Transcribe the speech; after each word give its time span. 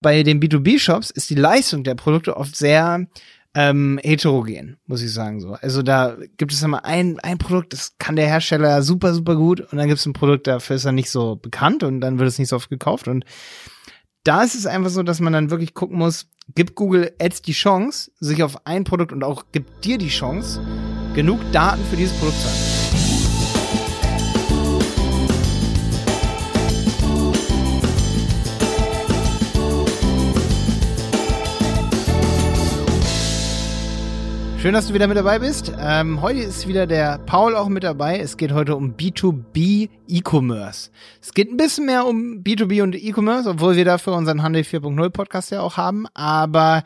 bei 0.00 0.22
den 0.22 0.40
B2B-Shops 0.40 1.10
ist 1.10 1.30
die 1.30 1.34
Leistung 1.34 1.84
der 1.84 1.94
Produkte 1.94 2.36
oft 2.36 2.56
sehr 2.56 3.06
ähm, 3.54 3.98
heterogen, 4.02 4.78
muss 4.86 5.02
ich 5.02 5.12
sagen 5.12 5.40
so. 5.40 5.54
Also 5.54 5.82
da 5.82 6.16
gibt 6.36 6.52
es 6.52 6.62
immer 6.62 6.84
ein, 6.84 7.18
ein 7.20 7.38
Produkt, 7.38 7.72
das 7.72 7.96
kann 7.98 8.16
der 8.16 8.26
Hersteller 8.26 8.82
super, 8.82 9.12
super 9.12 9.36
gut 9.36 9.60
und 9.60 9.76
dann 9.76 9.88
gibt 9.88 9.98
es 9.98 10.06
ein 10.06 10.12
Produkt, 10.12 10.46
dafür 10.46 10.76
ist 10.76 10.84
er 10.84 10.92
nicht 10.92 11.10
so 11.10 11.36
bekannt 11.36 11.82
und 11.82 12.00
dann 12.00 12.18
wird 12.18 12.28
es 12.28 12.38
nicht 12.38 12.48
so 12.48 12.56
oft 12.56 12.70
gekauft 12.70 13.08
und 13.08 13.24
da 14.24 14.42
ist 14.42 14.54
es 14.54 14.66
einfach 14.66 14.90
so, 14.90 15.02
dass 15.02 15.20
man 15.20 15.32
dann 15.32 15.50
wirklich 15.50 15.74
gucken 15.74 15.98
muss, 15.98 16.28
gibt 16.54 16.74
Google 16.74 17.12
Ads 17.20 17.42
die 17.42 17.52
Chance, 17.52 18.12
sich 18.20 18.42
auf 18.42 18.66
ein 18.66 18.84
Produkt 18.84 19.12
und 19.12 19.24
auch 19.24 19.46
gibt 19.50 19.84
dir 19.84 19.98
die 19.98 20.08
Chance, 20.08 20.60
genug 21.14 21.40
Daten 21.52 21.82
für 21.90 21.96
dieses 21.96 22.16
Produkt 22.18 22.38
zu 22.38 22.48
haben. 22.48 22.79
Schön, 34.60 34.74
dass 34.74 34.88
du 34.88 34.92
wieder 34.92 35.06
mit 35.06 35.16
dabei 35.16 35.38
bist. 35.38 35.72
Ähm, 35.80 36.20
heute 36.20 36.40
ist 36.40 36.68
wieder 36.68 36.86
der 36.86 37.16
Paul 37.24 37.56
auch 37.56 37.70
mit 37.70 37.82
dabei. 37.82 38.18
Es 38.18 38.36
geht 38.36 38.52
heute 38.52 38.76
um 38.76 38.94
B2B 38.94 39.88
E-Commerce. 40.06 40.90
Es 41.22 41.32
geht 41.32 41.50
ein 41.50 41.56
bisschen 41.56 41.86
mehr 41.86 42.04
um 42.06 42.42
B2B 42.42 42.82
und 42.82 42.94
E-Commerce, 42.94 43.48
obwohl 43.48 43.76
wir 43.76 43.86
dafür 43.86 44.12
unseren 44.12 44.42
Handel 44.42 44.60
4.0 44.60 45.08
Podcast 45.08 45.50
ja 45.50 45.62
auch 45.62 45.78
haben. 45.78 46.06
Aber 46.12 46.84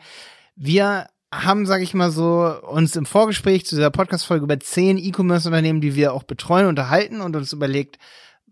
wir 0.55 1.07
haben, 1.33 1.65
sage 1.65 1.83
ich 1.83 1.93
mal 1.93 2.11
so, 2.11 2.49
uns 2.61 2.95
im 2.95 3.05
Vorgespräch 3.05 3.65
zu 3.65 3.75
dieser 3.75 3.91
Podcast-Folge 3.91 4.45
über 4.45 4.57
zehn 4.57 4.97
E-Commerce-Unternehmen, 4.97 5.81
die 5.81 5.95
wir 5.95 6.13
auch 6.13 6.23
betreuen, 6.23 6.67
unterhalten 6.67 7.19
und 7.19 7.35
uns 7.35 7.51
überlegt, 7.51 7.99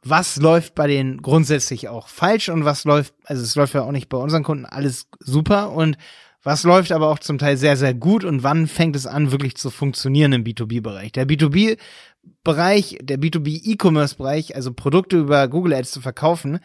was 0.03 0.35
läuft 0.35 0.75
bei 0.75 0.87
denen 0.87 1.21
grundsätzlich 1.21 1.87
auch 1.87 2.09
falsch 2.09 2.49
und 2.49 2.65
was 2.65 2.83
läuft, 2.83 3.13
also 3.23 3.41
es 3.41 3.55
läuft 3.55 3.73
ja 3.73 3.83
auch 3.83 3.93
nicht 3.93 4.09
bei 4.09 4.17
unseren 4.17 4.43
Kunden 4.43 4.65
alles 4.65 5.07
super 5.21 5.71
und 5.71 5.97
was 6.43 6.63
läuft 6.63 6.91
aber 6.91 7.09
auch 7.09 7.19
zum 7.19 7.37
Teil 7.37 7.57
sehr, 7.57 7.77
sehr 7.77 7.93
gut 7.93 8.23
und 8.23 8.43
wann 8.43 8.67
fängt 8.67 8.95
es 8.95 9.07
an, 9.07 9.31
wirklich 9.31 9.55
zu 9.55 9.69
funktionieren 9.69 10.33
im 10.33 10.43
B2B-Bereich? 10.43 11.13
Der 11.13 11.27
B2B-Bereich, 11.27 12.99
der 13.01 13.17
B2B-E-Commerce-Bereich, 13.17 14.55
also 14.55 14.73
Produkte 14.73 15.17
über 15.17 15.47
Google 15.47 15.73
Ads 15.73 15.91
zu 15.91 16.01
verkaufen, 16.01 16.59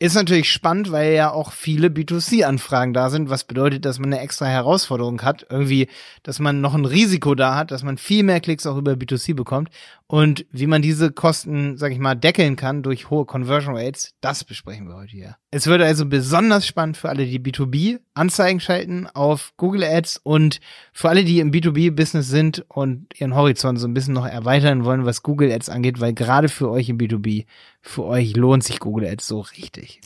ist 0.00 0.14
natürlich 0.14 0.50
spannend, 0.50 0.92
weil 0.92 1.12
ja 1.12 1.30
auch 1.30 1.52
viele 1.52 1.88
B2C-Anfragen 1.88 2.94
da 2.94 3.10
sind, 3.10 3.28
was 3.28 3.44
bedeutet, 3.44 3.84
dass 3.84 3.98
man 3.98 4.12
eine 4.12 4.22
extra 4.22 4.46
Herausforderung 4.46 5.20
hat, 5.22 5.46
irgendwie, 5.50 5.88
dass 6.22 6.38
man 6.38 6.62
noch 6.62 6.74
ein 6.74 6.86
Risiko 6.86 7.34
da 7.34 7.54
hat, 7.54 7.70
dass 7.70 7.82
man 7.82 7.98
viel 7.98 8.22
mehr 8.22 8.40
Klicks 8.40 8.66
auch 8.66 8.78
über 8.78 8.92
B2C 8.92 9.34
bekommt 9.34 9.68
und 10.10 10.44
wie 10.50 10.66
man 10.66 10.82
diese 10.82 11.12
Kosten, 11.12 11.76
sag 11.76 11.92
ich 11.92 12.00
mal, 12.00 12.16
deckeln 12.16 12.56
kann 12.56 12.82
durch 12.82 13.10
hohe 13.10 13.24
Conversion 13.26 13.76
Rates, 13.76 14.12
das 14.20 14.42
besprechen 14.42 14.88
wir 14.88 14.96
heute 14.96 15.12
hier. 15.12 15.36
Es 15.52 15.68
wird 15.68 15.80
also 15.82 16.04
besonders 16.04 16.66
spannend 16.66 16.96
für 16.96 17.08
alle, 17.10 17.26
die 17.26 17.38
B2B 17.38 18.00
Anzeigen 18.14 18.58
schalten 18.58 19.06
auf 19.06 19.52
Google 19.56 19.84
Ads 19.84 20.20
und 20.24 20.58
für 20.92 21.10
alle, 21.10 21.22
die 21.22 21.38
im 21.38 21.52
B2B-Business 21.52 22.28
sind 22.28 22.64
und 22.66 23.06
ihren 23.20 23.36
Horizont 23.36 23.78
so 23.78 23.86
ein 23.86 23.94
bisschen 23.94 24.14
noch 24.14 24.26
erweitern 24.26 24.84
wollen, 24.84 25.04
was 25.04 25.22
Google 25.22 25.52
Ads 25.52 25.68
angeht, 25.68 26.00
weil 26.00 26.12
gerade 26.12 26.48
für 26.48 26.68
euch 26.70 26.88
im 26.88 26.98
B2B 26.98 27.46
für 27.80 28.02
euch 28.02 28.34
lohnt 28.34 28.64
sich 28.64 28.80
Google 28.80 29.06
Ads 29.06 29.28
so 29.28 29.38
richtig. 29.38 30.00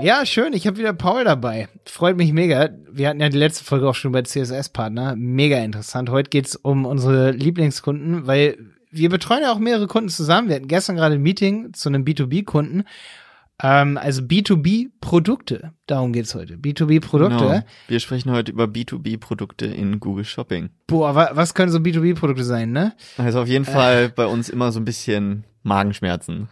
Ja, 0.00 0.26
schön. 0.26 0.52
Ich 0.52 0.66
habe 0.66 0.78
wieder 0.78 0.92
Paul 0.92 1.24
dabei. 1.24 1.68
Freut 1.84 2.16
mich 2.16 2.32
mega. 2.32 2.70
Wir 2.90 3.08
hatten 3.08 3.20
ja 3.20 3.28
die 3.28 3.38
letzte 3.38 3.64
Folge 3.64 3.88
auch 3.88 3.94
schon 3.94 4.10
über 4.10 4.24
CSS-Partner. 4.24 5.14
Mega 5.16 5.58
interessant. 5.58 6.10
Heute 6.10 6.30
geht's 6.30 6.56
um 6.56 6.86
unsere 6.86 7.30
Lieblingskunden, 7.30 8.26
weil 8.26 8.58
wir 8.90 9.08
betreuen 9.08 9.42
ja 9.42 9.52
auch 9.52 9.58
mehrere 9.58 9.86
Kunden 9.86 10.08
zusammen. 10.08 10.48
Wir 10.48 10.56
hatten 10.56 10.68
gestern 10.68 10.96
gerade 10.96 11.14
ein 11.16 11.22
Meeting 11.22 11.72
zu 11.72 11.88
einem 11.88 12.04
B2B-Kunden 12.04 12.84
ähm, 13.62 13.96
also 13.96 14.22
B2B-Produkte, 14.22 15.72
darum 15.86 16.12
geht's 16.12 16.34
heute. 16.34 16.54
B2B-Produkte. 16.56 17.36
Genau. 17.36 17.62
Wir 17.86 18.00
sprechen 18.00 18.32
heute 18.32 18.50
über 18.50 18.64
B2B-Produkte 18.64 19.66
in 19.66 20.00
Google 20.00 20.24
Shopping. 20.24 20.70
Boah, 20.88 21.14
wa 21.14 21.30
was 21.34 21.54
können 21.54 21.70
so 21.70 21.78
B2B-Produkte 21.78 22.44
sein, 22.44 22.72
ne? 22.72 22.94
Also 23.18 23.40
auf 23.40 23.48
jeden 23.48 23.66
äh. 23.66 23.70
Fall 23.70 24.08
bei 24.08 24.26
uns 24.26 24.48
immer 24.48 24.72
so 24.72 24.80
ein 24.80 24.84
bisschen 24.84 25.44
Magenschmerzen. 25.62 26.48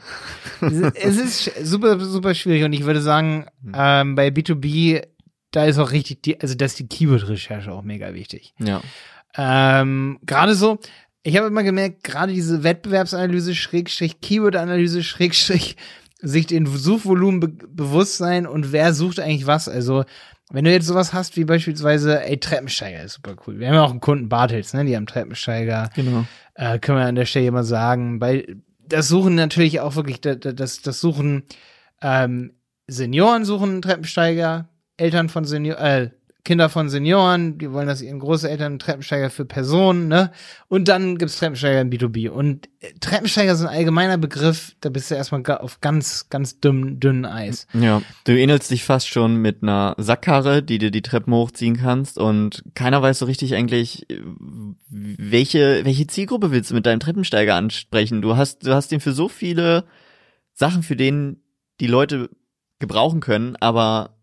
es 0.61 1.17
ist 1.17 1.67
super, 1.67 1.99
super 2.01 2.35
schwierig 2.35 2.65
und 2.65 2.73
ich 2.73 2.85
würde 2.85 3.01
sagen, 3.01 3.47
hm. 3.63 3.73
ähm, 3.75 4.15
bei 4.15 4.29
B2B, 4.29 5.03
da 5.51 5.65
ist 5.65 5.79
auch 5.79 5.93
richtig, 5.93 6.23
die, 6.23 6.41
also 6.41 6.55
da 6.55 6.65
ist 6.65 6.79
die 6.79 6.87
Keyword-Recherche 6.87 7.73
auch 7.73 7.83
mega 7.83 8.15
wichtig. 8.15 8.55
Ja. 8.59 8.81
Ähm, 9.37 10.19
Gerade 10.23 10.55
so, 10.55 10.79
ich 11.23 11.37
habe 11.37 11.49
immer 11.49 11.63
gemerkt, 11.63 12.05
gerade 12.05 12.33
diese 12.33 12.63
Wettbewerbsanalyse, 12.63 13.55
Schrägstrich, 13.55 14.21
Keyword-Analyse, 14.21 15.03
Schrägstrich, 15.03 15.77
sich 16.23 16.47
den 16.47 16.67
Suchvolumen 16.67 17.41
be 17.41 17.49
bewusst 17.49 18.19
sein 18.19 18.47
und 18.47 18.73
wer 18.73 18.93
sucht 18.93 19.21
eigentlich 19.21 19.47
was. 19.47 19.69
Also, 19.69 20.05
wenn 20.51 20.65
du 20.65 20.73
jetzt 20.73 20.87
sowas 20.87 21.13
hast 21.13 21.37
wie 21.37 21.45
beispielsweise, 21.45 22.25
ey, 22.25 22.39
Treppensteiger 22.39 23.03
ist 23.03 23.15
super 23.15 23.37
cool. 23.47 23.59
Wir 23.59 23.69
haben 23.69 23.75
ja 23.75 23.83
auch 23.83 23.91
einen 23.91 24.01
Kunden 24.01 24.29
Bartels, 24.29 24.75
ne? 24.75 24.85
Die 24.85 24.97
haben 24.97 25.07
Treppensteiger. 25.07 25.91
Genau. 25.95 26.27
Äh, 26.55 26.79
können 26.79 26.99
wir 26.99 27.07
an 27.07 27.15
der 27.15 27.25
Stelle 27.25 27.51
mal 27.53 27.65
sagen. 27.65 28.21
Weil 28.21 28.61
das 28.91 29.09
Suchen 29.09 29.35
natürlich 29.35 29.81
auch 29.81 29.97
wirklich, 29.97 30.21
das, 30.21 30.83
das 30.83 31.01
Suchen, 31.01 31.45
ähm, 32.03 32.53
Senioren 32.87 33.45
suchen 33.45 33.83
Treppensteiger, 33.83 34.69
Eltern 34.97 35.29
von 35.29 35.45
Senioren, 35.45 35.83
äh, 35.83 36.11
Kinder 36.45 36.69
von 36.69 36.89
Senioren, 36.89 37.59
die 37.59 37.71
wollen, 37.73 37.87
dass 37.87 38.03
ihren 38.03 38.19
Großeltern 38.19 38.79
Treppensteiger 38.79 39.31
für 39.31 39.45
Personen, 39.45 40.09
ne? 40.09 40.31
Und 40.69 40.89
dann 40.89 41.19
gibt's 41.19 41.39
Treppensteiger 41.39 41.81
im 41.81 41.91
B2B. 41.91 42.31
Und 42.31 42.69
äh, 42.81 42.93
Treppensteiger 43.01 43.57
sind 43.57 43.67
ein 43.67 43.77
allgemeiner 43.77 44.19
Begriff, 44.19 44.75
da 44.81 44.89
bist 44.89 45.11
du 45.11 45.15
erstmal 45.15 45.43
auf 45.47 45.81
ganz, 45.81 46.29
ganz 46.31 46.61
dünn, 46.61 47.01
dünnen 47.01 47.27
Eis. 47.27 47.67
Ja, 47.75 48.03
du 48.25 48.39
ähnelst 48.39 48.71
dich 48.71 48.85
fast 48.85 49.09
schon 49.09 49.37
mit 49.37 49.63
einer 49.63 49.95
Sackkarre, 49.99 50.63
die 50.63 50.79
dir 50.79 50.91
die 50.91 51.03
Treppen 51.03 51.35
hochziehen 51.35 51.77
kannst 51.77 52.19
und 52.19 52.65
keiner 52.75 53.03
weiß 53.03 53.19
so 53.19 53.27
richtig 53.27 53.55
eigentlich, 53.55 54.07
welche, 54.89 55.85
welche 55.85 56.07
Zielgruppe 56.07 56.51
willst 56.51 56.71
du 56.71 56.75
mit 56.75 56.87
deinem 56.87 57.01
Treppensteiger 57.01 57.55
ansprechen? 57.55 58.23
Du 58.23 58.37
hast, 58.37 58.67
du 58.67 58.75
hast 58.75 58.91
den 58.93 59.01
für 59.01 59.13
so 59.13 59.29
viele 59.29 59.85
Sachen, 60.53 60.83
für 60.83 60.97
denen 60.97 61.43
die 61.81 61.87
Leute 61.87 62.31
gebrauchen 62.79 63.21
können, 63.21 63.57
aber 63.57 64.20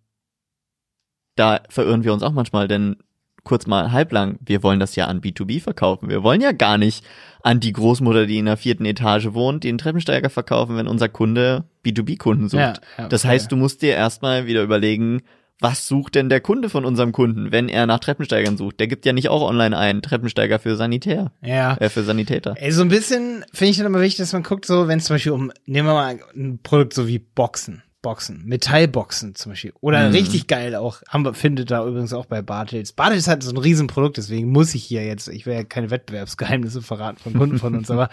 da 1.37 1.61
verirren 1.69 2.03
wir 2.03 2.13
uns 2.13 2.23
auch 2.23 2.33
manchmal, 2.33 2.67
denn 2.67 2.97
kurz 3.43 3.65
mal 3.65 3.93
halblang, 3.93 4.37
wir 4.45 4.61
wollen 4.61 4.79
das 4.79 4.95
ja 4.97 5.05
an 5.05 5.21
B2B 5.21 5.61
verkaufen. 5.61 6.09
Wir 6.09 6.21
wollen 6.21 6.41
ja 6.41 6.51
gar 6.51 6.77
nicht 6.77 7.05
an 7.43 7.61
die 7.61 7.71
Großmutter, 7.71 8.25
die 8.25 8.39
in 8.39 8.45
der 8.45 8.57
vierten 8.57 8.85
Etage 8.85 9.27
wohnt, 9.31 9.63
den 9.63 9.77
Treppensteiger 9.77 10.29
verkaufen, 10.29 10.75
wenn 10.75 10.87
unser 10.87 11.07
Kunde 11.07 11.63
B2B-Kunden 11.85 12.49
sucht. 12.49 12.59
Ja, 12.59 12.73
okay. 12.97 13.07
Das 13.09 13.23
heißt, 13.23 13.49
du 13.49 13.55
musst 13.55 13.81
dir 13.81 13.93
erstmal 13.93 14.47
wieder 14.47 14.63
überlegen, 14.63 15.21
was 15.59 15.87
sucht 15.87 16.15
denn 16.15 16.29
der 16.29 16.41
Kunde 16.41 16.69
von 16.69 16.85
unserem 16.85 17.13
Kunden, 17.13 17.51
wenn 17.51 17.69
er 17.69 17.87
nach 17.87 17.99
Treppensteigern 17.99 18.57
sucht? 18.57 18.79
Der 18.79 18.87
gibt 18.87 19.05
ja 19.05 19.13
nicht 19.13 19.29
auch 19.29 19.41
online 19.41 19.77
einen 19.77 20.01
Treppensteiger 20.01 20.59
für 20.59 20.75
Sanitär. 20.75 21.31
Ja. 21.41 21.77
Äh, 21.77 21.89
für 21.89 22.03
Sanitäter. 22.03 22.55
Ey, 22.57 22.71
so 22.71 22.81
ein 22.81 22.89
bisschen 22.89 23.45
finde 23.53 23.71
ich 23.71 23.77
dann 23.77 23.87
immer 23.87 24.01
wichtig, 24.01 24.17
dass 24.17 24.33
man 24.33 24.43
guckt, 24.43 24.65
so, 24.65 24.87
wenn 24.87 24.99
es 24.99 25.05
zum 25.05 25.15
Beispiel 25.15 25.31
um, 25.31 25.51
nehmen 25.65 25.87
wir 25.87 25.93
mal 25.93 26.19
ein 26.35 26.59
Produkt 26.61 26.93
so 26.93 27.07
wie 27.07 27.19
Boxen. 27.19 27.81
Boxen, 28.01 28.43
Metallboxen 28.45 29.35
zum 29.35 29.51
Beispiel. 29.51 29.73
Oder 29.81 30.07
mhm. 30.07 30.13
richtig 30.13 30.47
geil 30.47 30.75
auch, 30.75 31.01
haben 31.09 31.25
wir, 31.25 31.33
findet 31.33 31.71
da 31.71 31.85
übrigens 31.85 32.13
auch 32.13 32.25
bei 32.25 32.41
Bartels. 32.41 32.93
Bartels 32.93 33.27
hat 33.27 33.43
so 33.43 33.51
ein 33.51 33.57
Riesenprodukt, 33.57 34.17
deswegen 34.17 34.51
muss 34.51 34.75
ich 34.75 34.83
hier 34.83 35.05
jetzt, 35.05 35.27
ich 35.27 35.45
will 35.45 35.53
ja 35.53 35.63
keine 35.63 35.89
Wettbewerbsgeheimnisse 35.89 36.81
verraten 36.81 37.17
von 37.17 37.33
Kunden 37.33 37.57
von 37.57 37.75
uns, 37.75 37.89
aber 37.91 38.09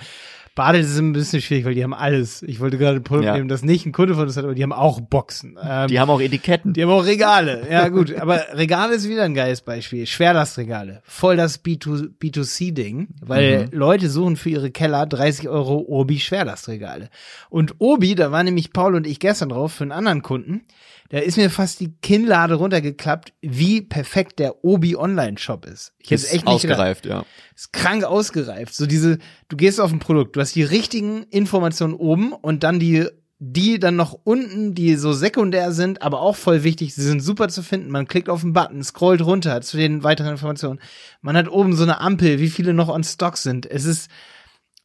Badel 0.54 0.82
ist 0.82 0.97
ein 0.98 1.12
bisschen 1.12 1.42
schwierig, 1.42 1.65
weil 1.65 1.75
die 1.75 1.82
haben 1.82 1.94
alles. 1.94 2.42
Ich 2.42 2.60
wollte 2.60 2.78
gerade 2.78 2.97
ein 2.98 3.03
Produkt 3.03 3.26
ja. 3.26 3.34
nehmen, 3.34 3.48
das 3.48 3.65
nicht 3.65 3.87
ein 3.87 3.92
Kunde 3.92 4.15
von 4.15 4.25
uns 4.25 4.37
hat, 4.37 4.44
aber 4.44 4.54
die 4.54 4.62
haben 4.62 4.72
auch 4.72 5.00
Boxen. 5.00 5.59
Ähm, 5.60 5.88
die 5.88 5.98
haben 5.98 6.10
auch 6.10 6.20
Etiketten. 6.20 6.75
Die 6.75 6.82
haben 6.82 6.91
auch 6.91 7.04
Regale. 7.04 7.66
Ja, 7.69 7.88
gut. 7.88 8.15
aber 8.15 8.47
Regale 8.53 8.94
ist 8.94 9.09
wieder 9.09 9.25
ein 9.25 9.34
geiles 9.34 9.62
Beispiel. 9.62 10.06
Schwerlastregale. 10.06 11.03
Voll 11.04 11.37
das 11.37 11.64
B2, 11.64 12.10
B2C-Ding, 12.20 13.09
weil 13.20 13.66
mhm. 13.66 13.78
Leute 13.78 14.09
suchen 14.09 14.37
für 14.37 14.50
ihre 14.50 14.70
Keller 14.70 15.06
30 15.06 15.48
Euro 15.48 15.84
Obi 15.88 16.20
Schwerlastregale. 16.20 17.10
Und 17.50 17.75
Obi, 17.78 18.14
da 18.14 18.31
waren 18.31 18.44
nämlich 18.44 18.72
Paul 18.72 18.94
und 18.94 19.09
ich 19.09 19.19
gestern 19.19 19.48
drauf 19.48 19.72
für 19.72 19.82
einen 19.84 19.93
anderen 19.93 20.22
Kunden 20.22 20.62
da 21.10 21.19
ist 21.19 21.37
mir 21.37 21.50
fast 21.50 21.81
die 21.81 21.93
Kinnlade 22.02 22.55
runtergeklappt, 22.55 23.34
wie 23.40 23.82
perfekt 23.82 24.38
der 24.38 24.64
Obi 24.64 24.96
Online 24.96 25.38
Shop 25.38 25.67
ist. 25.67 25.93
Ich 25.99 26.11
ist 26.11 26.25
echt 26.25 26.44
nicht 26.44 26.46
ausgereift, 26.46 27.02
gedacht. 27.05 27.26
ja. 27.26 27.55
Ist 27.55 27.73
krank 27.73 28.05
ausgereift. 28.05 28.75
So 28.75 28.87
diese, 28.87 29.19
du 29.55 29.59
gehst 29.59 29.81
auf 29.81 29.93
ein 29.93 30.01
Produkt, 30.01 30.35
du 30.35 30.41
hast 30.41 30.56
die 30.56 30.65
richtigen 30.65 31.23
Informationen 31.31 31.95
oben 31.95 32.33
und 32.33 32.65
dann 32.65 32.81
die 32.81 33.06
die 33.41 33.79
dann 33.79 33.97
noch 33.97 34.19
unten, 34.25 34.75
die 34.75 34.95
so 34.95 35.12
sekundär 35.12 35.73
sind, 35.73 36.01
aber 36.03 36.21
auch 36.21 36.37
voll 36.37 36.62
wichtig. 36.62 36.95
Sie 36.95 37.03
sind 37.03 37.21
super 37.21 37.49
zu 37.49 37.62
finden. 37.62 37.91
Man 37.91 38.06
klickt 38.06 38.31
auf 38.31 38.41
den 38.41 38.55
Button, 38.55 38.83
scrollt 38.83 39.21
runter 39.21 39.61
zu 39.61 39.77
den 39.77 40.03
weiteren 40.03 40.33
Informationen. 40.33 40.81
Man 41.21 41.37
hat 41.37 41.51
oben 41.51 41.75
so 41.75 41.83
eine 41.83 42.01
Ampel, 42.01 42.39
wie 42.39 42.49
viele 42.49 42.73
noch 42.73 42.89
on 42.89 43.05
Stock 43.05 43.37
sind. 43.37 43.67
Es 43.67 43.85
ist 43.85 44.09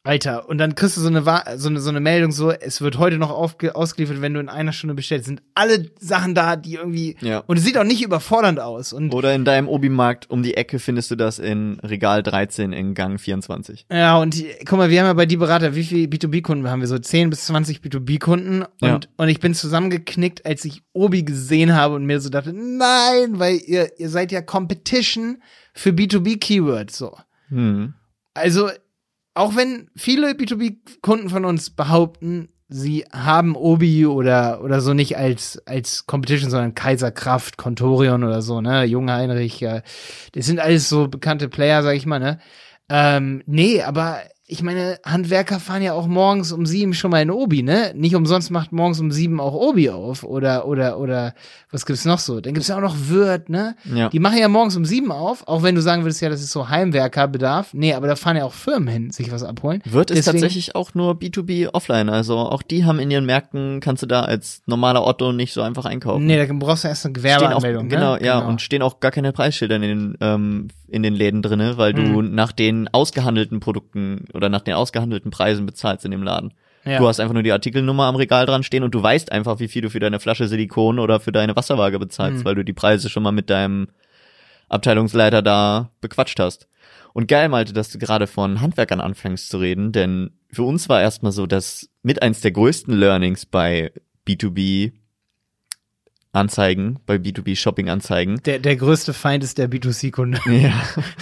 Alter, 0.02 0.48
und 0.48 0.56
dann 0.56 0.74
kriegst 0.74 0.96
du 0.96 1.02
so 1.02 1.08
eine, 1.08 1.22
so 1.58 1.68
eine, 1.68 1.78
so 1.78 1.90
eine 1.90 2.00
Meldung 2.00 2.32
so, 2.32 2.50
es 2.50 2.80
wird 2.80 2.96
heute 2.96 3.18
noch 3.18 3.28
ausgeliefert, 3.30 4.22
wenn 4.22 4.32
du 4.32 4.40
in 4.40 4.48
einer 4.48 4.72
Stunde 4.72 4.94
bestellst. 4.94 5.26
Sind 5.26 5.42
alle 5.54 5.90
Sachen 5.98 6.34
da, 6.34 6.56
die 6.56 6.74
irgendwie, 6.76 7.16
Ja. 7.20 7.40
und 7.46 7.58
es 7.58 7.64
sieht 7.64 7.76
auch 7.76 7.84
nicht 7.84 8.00
überfordernd 8.02 8.60
aus. 8.60 8.94
Und 8.94 9.12
Oder 9.12 9.34
in 9.34 9.44
deinem 9.44 9.68
Obi-Markt 9.68 10.30
um 10.30 10.42
die 10.42 10.56
Ecke 10.56 10.78
findest 10.78 11.10
du 11.10 11.16
das 11.16 11.38
in 11.38 11.78
Regal 11.80 12.22
13 12.22 12.72
in 12.72 12.94
Gang 12.94 13.20
24. 13.20 13.84
Ja, 13.92 14.16
und 14.16 14.32
die, 14.36 14.46
guck 14.64 14.78
mal, 14.78 14.88
wir 14.88 15.00
haben 15.00 15.06
ja 15.06 15.12
bei 15.12 15.26
die 15.26 15.36
Berater, 15.36 15.74
wie 15.74 15.84
viele 15.84 16.06
B2B-Kunden 16.06 16.66
haben 16.70 16.80
wir? 16.80 16.88
So 16.88 16.98
10 16.98 17.28
bis 17.28 17.44
20 17.44 17.80
B2B-Kunden. 17.80 18.62
Und, 18.62 18.70
Ja. 18.80 19.00
und 19.18 19.28
ich 19.28 19.38
bin 19.40 19.52
zusammengeknickt, 19.52 20.46
als 20.46 20.64
ich 20.64 20.82
Obi 20.94 21.24
gesehen 21.24 21.74
habe 21.74 21.94
und 21.96 22.06
mir 22.06 22.20
so 22.20 22.30
dachte, 22.30 22.54
nein, 22.54 23.38
weil 23.38 23.60
ihr, 23.66 23.90
ihr 23.98 24.08
seid 24.08 24.32
ja 24.32 24.40
Competition 24.40 25.42
für 25.74 25.90
B2B-Keywords, 25.90 26.96
so. 26.96 27.18
Hm. 27.50 27.92
Also, 28.32 28.70
auch 29.40 29.56
wenn 29.56 29.88
viele 29.96 30.32
B2B-Kunden 30.32 31.30
von 31.30 31.46
uns 31.46 31.70
behaupten, 31.70 32.50
sie 32.68 33.06
haben 33.10 33.56
Obi 33.56 34.04
oder, 34.04 34.62
oder 34.62 34.82
so 34.82 34.92
nicht 34.92 35.16
als, 35.16 35.62
als 35.66 36.06
Competition, 36.06 36.50
sondern 36.50 36.74
Kaiserkraft, 36.74 37.56
Contorion 37.56 38.22
oder 38.22 38.42
so, 38.42 38.60
ne, 38.60 38.84
Jungheinrich, 38.84 39.58
ja, 39.60 39.80
das 40.32 40.44
sind 40.44 40.60
alles 40.60 40.90
so 40.90 41.08
bekannte 41.08 41.48
Player, 41.48 41.82
sag 41.82 41.96
ich 41.96 42.04
mal, 42.04 42.20
ne. 42.20 42.38
Ähm, 42.90 43.42
nee, 43.46 43.82
aber 43.82 44.18
ich 44.52 44.64
meine, 44.64 44.98
Handwerker 45.04 45.60
fahren 45.60 45.80
ja 45.80 45.92
auch 45.92 46.08
morgens 46.08 46.50
um 46.50 46.66
sieben 46.66 46.92
schon 46.92 47.12
mal 47.12 47.22
in 47.22 47.30
Obi, 47.30 47.62
ne? 47.62 47.92
Nicht 47.94 48.16
umsonst 48.16 48.50
macht 48.50 48.72
morgens 48.72 48.98
um 48.98 49.12
sieben 49.12 49.38
auch 49.40 49.54
Obi 49.54 49.90
auf. 49.90 50.24
Oder, 50.24 50.66
oder, 50.66 50.98
oder, 50.98 51.34
was 51.70 51.86
gibt's 51.86 52.04
noch 52.04 52.18
so? 52.18 52.40
Dann 52.40 52.54
gibt's 52.54 52.68
ja 52.68 52.76
auch 52.76 52.80
noch 52.80 52.96
Wirt, 52.98 53.48
ne? 53.48 53.76
Ja. 53.94 54.08
Die 54.08 54.18
machen 54.18 54.38
ja 54.38 54.48
morgens 54.48 54.76
um 54.76 54.84
sieben 54.84 55.12
auf, 55.12 55.46
auch 55.46 55.62
wenn 55.62 55.76
du 55.76 55.82
sagen 55.82 56.02
würdest, 56.02 56.20
ja, 56.20 56.28
das 56.28 56.40
ist 56.40 56.50
so 56.50 56.68
Heimwerkerbedarf. 56.68 57.72
Nee, 57.74 57.94
aber 57.94 58.08
da 58.08 58.16
fahren 58.16 58.36
ja 58.36 58.44
auch 58.44 58.52
Firmen 58.52 58.88
hin, 58.88 59.10
sich 59.10 59.30
was 59.30 59.44
abholen. 59.44 59.82
Wird 59.84 60.10
es 60.10 60.16
Deswegen- 60.16 60.38
tatsächlich 60.38 60.74
auch 60.74 60.94
nur 60.94 61.14
B2B 61.14 61.68
offline, 61.72 62.08
also 62.08 62.36
auch 62.38 62.62
die 62.62 62.84
haben 62.84 62.98
in 62.98 63.10
ihren 63.10 63.26
Märkten, 63.26 63.78
kannst 63.80 64.02
du 64.02 64.06
da 64.06 64.22
als 64.22 64.62
normaler 64.66 65.06
Otto 65.06 65.32
nicht 65.32 65.52
so 65.52 65.62
einfach 65.62 65.84
einkaufen. 65.84 66.26
Nee, 66.26 66.44
da 66.44 66.52
brauchst 66.52 66.82
du 66.82 66.88
erst 66.88 67.06
eine 67.06 67.14
stehen 67.14 67.34
auch, 67.34 67.38
Gewerbeanmeldung. 67.38 67.88
genau, 67.88 68.16
ne? 68.16 68.24
ja, 68.26 68.38
und 68.40 68.60
stehen 68.60 68.82
auch 68.82 68.98
gar 68.98 69.12
keine 69.12 69.32
Preisschilder 69.32 69.76
in 69.76 69.82
den, 69.82 70.18
ähm, 70.20 70.68
in 70.90 71.02
den 71.02 71.14
Läden 71.14 71.42
drinne, 71.42 71.76
weil 71.78 71.92
du 71.92 72.02
Mhm. 72.02 72.34
nach 72.34 72.52
den 72.52 72.88
ausgehandelten 72.88 73.60
Produkten 73.60 74.24
oder 74.34 74.48
nach 74.48 74.60
den 74.62 74.74
ausgehandelten 74.74 75.30
Preisen 75.30 75.66
bezahlst 75.66 76.04
in 76.04 76.10
dem 76.10 76.22
Laden. 76.22 76.52
Ja. 76.84 76.98
Du 76.98 77.06
hast 77.08 77.20
einfach 77.20 77.34
nur 77.34 77.42
die 77.42 77.52
Artikelnummer 77.52 78.04
am 78.04 78.16
Regal 78.16 78.46
dran 78.46 78.62
stehen 78.62 78.82
und 78.82 78.94
du 78.94 79.02
weißt 79.02 79.32
einfach, 79.32 79.60
wie 79.60 79.68
viel 79.68 79.82
du 79.82 79.90
für 79.90 80.00
deine 80.00 80.18
Flasche 80.20 80.48
Silikon 80.48 80.98
oder 80.98 81.20
für 81.20 81.30
deine 81.32 81.54
Wasserwaage 81.54 81.98
bezahlst, 81.98 82.40
Mhm. 82.40 82.44
weil 82.44 82.54
du 82.54 82.64
die 82.64 82.72
Preise 82.72 83.08
schon 83.10 83.22
mal 83.22 83.32
mit 83.32 83.50
deinem 83.50 83.88
Abteilungsleiter 84.68 85.42
da 85.42 85.90
bequatscht 86.00 86.38
hast. 86.38 86.68
Und 87.12 87.26
geil, 87.26 87.48
Malte, 87.48 87.72
dass 87.72 87.90
du 87.90 87.98
gerade 87.98 88.26
von 88.26 88.60
Handwerkern 88.60 89.00
anfängst 89.00 89.48
zu 89.48 89.58
reden, 89.58 89.92
denn 89.92 90.30
für 90.52 90.62
uns 90.62 90.88
war 90.88 91.00
erstmal 91.00 91.32
so, 91.32 91.46
dass 91.46 91.88
mit 92.02 92.22
eins 92.22 92.40
der 92.40 92.52
größten 92.52 92.94
Learnings 92.96 93.46
bei 93.46 93.92
B2B 94.26 94.92
Anzeigen, 96.32 97.00
bei 97.06 97.16
B2B 97.16 97.56
Shopping 97.56 97.88
Anzeigen. 97.88 98.40
der, 98.44 98.60
der 98.60 98.76
größte 98.76 99.12
Feind 99.12 99.42
ist 99.42 99.58
der 99.58 99.68
B2C-Kunde. 99.70 100.38
Ja. 100.50 100.72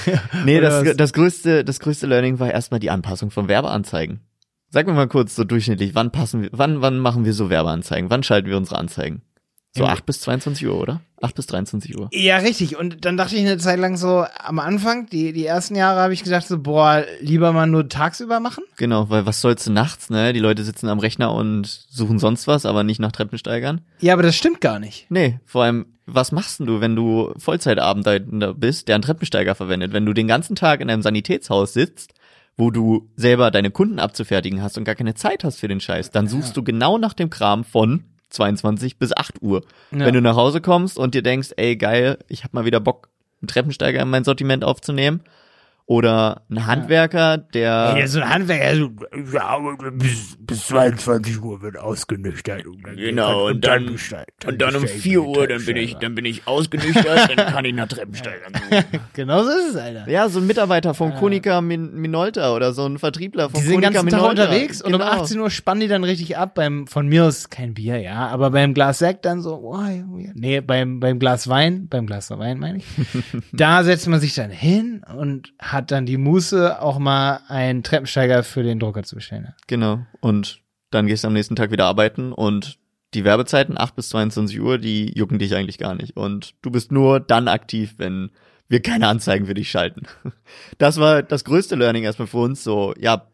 nee, 0.44 0.60
das, 0.60 0.84
was? 0.84 0.96
das 0.96 1.12
größte, 1.12 1.64
das 1.64 1.80
größte 1.80 2.06
Learning 2.06 2.38
war 2.38 2.50
erstmal 2.50 2.80
die 2.80 2.90
Anpassung 2.90 3.30
von 3.30 3.48
Werbeanzeigen. 3.48 4.20
Sag 4.70 4.86
mir 4.86 4.92
mal 4.92 5.08
kurz 5.08 5.34
so 5.34 5.44
durchschnittlich, 5.44 5.94
wann 5.94 6.12
passen 6.12 6.42
wir, 6.42 6.50
wann, 6.52 6.82
wann 6.82 6.98
machen 6.98 7.24
wir 7.24 7.32
so 7.32 7.48
Werbeanzeigen? 7.48 8.10
Wann 8.10 8.22
schalten 8.22 8.48
wir 8.48 8.56
unsere 8.58 8.78
Anzeigen? 8.78 9.22
So 9.78 9.84
Ja. 9.84 9.90
8 9.92 10.04
bis 10.06 10.20
22 10.20 10.66
Uhr, 10.66 10.78
oder? 10.78 11.00
8 11.20 11.34
bis 11.34 11.46
23 11.46 11.98
Uhr. 11.98 12.08
Ja, 12.12 12.36
richtig. 12.38 12.76
Und 12.78 13.04
dann 13.04 13.16
dachte 13.16 13.34
ich 13.34 13.40
eine 13.40 13.58
Zeit 13.58 13.78
lang 13.80 13.96
so, 13.96 14.24
am 14.38 14.58
Anfang, 14.58 15.06
die, 15.06 15.32
die 15.32 15.46
ersten 15.46 15.74
Jahre 15.74 16.00
habe 16.00 16.12
ich 16.12 16.22
gedacht 16.22 16.46
so, 16.46 16.58
boah, 16.60 17.04
lieber 17.20 17.52
mal 17.52 17.66
nur 17.66 17.88
tagsüber 17.88 18.38
machen. 18.40 18.62
Genau, 18.76 19.10
weil 19.10 19.26
was 19.26 19.40
sollst 19.40 19.66
du 19.66 19.72
nachts, 19.72 20.10
ne? 20.10 20.32
Die 20.32 20.40
Leute 20.40 20.62
sitzen 20.62 20.88
am 20.88 20.98
Rechner 21.00 21.32
und 21.34 21.66
suchen 21.66 22.18
sonst 22.18 22.46
was, 22.46 22.66
aber 22.66 22.84
nicht 22.84 23.00
nach 23.00 23.12
Treppensteigern. 23.12 23.80
Ja, 24.00 24.12
aber 24.12 24.22
das 24.22 24.36
stimmt 24.36 24.60
gar 24.60 24.78
nicht. 24.78 25.06
Nee, 25.10 25.40
vor 25.44 25.64
allem, 25.64 25.86
was 26.06 26.30
machst 26.32 26.60
denn 26.60 26.66
du, 26.66 26.80
wenn 26.80 26.94
du 26.94 27.32
Vollzeitabender 27.36 28.54
bist, 28.54 28.88
der 28.88 28.94
einen 28.94 29.02
Treppensteiger 29.02 29.54
verwendet? 29.54 29.92
Wenn 29.92 30.06
du 30.06 30.12
den 30.12 30.28
ganzen 30.28 30.56
Tag 30.56 30.80
in 30.80 30.88
einem 30.88 31.02
Sanitätshaus 31.02 31.72
sitzt, 31.72 32.14
wo 32.56 32.70
du 32.70 33.08
selber 33.16 33.50
deine 33.50 33.70
Kunden 33.70 33.98
abzufertigen 33.98 34.62
hast 34.62 34.78
und 34.78 34.84
gar 34.84 34.94
keine 34.94 35.14
Zeit 35.14 35.44
hast 35.44 35.58
für 35.60 35.68
den 35.68 35.80
Scheiß, 35.80 36.10
dann 36.10 36.26
suchst 36.26 36.56
du 36.56 36.62
genau 36.64 36.98
nach 36.98 37.12
dem 37.14 37.30
Kram 37.30 37.62
von 37.64 38.04
22 38.30 38.98
bis 38.98 39.16
8 39.16 39.42
Uhr. 39.42 39.62
Ja. 39.90 40.06
Wenn 40.06 40.14
du 40.14 40.20
nach 40.20 40.36
Hause 40.36 40.60
kommst 40.60 40.98
und 40.98 41.14
dir 41.14 41.22
denkst, 41.22 41.50
ey 41.56 41.76
geil, 41.76 42.18
ich 42.28 42.44
hab 42.44 42.54
mal 42.54 42.64
wieder 42.64 42.80
Bock, 42.80 43.08
einen 43.40 43.48
Treppensteiger 43.48 44.00
in 44.00 44.10
mein 44.10 44.24
Sortiment 44.24 44.64
aufzunehmen. 44.64 45.20
Oder 45.90 46.42
ein 46.50 46.66
Handwerker, 46.66 47.38
der 47.38 47.94
Ey, 47.96 48.06
so 48.08 48.20
ein 48.20 48.28
Handwerker, 48.28 48.76
so, 48.76 48.90
ja, 49.32 49.44
aber 49.46 49.74
bis, 49.90 50.36
bis 50.38 50.66
22 50.66 51.40
Uhr 51.42 51.62
wird 51.62 51.78
ausgenüchtert. 51.78 52.66
Und 52.66 52.82
dann 52.86 52.94
Genau, 52.96 53.46
und 53.46 53.64
dann, 53.64 53.96
und 54.46 54.60
dann 54.60 54.76
um 54.76 54.86
4 54.86 55.22
Uhr, 55.22 55.46
dann 55.48 55.64
bin 55.64 55.78
ich, 55.78 55.94
dann 55.96 56.14
bin 56.14 56.26
ich 56.26 56.46
ausgenüchtert, 56.46 57.30
dann 57.34 57.46
kann 57.54 57.64
ich 57.64 57.72
nach 57.72 57.88
Treppensteigern 57.88 58.52
suchen. 58.70 58.84
Genau 59.14 59.42
so 59.42 59.48
ist 59.48 59.70
es, 59.70 59.76
Alter. 59.76 60.10
Ja, 60.10 60.28
so 60.28 60.40
ein 60.40 60.46
Mitarbeiter 60.46 60.92
von 60.92 61.14
Konica 61.14 61.62
Min 61.62 61.94
Minolta 61.94 62.54
oder 62.54 62.74
so 62.74 62.84
ein 62.84 62.98
Vertriebler 62.98 63.48
von 63.48 63.58
Die 63.58 63.66
sind 63.66 63.76
den 63.76 63.80
Konica 63.80 64.02
ganzen 64.02 64.10
Tag 64.10 64.20
Minolta. 64.20 64.42
unterwegs 64.44 64.82
und 64.82 64.92
um 64.94 65.00
Genau. 65.00 65.10
18 65.22 65.40
Uhr 65.40 65.48
spannen 65.50 65.80
die 65.80 65.88
dann 65.88 66.04
richtig 66.04 66.36
ab. 66.36 66.54
Beim, 66.54 66.86
von 66.86 67.06
mir 67.08 67.24
aus 67.24 67.48
kein 67.48 67.72
Bier, 67.72 67.96
ja, 67.98 68.26
aber 68.28 68.50
beim 68.50 68.74
Glas 68.74 68.98
Sekt 68.98 69.24
dann 69.24 69.40
so, 69.40 69.54
oh, 69.54 69.74
ja. 70.18 70.32
nee, 70.34 70.60
beim, 70.60 71.00
beim 71.00 71.18
Glas 71.18 71.48
Wein, 71.48 71.88
beim 71.88 72.06
Glas 72.06 72.28
Wein 72.30 72.58
meine 72.58 72.76
ich, 72.78 72.84
da 73.54 73.82
setzt 73.84 74.06
man 74.06 74.20
sich 74.20 74.34
dann 74.34 74.50
hin 74.50 75.02
und 75.16 75.54
hat 75.58 75.77
dann 75.86 76.06
die 76.06 76.16
Muße, 76.16 76.80
auch 76.80 76.98
mal 76.98 77.40
einen 77.48 77.82
Treppensteiger 77.82 78.42
für 78.42 78.62
den 78.62 78.78
Drucker 78.78 79.02
zu 79.02 79.16
bestellen. 79.16 79.54
Genau. 79.66 80.00
Und 80.20 80.60
dann 80.90 81.06
gehst 81.06 81.24
du 81.24 81.28
am 81.28 81.34
nächsten 81.34 81.56
Tag 81.56 81.70
wieder 81.70 81.86
arbeiten 81.86 82.32
und 82.32 82.78
die 83.14 83.24
Werbezeiten 83.24 83.78
8 83.78 83.96
bis 83.96 84.10
22 84.10 84.60
Uhr, 84.60 84.78
die 84.78 85.12
jucken 85.16 85.38
dich 85.38 85.54
eigentlich 85.54 85.78
gar 85.78 85.94
nicht. 85.94 86.16
Und 86.16 86.54
du 86.62 86.70
bist 86.70 86.92
nur 86.92 87.20
dann 87.20 87.48
aktiv, 87.48 87.94
wenn 87.96 88.30
wir 88.68 88.82
keine 88.82 89.08
Anzeigen 89.08 89.46
für 89.46 89.54
dich 89.54 89.70
schalten. 89.70 90.02
Das 90.78 90.98
war 90.98 91.22
das 91.22 91.44
größte 91.44 91.76
Learning 91.76 92.04
erstmal 92.04 92.28
für 92.28 92.38
uns. 92.38 92.64
So, 92.64 92.94
ja, 92.98 93.26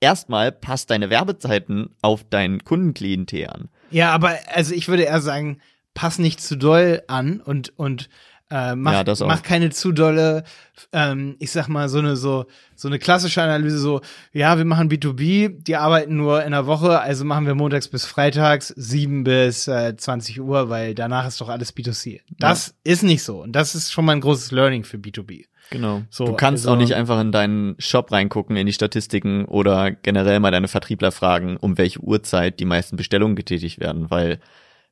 erstmal 0.00 0.52
passt 0.52 0.90
deine 0.90 1.10
Werbezeiten 1.10 1.90
auf 2.02 2.24
dein 2.28 2.64
Kundenklientel 2.64 3.48
an. 3.48 3.68
Ja, 3.90 4.12
aber 4.12 4.36
also 4.52 4.74
ich 4.74 4.88
würde 4.88 5.04
eher 5.04 5.20
sagen, 5.20 5.60
pass 5.94 6.18
nicht 6.18 6.40
zu 6.40 6.56
doll 6.56 7.02
an 7.06 7.40
und 7.40 7.76
und 7.78 8.08
äh, 8.50 8.74
mach, 8.74 8.92
Ja, 8.92 9.04
das 9.04 9.20
auch. 9.22 9.26
mach 9.28 9.42
keine 9.42 9.70
zu 9.70 9.92
dolle, 9.92 10.44
ähm, 10.92 11.36
ich 11.38 11.50
sag 11.50 11.68
mal, 11.68 11.88
so 11.88 11.98
eine 11.98 12.16
so, 12.16 12.46
so 12.74 12.88
eine 12.88 12.98
klassische 12.98 13.42
Analyse, 13.42 13.78
so, 13.78 14.00
ja, 14.32 14.56
wir 14.58 14.64
machen 14.64 14.88
B2B, 14.90 15.48
die 15.62 15.76
arbeiten 15.76 16.16
nur 16.16 16.44
in 16.44 16.52
der 16.52 16.66
Woche, 16.66 17.00
also 17.00 17.24
machen 17.24 17.46
wir 17.46 17.54
montags 17.54 17.88
bis 17.88 18.04
freitags, 18.04 18.68
7 18.76 19.24
bis 19.24 19.68
äh, 19.68 19.96
20 19.96 20.40
Uhr, 20.40 20.68
weil 20.70 20.94
danach 20.94 21.26
ist 21.26 21.40
doch 21.40 21.48
alles 21.48 21.76
B2C. 21.76 22.20
Das 22.38 22.74
ist 22.84 23.02
nicht 23.02 23.22
so. 23.22 23.42
Und 23.42 23.52
das 23.52 23.74
ist 23.74 23.92
schon 23.92 24.04
mal 24.04 24.12
ein 24.12 24.20
großes 24.20 24.50
Learning 24.52 24.84
für 24.84 24.96
B2B. 24.96 25.44
Genau. 25.70 26.00
So, 26.08 26.24
du 26.24 26.32
kannst 26.34 26.64
also- 26.64 26.74
auch 26.74 26.80
nicht 26.80 26.94
einfach 26.94 27.20
in 27.20 27.30
deinen 27.32 27.74
Shop 27.78 28.10
reingucken, 28.10 28.56
in 28.56 28.66
die 28.66 28.72
Statistiken 28.72 29.44
oder 29.44 29.90
generell 29.90 30.40
mal 30.40 30.50
deine 30.50 30.68
Vertriebler 30.68 31.12
fragen, 31.12 31.58
um 31.58 31.76
welche 31.76 32.00
Uhrzeit 32.00 32.58
die 32.60 32.64
meisten 32.64 32.96
Bestellungen 32.96 33.36
getätigt 33.36 33.78
werden, 33.78 34.10
weil 34.10 34.38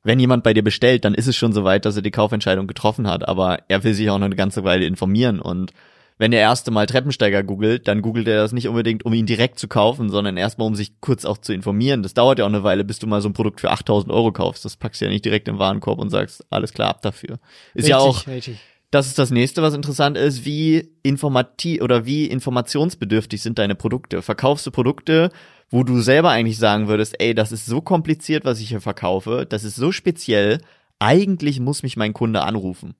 wenn 0.07 0.19
jemand 0.19 0.43
bei 0.43 0.53
dir 0.53 0.63
bestellt, 0.63 1.05
dann 1.05 1.13
ist 1.13 1.27
es 1.27 1.35
schon 1.35 1.53
so 1.53 1.63
weit, 1.63 1.85
dass 1.85 1.95
er 1.95 2.01
die 2.01 2.11
Kaufentscheidung 2.11 2.65
getroffen 2.65 3.07
hat, 3.07 3.27
aber 3.27 3.59
er 3.67 3.83
will 3.83 3.93
sich 3.93 4.09
auch 4.09 4.17
noch 4.17 4.25
eine 4.25 4.35
ganze 4.35 4.63
Weile 4.63 4.85
informieren 4.85 5.39
und 5.39 5.73
wenn 6.19 6.31
der 6.31 6.39
erste 6.39 6.71
Mal 6.71 6.87
Treppensteiger 6.87 7.43
googelt, 7.43 7.87
dann 7.87 8.01
googelt 8.01 8.27
er 8.27 8.41
das 8.41 8.51
nicht 8.51 8.67
unbedingt, 8.67 9.05
um 9.05 9.13
ihn 9.13 9.27
direkt 9.27 9.59
zu 9.59 9.67
kaufen, 9.67 10.09
sondern 10.09 10.35
erstmal, 10.35 10.67
um 10.67 10.75
sich 10.75 10.99
kurz 10.99 11.25
auch 11.25 11.37
zu 11.37 11.53
informieren. 11.53 12.01
Das 12.01 12.15
dauert 12.15 12.39
ja 12.39 12.45
auch 12.45 12.49
eine 12.49 12.63
Weile, 12.63 12.83
bis 12.83 12.97
du 12.97 13.05
mal 13.05 13.21
so 13.21 13.29
ein 13.29 13.33
Produkt 13.33 13.61
für 13.61 13.69
8000 13.69 14.11
Euro 14.11 14.31
kaufst. 14.31 14.65
Das 14.65 14.77
packst 14.77 14.99
du 14.99 15.05
ja 15.05 15.11
nicht 15.11 15.25
direkt 15.25 15.47
im 15.47 15.59
Warenkorb 15.59 15.99
und 15.99 16.09
sagst, 16.09 16.43
alles 16.49 16.73
klar, 16.73 16.89
ab 16.89 17.03
dafür. 17.03 17.37
Ist 17.75 17.87
ja 17.87 17.99
auch, 17.99 18.25
richtig. 18.25 18.57
Das 18.91 19.07
ist 19.07 19.19
das 19.19 19.31
nächste, 19.31 19.61
was 19.61 19.73
interessant 19.73 20.17
ist. 20.17 20.45
Wie 20.45 20.89
informativ 21.03 21.81
oder 21.81 22.05
wie 22.05 22.25
informationsbedürftig 22.25 23.41
sind 23.41 23.59
deine 23.59 23.75
Produkte? 23.75 24.21
Verkaufst 24.21 24.65
du 24.65 24.71
Produkte, 24.71 25.29
wo 25.69 25.83
du 25.83 25.99
selber 25.99 26.29
eigentlich 26.29 26.57
sagen 26.57 26.87
würdest, 26.87 27.19
ey, 27.19 27.35
das 27.35 27.51
ist 27.51 27.65
so 27.65 27.81
kompliziert, 27.81 28.45
was 28.45 28.61
ich 28.61 28.69
hier 28.69 28.81
verkaufe, 28.81 29.45
das 29.47 29.63
ist 29.65 29.75
so 29.75 29.91
speziell, 29.91 30.59
eigentlich 30.99 31.59
muss 31.59 31.83
mich 31.83 31.97
mein 31.97 32.13
Kunde 32.13 32.41
anrufen. 32.43 32.95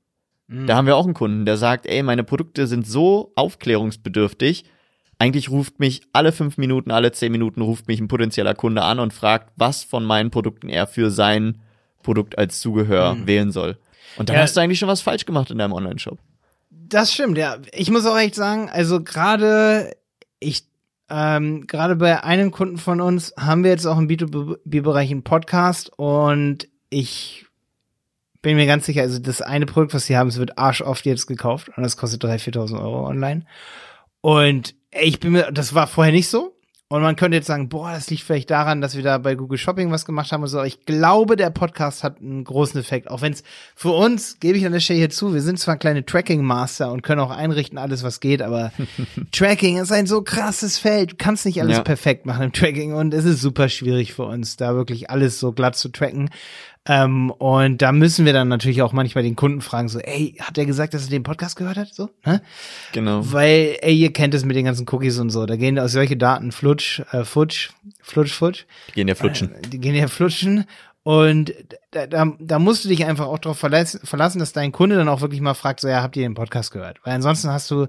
Da 0.68 0.76
haben 0.76 0.88
wir 0.88 0.96
auch 0.96 1.06
einen 1.06 1.14
Kunden, 1.14 1.46
der 1.46 1.58
sagt, 1.58 1.86
ey, 1.86 2.04
meine 2.04 2.24
Produkte 2.24 2.68
sind 2.68 2.88
so 2.88 3.32
aufklärungsbedürftig, 3.36 4.66
eigentlich 5.20 5.50
ruft 5.50 5.80
mich 5.80 6.02
alle 6.14 6.32
fünf 6.32 6.58
Minuten, 6.58 6.92
alle 6.92 7.12
zehn 7.12 7.32
Minuten 7.32 7.62
ruft 7.62 7.88
mich 7.88 8.00
ein 8.00 8.08
potenzieller 8.08 8.54
Kunde 8.54 8.84
an 8.84 9.00
und 9.00 9.14
fragt, 9.14 9.52
was 9.56 9.84
von 9.84 10.06
meinen 10.06 10.32
Produkten 10.32 10.70
er 10.70 10.88
für 10.88 11.12
sein 11.12 11.62
Produkt 12.04 12.38
als 12.38 12.60
Zugehör 12.62 13.18
wählen 13.26 13.52
soll. 13.52 13.78
Und 14.16 14.30
dann 14.30 14.38
Ja. 14.38 14.42
hast 14.44 14.56
du 14.56 14.62
eigentlich 14.62 14.80
schon 14.80 14.88
was 14.90 15.02
falsch 15.02 15.26
gemacht 15.26 15.52
in 15.52 15.58
deinem 15.58 15.74
Online-Shop. 15.74 16.18
Das 16.70 17.14
stimmt, 17.14 17.38
ja. 17.38 17.58
Ich 17.74 17.92
muss 17.92 18.06
auch 18.06 18.18
echt 18.18 18.36
sagen, 18.36 18.70
also 18.70 19.04
gerade 19.04 19.96
ich, 20.40 20.64
ähm, 21.10 21.68
gerade 21.68 21.96
bei 21.96 22.24
einem 22.24 22.52
Kunden 22.52 22.78
von 22.78 23.02
uns 23.02 23.34
haben 23.38 23.64
wir 23.64 23.72
jetzt 23.72 23.86
auch 23.86 23.98
im 23.98 24.08
B2B-Bereich 24.08 25.12
einen 25.12 25.24
Podcast 25.24 25.92
und 25.98 26.68
ich 26.90 27.46
bin 28.42 28.56
mir 28.56 28.66
ganz 28.66 28.86
sicher, 28.86 29.02
also 29.02 29.20
das 29.20 29.42
eine 29.42 29.66
Produkt, 29.66 29.94
was 29.94 30.06
sie 30.06 30.18
haben, 30.18 30.28
es 30.30 30.38
wird 30.38 30.58
arschoft 30.58 31.06
jetzt 31.06 31.28
gekauft 31.28 31.70
und 31.76 31.84
das 31.84 31.98
kostet 31.98 32.24
3.000, 32.24 32.56
4.000 32.56 32.82
Euro 32.82 33.06
online. 33.08 33.46
Und 34.22 34.76
ich 34.92 35.20
bin 35.20 35.34
mir, 35.34 35.52
das 35.52 35.74
war 35.74 35.88
vorher 35.88 36.14
nicht 36.14 36.30
so. 36.30 36.57
Und 36.90 37.02
man 37.02 37.18
könnte 37.18 37.36
jetzt 37.36 37.48
sagen, 37.48 37.68
boah, 37.68 37.92
das 37.92 38.10
liegt 38.10 38.24
vielleicht 38.24 38.50
daran, 38.50 38.80
dass 38.80 38.96
wir 38.96 39.04
da 39.04 39.18
bei 39.18 39.36
Google 39.36 39.58
Shopping 39.58 39.92
was 39.92 40.06
gemacht 40.06 40.32
haben 40.32 40.44
und 40.44 40.48
so. 40.48 40.60
Aber 40.60 40.68
ich 40.68 40.86
glaube, 40.86 41.36
der 41.36 41.50
Podcast 41.50 42.02
hat 42.02 42.22
einen 42.22 42.46
großen 42.46 42.80
Effekt. 42.80 43.10
Auch 43.12 43.22
wenn 43.22 43.34
es 43.34 43.44
für 43.76 43.92
uns, 43.92 44.40
gebe 44.40 44.58
ich 44.58 44.66
an 44.66 44.72
der 44.72 44.80
Stelle 44.80 45.00
hier 45.00 45.10
zu, 45.10 45.34
wir 45.34 45.42
sind 45.42 45.60
zwar 45.60 45.76
kleine 45.76 46.06
Tracking-Master 46.06 46.90
und 46.90 47.02
können 47.04 47.20
auch 47.20 47.30
einrichten, 47.30 47.78
alles 47.78 48.04
was 48.04 48.22
geht, 48.22 48.42
aber 48.42 48.72
Tracking 49.34 49.78
ist 49.80 49.92
ein 49.92 50.08
so 50.08 50.22
krasses 50.22 50.78
Feld. 50.78 51.12
Du 51.12 51.16
kannst 51.18 51.46
nicht 51.46 51.60
alles 51.62 51.76
Ja. 51.76 51.84
perfekt 51.84 52.26
machen 52.26 52.44
im 52.44 52.54
Tracking 52.54 52.94
und 52.94 53.14
es 53.14 53.26
ist 53.26 53.42
super 53.42 53.68
schwierig 53.68 54.14
für 54.14 54.24
uns, 54.24 54.56
da 54.56 54.74
wirklich 54.74 55.10
alles 55.10 55.42
so 55.42 55.52
glatt 55.52 55.76
zu 55.76 55.90
tracken. 55.90 56.30
Ähm, 56.88 57.32
und 57.32 57.82
da 57.82 57.92
müssen 57.92 58.26
wir 58.26 58.34
dann 58.34 58.48
natürlich 58.48 58.82
auch 58.82 58.94
manchmal 58.94 59.24
den 59.24 59.36
Kunden 59.36 59.62
fragen, 59.62 59.90
so, 59.90 60.00
ey, 60.00 60.36
hat 60.40 60.58
der 60.58 60.66
gesagt, 60.66 60.94
dass 60.94 61.06
er 61.06 61.10
den 61.10 61.24
Podcast 61.24 61.58
gehört 61.58 61.78
hat? 61.78 61.94
So, 61.94 62.10
ne? 62.26 62.42
Genau. 62.94 63.22
Weil, 63.32 63.78
ey, 63.82 63.94
ihr 63.94 64.14
kennt 64.14 64.34
es 64.34 64.46
mit 64.46 64.56
den 64.56 64.66
ganzen 64.66 64.88
Cookies 64.90 65.20
und 65.20 65.30
so. 65.30 65.46
Da 65.46 65.58
gehen 65.58 65.78
aus 65.80 65.92
solche 65.92 66.16
Daten 66.16 66.52
flutsch, 66.52 67.02
äh, 67.12 67.26
futsch, 67.26 67.72
flutsch, 68.02 68.34
futsch. 68.34 68.66
Die 68.90 68.94
gehen 68.94 69.08
ja 69.08 69.16
flutschen. 69.16 69.54
Äh, 69.54 69.62
die 69.68 69.80
gehen 69.80 69.96
ja 69.96 70.08
flutschen. 70.08 70.66
Und 71.04 71.54
da, 71.92 72.06
da, 72.06 72.34
da 72.38 72.60
musst 72.60 72.84
du 72.84 72.90
dich 72.90 73.06
einfach 73.06 73.28
auch 73.28 73.40
darauf 73.40 73.58
verlassen, 73.58 74.02
verlassen, 74.04 74.40
dass 74.40 74.52
dein 74.52 74.74
Kunde 74.74 74.98
dann 74.98 75.08
auch 75.08 75.22
wirklich 75.22 75.40
mal 75.40 75.54
fragt, 75.54 75.80
so, 75.80 75.88
ja, 75.88 76.02
habt 76.02 76.18
ihr 76.18 76.24
den 76.24 76.34
Podcast 76.34 76.72
gehört? 76.72 77.00
Weil 77.04 77.14
ansonsten 77.14 77.50
hast 77.50 77.72
du, 77.72 77.88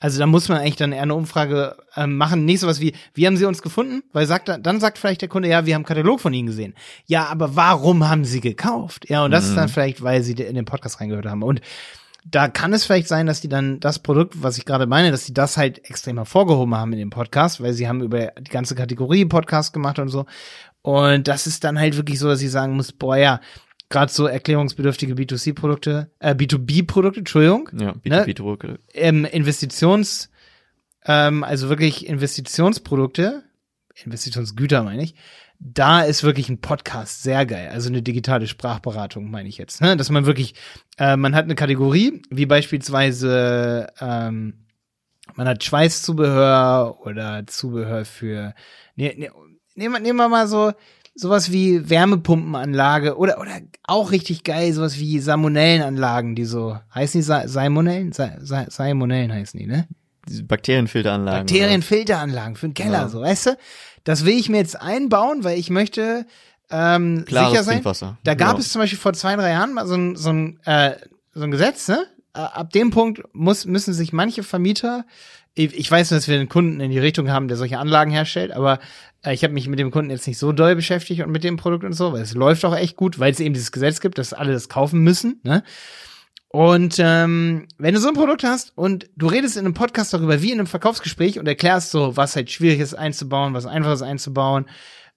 also 0.00 0.18
da 0.18 0.26
muss 0.26 0.48
man 0.48 0.58
eigentlich 0.58 0.76
dann 0.76 0.92
eher 0.92 1.02
eine 1.02 1.14
Umfrage 1.14 1.76
ähm, 1.96 2.16
machen, 2.16 2.44
nicht 2.44 2.60
sowas 2.60 2.80
wie, 2.80 2.94
wie 3.14 3.26
haben 3.26 3.36
sie 3.36 3.44
uns 3.44 3.62
gefunden? 3.62 4.02
Weil 4.12 4.26
sagt 4.26 4.48
dann, 4.48 4.62
dann 4.62 4.80
sagt 4.80 4.98
vielleicht 4.98 5.22
der 5.22 5.28
Kunde, 5.28 5.48
ja, 5.48 5.66
wir 5.66 5.74
haben 5.74 5.80
einen 5.80 5.86
Katalog 5.86 6.20
von 6.20 6.32
ihnen 6.32 6.46
gesehen. 6.46 6.74
Ja, 7.06 7.26
aber 7.26 7.56
warum 7.56 8.08
haben 8.08 8.24
sie 8.24 8.40
gekauft? 8.40 9.08
Ja, 9.08 9.24
und 9.24 9.30
das 9.30 9.48
ist 9.48 9.56
dann 9.56 9.68
vielleicht, 9.68 10.02
weil 10.02 10.22
sie 10.22 10.32
in 10.32 10.54
den 10.54 10.64
Podcast 10.64 11.00
reingehört 11.00 11.26
haben. 11.26 11.42
Und 11.42 11.60
da 12.24 12.48
kann 12.48 12.72
es 12.72 12.84
vielleicht 12.84 13.08
sein, 13.08 13.26
dass 13.26 13.40
die 13.40 13.48
dann 13.48 13.80
das 13.80 13.98
Produkt, 13.98 14.42
was 14.42 14.58
ich 14.58 14.64
gerade 14.64 14.86
meine, 14.86 15.10
dass 15.10 15.24
die 15.24 15.34
das 15.34 15.56
halt 15.56 15.88
extrem 15.88 16.16
hervorgehoben 16.16 16.74
haben 16.74 16.92
in 16.92 16.98
dem 16.98 17.10
Podcast, 17.10 17.62
weil 17.62 17.72
sie 17.72 17.88
haben 17.88 18.02
über 18.02 18.32
die 18.38 18.50
ganze 18.50 18.74
Kategorie 18.74 19.24
Podcast 19.24 19.72
gemacht 19.72 19.98
und 19.98 20.08
so. 20.08 20.26
Und 20.82 21.26
das 21.26 21.46
ist 21.46 21.64
dann 21.64 21.78
halt 21.78 21.96
wirklich 21.96 22.18
so, 22.18 22.28
dass 22.28 22.42
ich 22.42 22.50
sagen 22.50 22.76
muss, 22.76 22.92
boah, 22.92 23.16
ja, 23.16 23.40
gerade 23.90 24.12
so 24.12 24.26
erklärungsbedürftige 24.26 25.14
B2C-Produkte, 25.14 26.10
äh, 26.18 26.34
B2B-Produkte, 26.34 27.20
Entschuldigung, 27.20 27.68
Ja, 27.72 27.94
Ne? 28.04 28.24
B2B-Druck. 28.24 28.78
ähm, 28.94 29.24
Investitions, 29.24 30.30
ähm, 31.04 31.42
also 31.44 31.68
wirklich 31.68 32.06
Investitionsprodukte, 32.06 33.44
Investitionsgüter 34.04 34.82
meine 34.82 35.02
ich, 35.02 35.14
da 35.60 36.02
ist 36.02 36.22
wirklich 36.22 36.48
ein 36.48 36.60
Podcast 36.60 37.22
sehr 37.24 37.44
geil. 37.44 37.70
Also 37.72 37.88
eine 37.88 38.00
digitale 38.02 38.46
Sprachberatung 38.46 39.28
meine 39.30 39.48
ich 39.48 39.58
jetzt. 39.58 39.80
Ne? 39.80 39.96
Dass 39.96 40.08
man 40.10 40.24
wirklich, 40.24 40.54
äh, 40.98 41.16
man 41.16 41.34
hat 41.34 41.44
eine 41.46 41.56
Kategorie, 41.56 42.22
wie 42.30 42.46
beispielsweise, 42.46 43.88
ähm, 44.00 44.66
man 45.34 45.48
hat 45.48 45.64
Schweißzubehör 45.64 47.00
oder 47.04 47.46
Zubehör 47.46 48.04
für, 48.04 48.54
ne, 48.94 49.14
ne, 49.16 49.30
nehmen, 49.74 50.02
nehmen 50.02 50.18
wir 50.18 50.28
mal 50.28 50.46
so, 50.46 50.72
sowas 51.18 51.50
wie 51.50 51.90
Wärmepumpenanlage 51.90 53.16
oder, 53.16 53.40
oder 53.40 53.60
auch 53.84 54.12
richtig 54.12 54.44
geil, 54.44 54.72
sowas 54.72 54.98
wie 54.98 55.18
Salmonellenanlagen, 55.18 56.34
die 56.34 56.44
so, 56.44 56.78
heißen 56.94 57.20
die 57.20 57.24
Sa 57.24 57.48
Salmonellen? 57.48 58.12
Sa 58.12 58.30
Sa 58.40 58.66
Salmonellen 58.68 59.32
heißen 59.32 59.58
die, 59.58 59.66
ne? 59.66 59.88
Diese 60.28 60.44
Bakterienfilteranlagen. 60.44 61.46
Bakterienfilteranlagen 61.46 62.56
für 62.56 62.68
den 62.68 62.74
Keller, 62.74 63.00
Ja. 63.02 63.08
so, 63.08 63.20
weißt 63.22 63.46
du? 63.46 63.56
Das 64.04 64.24
will 64.24 64.38
ich 64.38 64.48
mir 64.48 64.58
jetzt 64.58 64.80
einbauen, 64.80 65.42
weil 65.44 65.58
ich 65.58 65.70
möchte 65.70 66.26
ähm, 66.70 67.24
Klares 67.26 67.50
sicher 67.52 67.62
sein. 67.64 67.74
Trinkwasser. 67.76 68.18
Da 68.24 68.34
gab 68.34 68.54
Ja. 68.54 68.58
es 68.60 68.70
zum 68.70 68.80
Beispiel 68.80 68.98
vor 68.98 69.14
zwei, 69.14 69.36
drei 69.36 69.50
Jahren 69.50 69.72
mal 69.74 69.86
so 69.86 69.94
ein, 69.94 70.16
so 70.16 70.30
ein, 70.30 70.60
äh, 70.66 70.96
so 71.34 71.44
ein 71.44 71.50
Gesetz, 71.50 71.88
ne? 71.88 72.04
Äh, 72.34 72.40
Ab 72.40 72.70
dem 72.72 72.90
Punkt 72.90 73.22
muss, 73.32 73.66
müssen 73.66 73.94
sich 73.94 74.12
manche 74.12 74.42
Vermieter, 74.42 75.04
ich, 75.54 75.90
weiß, 75.90 76.10
dass 76.10 76.28
wir 76.28 76.36
einen 76.36 76.48
Kunden 76.48 76.78
in 76.78 76.92
die 76.92 77.00
Richtung 77.00 77.30
haben, 77.30 77.48
der 77.48 77.56
solche 77.56 77.78
Anlagen 77.78 78.12
herstellt, 78.12 78.52
aber 78.52 78.78
äh, 79.24 79.34
ich 79.34 79.42
habe 79.42 79.54
mich 79.54 79.68
mit 79.68 79.78
dem 79.78 79.90
Kunden 79.90 80.10
jetzt 80.10 80.26
nicht 80.26 80.38
so 80.38 80.52
doll 80.52 80.76
beschäftigt 80.76 81.20
und 81.22 81.32
mit 81.32 81.42
dem 81.42 81.56
Produkt 81.56 81.84
und 81.84 81.94
so, 81.94 82.12
weil 82.12 82.22
es 82.22 82.34
läuft 82.34 82.64
auch 82.64 82.76
echt 82.76 82.96
gut, 82.96 83.18
weil 83.18 83.32
es 83.32 83.40
eben 83.40 83.54
dieses 83.54 83.72
Gesetz 83.72 84.00
gibt, 84.00 84.18
dass 84.18 84.32
alle 84.32 84.52
das 84.52 84.68
kaufen 84.68 85.00
müssen, 85.00 85.40
ne? 85.42 85.64
Und 86.50 86.96
ähm, 86.98 87.68
wenn 87.76 87.92
du 87.92 88.00
so 88.00 88.08
ein 88.08 88.14
Produkt 88.14 88.42
hast 88.42 88.72
und 88.74 89.10
du 89.16 89.26
redest 89.26 89.58
in 89.58 89.66
einem 89.66 89.74
Podcast 89.74 90.14
darüber, 90.14 90.40
wie 90.40 90.50
in 90.50 90.58
einem 90.58 90.66
Verkaufsgespräch 90.66 91.38
und 91.38 91.46
erklärst 91.46 91.90
so, 91.90 92.16
was 92.16 92.36
halt 92.36 92.50
schwierig 92.50 92.80
ist 92.80 92.94
einzubauen, 92.94 93.52
was 93.52 93.66
einfach 93.66 93.92
ist 93.92 94.00
einzubauen, 94.00 94.64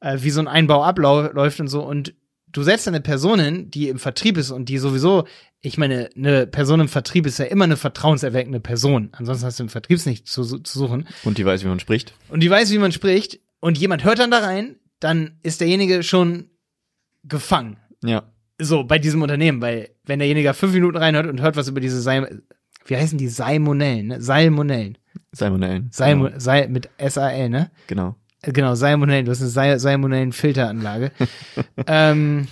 äh, 0.02 0.18
wie 0.20 0.30
so 0.30 0.42
ein 0.42 0.50
Einbau 0.50 0.84
abläuft 0.84 1.62
und 1.62 1.70
so 1.70 1.84
und 1.84 2.14
du 2.52 2.64
setzt 2.64 2.88
eine 2.88 3.02
Person 3.02 3.40
hin, 3.40 3.72
die 3.72 3.90
im 3.90 4.00
Vertrieb 4.00 4.38
ist 4.38 4.52
und 4.52 4.70
die 4.70 4.78
sowieso, 4.78 5.26
ich 5.62 5.78
meine, 5.78 6.10
eine 6.16 6.48
Person 6.48 6.80
im 6.80 6.88
Vertrieb 6.88 7.26
ist 7.26 7.40
ja 7.40 7.46
immer 7.46 7.66
eine 7.66 7.78
vertrauenserweckende 7.78 8.60
Person. 8.60 9.10
Ansonsten 9.14 9.46
hast 9.46 9.60
du 9.60 9.64
im 9.64 9.70
Vertrieb 9.70 10.06
nicht 10.06 10.28
zu, 10.28 10.44
zu 10.44 10.80
suchen. 10.80 11.08
Und 11.24 11.38
die 11.38 11.46
weiß, 11.46 11.64
wie 11.64 11.68
man 11.68 11.80
spricht. 11.80 12.14
Und 12.30 12.42
die 12.42 12.50
weiß, 12.50 12.72
wie 12.72 12.78
man 12.78 12.92
spricht 12.92 13.40
und 13.60 13.78
jemand 13.78 14.04
hört 14.04 14.20
dann 14.20 14.32
da 14.32 14.40
rein, 14.40 14.76
dann 15.00 15.38
ist 15.44 15.62
derjenige 15.62 16.04
schon 16.04 16.50
gefangen 17.24 17.78
Ja. 18.04 18.24
so 18.60 18.84
bei 18.84 18.98
diesem 19.00 19.22
Unternehmen, 19.22 19.62
weil 19.62 19.90
wenn 20.06 20.20
derjenige 20.20 20.54
fünf 20.54 20.74
Minuten 20.74 20.98
reinhört 20.98 21.28
und 21.28 21.42
hört 21.42 21.56
was 21.56 21.68
über 21.68 21.80
diese 21.80 22.02
Salm 22.02 22.42
wie 22.86 22.98
heißen 22.98 23.18
die 23.18 23.28
Salmonellen, 23.28 24.08
ne? 24.08 24.22
Salmonellen, 24.22 24.98
Salmonellen. 25.32 25.90
Salmo 25.92 26.26
Genau. 26.26 26.40
Sal 26.40 26.68
mit 26.68 26.90
S-A-L, 26.98 27.50
ne? 27.50 27.72
genau. 27.88 28.16
Genau, 28.44 28.74
Salmonellen, 28.76 29.26
du 29.26 29.32
hast 29.32 29.42
eine 29.42 29.50
Sal 29.50 29.80
Salmonellen-Filteranlage. 29.80 31.12
ähm, 31.88 32.48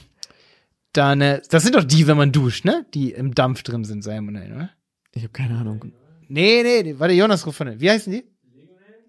dann, 0.94 1.20
das 1.20 1.64
sind 1.64 1.76
doch 1.76 1.84
die, 1.84 2.08
wenn 2.08 2.18
man 2.18 2.32
duscht, 2.32 2.66
ne? 2.66 2.86
Die 2.94 3.12
im 3.12 3.34
Dampf 3.34 3.64
drin 3.64 3.84
sind, 3.84 4.04
Salmonellen, 4.04 4.56
oder? 4.56 4.70
Ich 5.14 5.24
habe 5.24 5.34
keine 5.34 5.58
Ahnung. 5.58 5.92
Nee, 6.28 6.62
nee, 6.64 6.84
die, 6.84 7.00
warte, 7.00 7.14
Jonas 7.14 7.46
ruft 7.46 7.58
von. 7.58 7.80
Wie 7.80 7.90
heißen 7.90 8.12
die? 8.12 8.24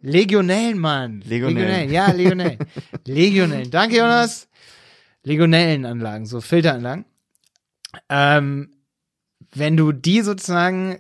Legionellen, 0.03 0.79
Mann. 0.79 1.21
Legionellen. 1.21 1.91
Ja, 1.91 2.11
Legionellen. 2.11 2.59
Legionellen. 3.07 3.71
Danke, 3.71 3.99
Jonas. 3.99 4.49
Legionellenanlagen, 5.23 6.25
so 6.25 6.41
Filteranlagen. 6.41 7.05
Ähm, 8.09 8.71
wenn 9.55 9.77
du 9.77 9.93
die 9.93 10.23
sozusagen 10.23 10.99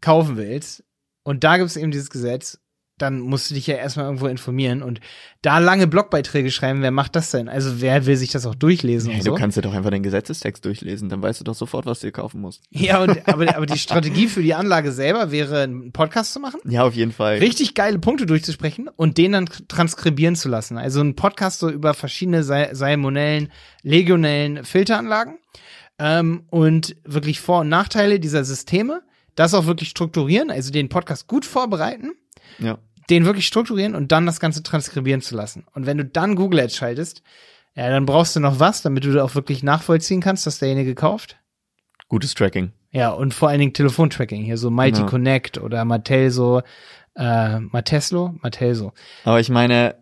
kaufen 0.00 0.36
willst, 0.36 0.82
und 1.22 1.44
da 1.44 1.56
gibt 1.56 1.70
es 1.70 1.76
eben 1.76 1.92
dieses 1.92 2.10
Gesetz, 2.10 2.60
dann 2.98 3.18
musst 3.18 3.50
du 3.50 3.54
dich 3.54 3.66
ja 3.66 3.74
erstmal 3.74 4.06
irgendwo 4.06 4.28
informieren 4.28 4.82
und 4.82 5.00
da 5.42 5.58
lange 5.58 5.88
Blogbeiträge 5.88 6.50
schreiben, 6.52 6.80
wer 6.80 6.92
macht 6.92 7.16
das 7.16 7.32
denn? 7.32 7.48
Also 7.48 7.80
wer 7.80 8.06
will 8.06 8.16
sich 8.16 8.30
das 8.30 8.46
auch 8.46 8.54
durchlesen 8.54 9.10
Hey, 9.10 9.18
und 9.20 9.26
du 9.26 9.32
so? 9.32 9.36
kannst 9.36 9.56
dir 9.56 9.62
doch 9.62 9.74
einfach 9.74 9.90
den 9.90 10.04
Gesetzestext 10.04 10.64
durchlesen, 10.64 11.08
dann 11.08 11.20
weißt 11.20 11.40
du 11.40 11.44
doch 11.44 11.56
sofort, 11.56 11.86
was 11.86 12.00
du 12.00 12.12
kaufen 12.12 12.40
musst. 12.40 12.62
Ja, 12.70 13.02
und, 13.02 13.26
aber, 13.28 13.56
aber 13.56 13.66
die 13.66 13.78
Strategie 13.78 14.28
für 14.28 14.42
die 14.42 14.54
Anlage 14.54 14.92
selber 14.92 15.32
wäre, 15.32 15.62
einen 15.62 15.90
Podcast 15.92 16.32
zu 16.32 16.40
machen. 16.40 16.60
Ja, 16.68 16.84
auf 16.84 16.94
jeden 16.94 17.12
Fall. 17.12 17.38
richtig 17.38 17.74
geile 17.74 17.98
Punkte 17.98 18.26
durchzusprechen 18.26 18.88
und 18.94 19.18
den 19.18 19.32
dann 19.32 19.46
transkribieren 19.66 20.36
zu 20.36 20.48
lassen. 20.48 20.78
Also 20.78 21.00
ein 21.00 21.16
Podcast 21.16 21.58
so 21.58 21.70
über 21.70 21.94
verschiedene 21.94 22.44
Sal 22.44 22.74
Salmonellen, 22.74 23.50
Legionellen 23.82 24.64
Filteranlagen 24.64 25.38
ähm, 25.98 26.44
und 26.50 26.96
wirklich 27.04 27.40
Vor- 27.40 27.60
und 27.60 27.68
Nachteile 27.68 28.20
dieser 28.20 28.44
Systeme. 28.44 29.02
Das 29.34 29.52
auch 29.52 29.66
wirklich 29.66 29.88
strukturieren, 29.88 30.50
also 30.50 30.70
den 30.70 30.88
Podcast 30.88 31.26
gut 31.26 31.44
vorbereiten, 31.44 32.12
Ja. 32.58 32.78
den 33.10 33.24
wirklich 33.24 33.46
strukturieren 33.46 33.94
und 33.94 34.12
dann 34.12 34.26
das 34.26 34.40
Ganze 34.40 34.62
transkribieren 34.62 35.20
zu 35.20 35.34
lassen. 35.36 35.64
Und 35.74 35.86
wenn 35.86 35.98
du 35.98 36.04
dann 36.04 36.36
Google 36.36 36.60
Ads 36.60 36.76
schaltest, 36.76 37.22
ja, 37.74 37.88
dann 37.90 38.06
brauchst 38.06 38.36
du 38.36 38.40
noch 38.40 38.60
was, 38.60 38.82
damit 38.82 39.04
du 39.04 39.22
auch 39.22 39.34
wirklich 39.34 39.62
nachvollziehen 39.62 40.20
kannst, 40.20 40.46
dass 40.46 40.58
derjenige 40.58 40.94
kauft. 40.94 41.36
Gutes 42.08 42.34
Tracking. 42.34 42.72
Ja, 42.92 43.10
und 43.10 43.34
vor 43.34 43.48
allen 43.48 43.58
Dingen 43.58 43.72
Telefontracking, 43.72 44.42
hier 44.44 44.56
so 44.56 44.70
Mighty 44.70 45.00
Ja. 45.00 45.06
Connect 45.06 45.58
oder 45.58 45.84
Matelso, 45.84 46.62
äh, 47.16 47.58
Mateslo, 47.58 48.34
Matelso. 48.40 48.92
Aber 49.24 49.40
ich 49.40 49.48
meine, 49.50 49.96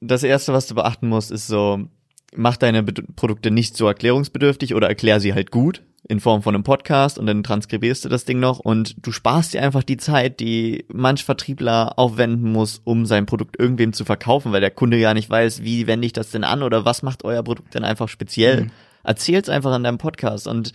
das 0.00 0.22
erste, 0.22 0.52
was 0.52 0.66
du 0.66 0.74
beachten 0.74 1.08
musst, 1.08 1.30
ist 1.30 1.46
so, 1.46 1.88
mach 2.34 2.58
deine 2.58 2.82
Bed 2.82 3.16
Produkte 3.16 3.50
nicht 3.50 3.76
so 3.76 3.86
erklärungsbedürftig 3.86 4.74
oder 4.74 4.88
erklär 4.88 5.20
sie 5.20 5.32
halt 5.32 5.50
gut 5.50 5.82
in 6.08 6.20
Form 6.20 6.42
von 6.42 6.54
einem 6.54 6.64
Podcast 6.64 7.18
und 7.18 7.26
dann 7.26 7.42
transkribierst 7.42 8.04
du 8.04 8.08
das 8.08 8.24
Ding 8.24 8.38
noch 8.38 8.58
und 8.60 8.94
du 9.04 9.10
sparst 9.12 9.54
dir 9.54 9.62
einfach 9.62 9.82
die 9.82 9.96
Zeit, 9.96 10.40
die 10.40 10.84
manch 10.88 11.24
Vertriebler 11.24 11.98
aufwenden 11.98 12.52
muss, 12.52 12.80
um 12.84 13.06
sein 13.06 13.26
Produkt 13.26 13.58
irgendwem 13.58 13.92
zu 13.92 14.04
verkaufen, 14.04 14.52
weil 14.52 14.60
der 14.60 14.70
Kunde 14.70 15.00
gar 15.00 15.14
nicht 15.14 15.28
weiß, 15.28 15.62
wie 15.64 15.86
wende 15.86 16.06
ich 16.06 16.12
das 16.12 16.30
denn 16.30 16.44
an 16.44 16.62
oder 16.62 16.84
was 16.84 17.02
macht 17.02 17.24
euer 17.24 17.42
Produkt 17.42 17.74
denn 17.74 17.84
einfach 17.84 18.08
speziell. 18.08 18.64
Mhm. 18.64 18.70
Erzähl's 19.02 19.48
einfach 19.48 19.74
in 19.76 19.82
deinem 19.84 19.98
Podcast 19.98 20.46
und 20.46 20.72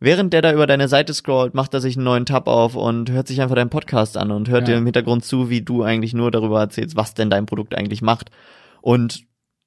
Während 0.00 0.32
der 0.34 0.42
da 0.42 0.52
über 0.52 0.66
deine 0.66 0.88
Seite 0.88 1.14
scrollt, 1.14 1.54
macht 1.54 1.72
er 1.72 1.80
sich 1.80 1.96
einen 1.96 2.04
neuen 2.04 2.26
Tab 2.26 2.46
auf 2.46 2.74
und 2.74 3.10
hört 3.10 3.26
sich 3.26 3.40
einfach 3.40 3.54
deinen 3.54 3.70
Podcast 3.70 4.18
an 4.18 4.32
und 4.32 4.50
hört 4.50 4.68
Ja. 4.68 4.74
dir 4.74 4.78
im 4.78 4.84
Hintergrund 4.84 5.24
zu, 5.24 5.48
wie 5.48 5.62
du 5.62 5.82
eigentlich 5.82 6.12
nur 6.12 6.30
darüber 6.30 6.60
erzählst, 6.60 6.94
was 6.96 7.14
denn 7.14 7.30
dein 7.30 7.46
Produkt 7.46 7.74
eigentlich 7.74 8.02
macht. 8.02 8.30
Und 8.82 9.24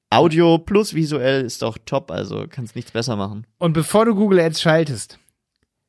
Audio 0.10 0.58
plus 0.58 0.94
visuell 0.94 1.44
ist 1.44 1.62
doch 1.62 1.78
top, 1.86 2.12
also 2.12 2.46
kannst 2.50 2.76
nichts 2.76 2.92
besser 2.92 3.16
machen. 3.16 3.46
Und 3.58 3.74
bevor 3.74 4.06
du 4.06 4.16
Google 4.16 4.40
Ads 4.40 4.62
schaltest, 4.62 5.20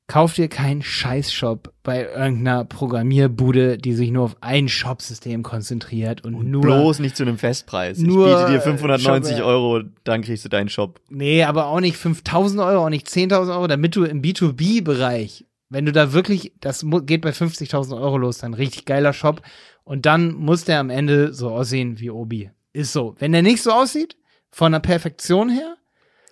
kauf 0.08 0.34
dir 0.34 0.48
keinen 0.48 0.82
Scheißshop 0.82 1.72
bei 1.84 2.06
irgendeiner 2.06 2.64
Programmierbude, 2.64 3.78
die 3.78 3.92
sich 3.92 4.10
nur 4.10 4.24
auf 4.24 4.36
ein 4.40 4.68
Shopsystem 4.68 5.44
konzentriert 5.44 6.24
und, 6.24 6.50
nur. 6.50 6.62
Bloß 6.62 6.98
nicht 6.98 7.16
zu 7.16 7.22
einem 7.22 7.38
Festpreis. 7.38 7.98
nur, 7.98 8.26
ich 8.26 8.36
biete 8.38 8.52
dir 8.52 8.58
äh, 8.58 8.60
590 8.60 9.36
Shop. 9.36 9.46
Euro, 9.46 9.82
dann 10.02 10.22
kriegst 10.22 10.44
du 10.44 10.48
deinen 10.48 10.68
Shop. 10.68 11.00
Nee, 11.10 11.44
aber 11.44 11.66
auch 11.66 11.80
nicht 11.80 11.96
5000 11.96 12.60
Euro, 12.60 12.86
auch 12.86 12.90
nicht 12.90 13.06
10.000 13.06 13.52
Euro, 13.52 13.68
damit 13.68 13.94
du 13.94 14.02
im 14.02 14.20
B2B-Bereich, 14.20 15.44
wenn 15.68 15.86
du 15.86 15.92
da 15.92 16.12
wirklich, 16.12 16.54
das 16.60 16.84
geht 17.02 17.20
bei 17.20 17.30
50.000 17.30 18.00
Euro 18.00 18.16
los, 18.18 18.38
dann 18.38 18.54
richtig 18.54 18.84
geiler 18.84 19.12
Shop. 19.12 19.42
Und 19.84 20.06
dann 20.06 20.32
muss 20.32 20.64
der 20.64 20.80
am 20.80 20.90
Ende 20.90 21.32
so 21.32 21.50
aussehen 21.50 22.00
wie 22.00 22.10
Obi. 22.10 22.50
Ist 22.78 22.92
so. 22.92 23.14
Wenn 23.18 23.32
der 23.32 23.42
nicht 23.42 23.62
so 23.62 23.72
aussieht, 23.72 24.16
von 24.50 24.70
der 24.72 24.78
Perfektion 24.80 25.48
her, 25.50 25.76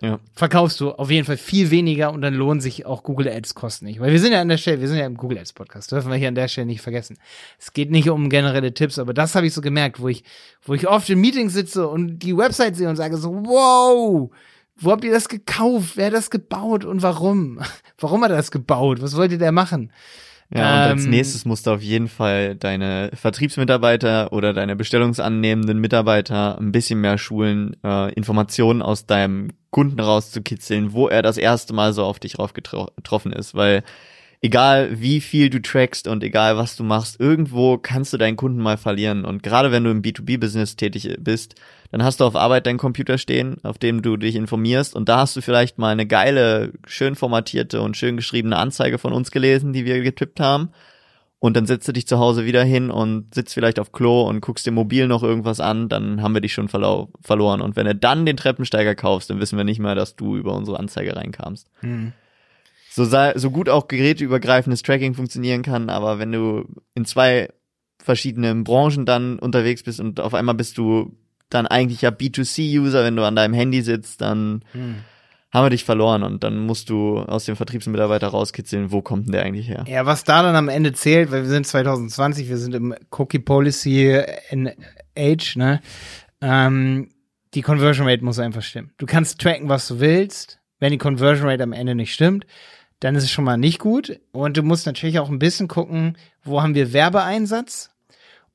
Ja. 0.01 0.19
verkaufst 0.33 0.79
du 0.79 0.91
auf 0.91 1.09
jeden 1.11 1.25
Fall 1.25 1.37
viel 1.37 1.71
weniger 1.71 2.13
und 2.13 2.21
dann 2.21 2.33
lohnen 2.35 2.61
sich 2.61 2.85
auch 2.85 3.03
Google 3.03 3.27
Ads 3.27 3.53
Kosten 3.55 3.85
nicht. 3.85 3.99
Weil 3.99 4.11
wir 4.11 4.19
sind 4.19 4.31
ja 4.31 4.39
an 4.41 4.47
der 4.47 4.57
Stelle, 4.57 4.79
wir 4.79 4.87
sind 4.87 4.97
ja 4.97 5.05
im 5.05 5.17
Google 5.17 5.39
Ads 5.39 5.53
Podcast, 5.53 5.91
dürfen 5.91 6.09
wir 6.09 6.17
hier 6.17 6.27
an 6.29 6.35
der 6.35 6.47
Stelle 6.47 6.67
nicht 6.67 6.81
vergessen. 6.81 7.17
Es 7.59 7.73
geht 7.73 7.91
nicht 7.91 8.09
um 8.09 8.29
generelle 8.29 8.73
Tipps, 8.73 8.97
aber 8.99 9.13
das 9.13 9.35
habe 9.35 9.45
ich 9.47 9.53
so 9.53 9.61
gemerkt, 9.61 9.99
wo 9.99 10.07
ich, 10.07 10.23
wo 10.63 10.73
ich 10.73 10.87
oft 10.87 11.09
in 11.09 11.19
Meetings 11.19 11.53
sitze 11.53 11.87
und 11.87 12.19
die 12.19 12.37
Website 12.37 12.75
sehe 12.77 12.87
und 12.89 12.95
sage 12.95 13.17
so, 13.17 13.33
wow, 13.33 14.29
wo 14.79 14.91
habt 14.91 15.03
ihr 15.03 15.11
das 15.11 15.27
gekauft? 15.29 15.93
Wer 15.97 16.07
hat 16.07 16.13
das 16.13 16.29
gebaut 16.29 16.85
und 16.85 17.01
warum? 17.01 17.59
Warum 17.99 18.23
hat 18.23 18.29
er 18.31 18.37
das 18.37 18.51
gebaut? 18.51 19.01
Was 19.01 19.17
wollte 19.17 19.37
der 19.39 19.51
machen? 19.51 19.91
Ja, 20.53 20.85
und 20.85 20.91
als 20.91 21.03
Ähm, 21.05 21.09
nächstes 21.11 21.43
musst 21.45 21.67
du 21.67 21.71
auf 21.71 21.81
jeden 21.81 22.07
Fall 22.07 22.55
deine 22.55 23.11
Vertriebsmitarbeiter 23.13 24.31
oder 24.31 24.53
deine 24.53 24.75
bestellungsannehmenden 24.77 25.77
Mitarbeiter 25.79 26.57
ein 26.57 26.71
bisschen 26.71 27.01
mehr 27.01 27.17
schulen, 27.17 27.75
äh, 27.83 28.13
Informationen 28.13 28.81
aus 28.81 29.05
deinem 29.05 29.49
Kunden 29.71 29.99
rauszukitzeln, 29.99 30.93
wo 30.93 31.09
er 31.09 31.21
das 31.21 31.37
erste 31.37 31.73
Mal 31.73 31.91
so 31.91 32.03
auf 32.05 32.19
dich 32.19 32.39
raufgetroffen 32.39 33.33
ist, 33.33 33.55
weil 33.55 33.83
egal 34.41 35.01
wie 35.01 35.19
viel 35.21 35.49
du 35.49 35.61
trackst 35.61 36.07
und 36.07 36.23
egal 36.23 36.57
was 36.57 36.75
du 36.75 36.83
machst, 36.83 37.19
irgendwo 37.19 37.77
kannst 37.77 38.13
du 38.13 38.17
deinen 38.17 38.35
Kunden 38.35 38.61
mal 38.61 38.77
verlieren. 38.77 39.25
Und 39.25 39.43
gerade 39.43 39.71
wenn 39.71 39.83
du 39.83 39.89
im 39.89 40.01
B2B-Business 40.01 40.75
tätig 40.75 41.17
bist, 41.19 41.55
dann 41.91 42.03
hast 42.03 42.19
du 42.19 42.25
auf 42.25 42.35
Arbeit 42.35 42.67
deinen 42.67 42.77
Computer 42.77 43.17
stehen, 43.17 43.57
auf 43.63 43.77
dem 43.77 44.01
du 44.01 44.17
dich 44.17 44.35
informierst 44.35 44.95
und 44.95 45.09
da 45.09 45.19
hast 45.19 45.35
du 45.35 45.41
vielleicht 45.41 45.77
mal 45.77 45.91
eine 45.91 46.05
geile, 46.05 46.73
schön 46.85 47.15
formatierte 47.15 47.81
und 47.81 47.97
schön 47.97 48.17
geschriebene 48.17 48.57
Anzeige 48.57 48.97
von 48.97 49.13
uns 49.13 49.31
gelesen, 49.31 49.73
die 49.73 49.85
wir 49.85 50.01
getippt 50.01 50.39
haben. 50.39 50.69
Und 51.39 51.55
dann 51.55 51.67
setzt 51.67 51.87
du 51.87 51.91
dich 51.91 52.07
zu 52.07 52.17
Hause 52.17 52.45
wieder 52.45 52.63
hin 52.63 52.89
und 52.89 53.33
sitzt 53.33 53.53
vielleicht 53.53 53.79
auf 53.79 53.91
Klo 53.91 54.23
und 54.23 54.41
guckst 54.41 54.65
dir 54.65 54.71
mobil 54.71 55.07
noch 55.07 55.21
irgendwas 55.21 55.59
an, 55.59 55.87
dann 55.87 56.23
haben 56.23 56.33
wir 56.33 56.41
dich 56.41 56.53
schon 56.53 56.67
verlau 56.67 57.09
verloren. 57.21 57.61
Und 57.61 57.75
wenn 57.75 57.85
du 57.85 57.93
dann 57.93 58.25
den 58.25 58.37
Treppensteiger 58.37 58.95
kaufst, 58.95 59.29
dann 59.29 59.39
wissen 59.39 59.55
wir 59.55 59.63
nicht 59.63 59.79
mehr, 59.79 59.93
dass 59.93 60.15
du 60.15 60.35
über 60.35 60.55
unsere 60.55 60.79
Anzeige 60.79 61.15
reinkamst. 61.15 61.69
Hm. 61.81 62.13
So, 62.97 63.05
so 63.35 63.51
gut 63.51 63.69
auch 63.69 63.87
geräteübergreifendes 63.87 64.81
Tracking 64.81 65.13
funktionieren 65.13 65.61
kann, 65.61 65.91
aber 65.91 66.17
wenn 66.17 66.31
du 66.31 66.65
in 66.95 67.05
zwei 67.05 67.49
verschiedenen 68.03 68.63
Branchen 68.63 69.05
dann 69.05 69.37
unterwegs 69.37 69.83
bist 69.83 69.99
und 69.99 70.19
auf 70.19 70.33
einmal 70.33 70.55
bist 70.55 70.79
du 70.79 71.15
dann 71.49 71.67
eigentlich 71.67 72.01
ja 72.01 72.09
B2C-User, 72.09 73.03
wenn 73.03 73.15
du 73.15 73.23
an 73.23 73.35
deinem 73.35 73.53
Handy 73.53 73.83
sitzt, 73.83 74.21
dann 74.21 74.63
Hm. 74.71 74.95
haben 75.53 75.65
wir 75.65 75.69
dich 75.69 75.83
verloren 75.83 76.23
und 76.23 76.43
dann 76.43 76.57
musst 76.65 76.89
du 76.89 77.19
aus 77.19 77.45
dem 77.45 77.55
Vertriebsmitarbeiter 77.55 78.29
rauskitzeln, 78.29 78.91
wo 78.91 79.03
kommt 79.03 79.27
denn 79.27 79.33
der 79.33 79.43
eigentlich 79.43 79.67
her? 79.67 79.85
Ja, 79.87 80.07
was 80.07 80.23
da 80.23 80.41
dann 80.41 80.55
am 80.55 80.67
Ende 80.67 80.91
zählt, 80.93 81.29
weil 81.29 81.43
wir 81.43 81.49
sind 81.49 81.67
2020, 81.67 82.49
wir 82.49 82.57
sind 82.57 82.73
im 82.73 82.95
Cookie 83.11 83.37
Policy 83.37 84.19
in 84.49 84.71
Age, 85.15 85.55
ne? 85.55 85.81
Ähm, 86.41 87.09
die 87.53 87.61
Conversion 87.61 88.07
Rate 88.07 88.25
muss 88.25 88.39
einfach 88.39 88.63
stimmen. 88.63 88.89
Du 88.97 89.05
kannst 89.05 89.39
tracken, 89.39 89.69
was 89.69 89.87
du 89.87 89.99
willst. 89.99 90.59
Wenn 90.79 90.91
die 90.91 90.97
Conversion 90.97 91.47
Rate 91.47 91.63
am 91.63 91.73
Ende 91.73 91.93
nicht 91.93 92.13
stimmt, 92.13 92.45
dann 92.99 93.15
ist 93.15 93.23
es 93.23 93.31
schon 93.31 93.45
mal 93.45 93.57
nicht 93.57 93.79
gut. 93.79 94.19
Und 94.31 94.57
du 94.57 94.63
musst 94.63 94.85
natürlich 94.85 95.19
auch 95.19 95.29
ein 95.29 95.39
bisschen 95.39 95.67
gucken, 95.67 96.17
wo 96.43 96.61
haben 96.61 96.75
wir 96.75 96.93
Werbeeinsatz? 96.93 97.91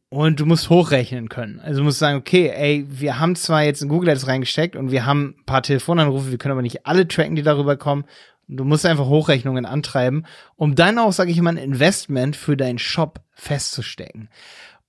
Und 0.08 0.40
du 0.40 0.46
musst 0.46 0.68
hochrechnen 0.68 1.30
können. 1.30 1.58
Also 1.60 1.78
du 1.78 1.84
musst 1.84 1.98
sagen, 1.98 2.18
okay, 2.18 2.50
ey, 2.54 2.84
wir 2.86 3.18
haben 3.18 3.34
zwar 3.34 3.62
jetzt 3.62 3.80
in 3.80 3.88
Google 3.88 4.10
Ads 4.10 4.26
reingesteckt 4.26 4.76
und 4.76 4.90
wir 4.90 5.06
haben 5.06 5.36
ein 5.38 5.44
paar 5.46 5.62
Telefonanrufe, 5.62 6.30
wir 6.30 6.36
können 6.36 6.52
aber 6.52 6.60
nicht 6.60 6.86
alle 6.86 7.08
tracken, 7.08 7.34
die 7.34 7.42
darüber 7.42 7.78
kommen. 7.78 8.04
Und 8.46 8.58
du 8.58 8.64
musst 8.64 8.84
einfach 8.84 9.06
Hochrechnungen 9.06 9.64
antreiben, 9.64 10.26
um 10.56 10.74
dann 10.74 10.98
auch, 10.98 11.12
sage 11.12 11.30
ich 11.30 11.40
mal, 11.40 11.50
ein 11.50 11.56
Investment 11.56 12.36
für 12.36 12.58
deinen 12.58 12.78
Shop 12.78 13.20
festzustecken. 13.32 14.28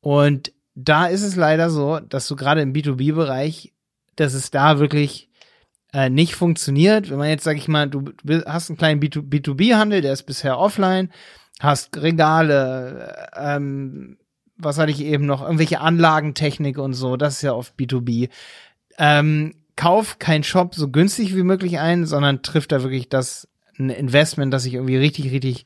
Und 0.01 0.51
da 0.75 1.05
ist 1.05 1.23
es 1.23 1.37
leider 1.37 1.69
so, 1.69 1.99
dass 1.99 2.27
du 2.27 2.35
gerade 2.35 2.61
im 2.61 2.73
B2B-Bereich, 2.73 3.71
dass 4.17 4.33
es 4.33 4.51
da 4.51 4.79
wirklich 4.79 5.29
äh, 5.93 6.09
nicht 6.09 6.35
funktioniert. 6.35 7.09
Wenn 7.09 7.19
man 7.19 7.29
jetzt, 7.29 7.43
sag 7.43 7.57
ich 7.57 7.67
mal, 7.67 7.87
du, 7.89 8.11
hast 8.45 8.69
einen 8.69 8.77
kleinen 8.77 9.01
B2B-Handel, 9.01 10.01
der 10.01 10.13
ist 10.13 10.23
bisher 10.23 10.57
offline, 10.57 11.09
hast 11.59 12.01
Regale, 12.01 13.15
äh, 13.35 13.55
ähm, 13.55 14.17
was 14.57 14.77
hatte 14.77 14.91
ich 14.91 15.01
eben 15.01 15.25
noch, 15.25 15.41
irgendwelche 15.41 15.79
Anlagentechnik 15.79 16.77
und 16.77 16.93
so, 16.93 17.15
das 17.15 17.35
ist 17.35 17.41
ja 17.43 17.53
oft 17.53 17.75
B2B. 17.77 18.29
Ähm, 18.97 19.53
kauf 19.75 20.19
kein 20.19 20.43
Shop 20.43 20.75
so 20.75 20.89
günstig 20.89 21.35
wie 21.35 21.43
möglich 21.43 21.79
ein, 21.79 22.05
sondern 22.05 22.41
trifft 22.43 22.71
da 22.71 22.83
wirklich 22.83 23.09
das 23.09 23.47
ein 23.79 23.89
Investment, 23.89 24.53
das 24.53 24.63
sich 24.63 24.75
irgendwie 24.75 24.97
richtig, 24.97 25.31
richtig 25.31 25.65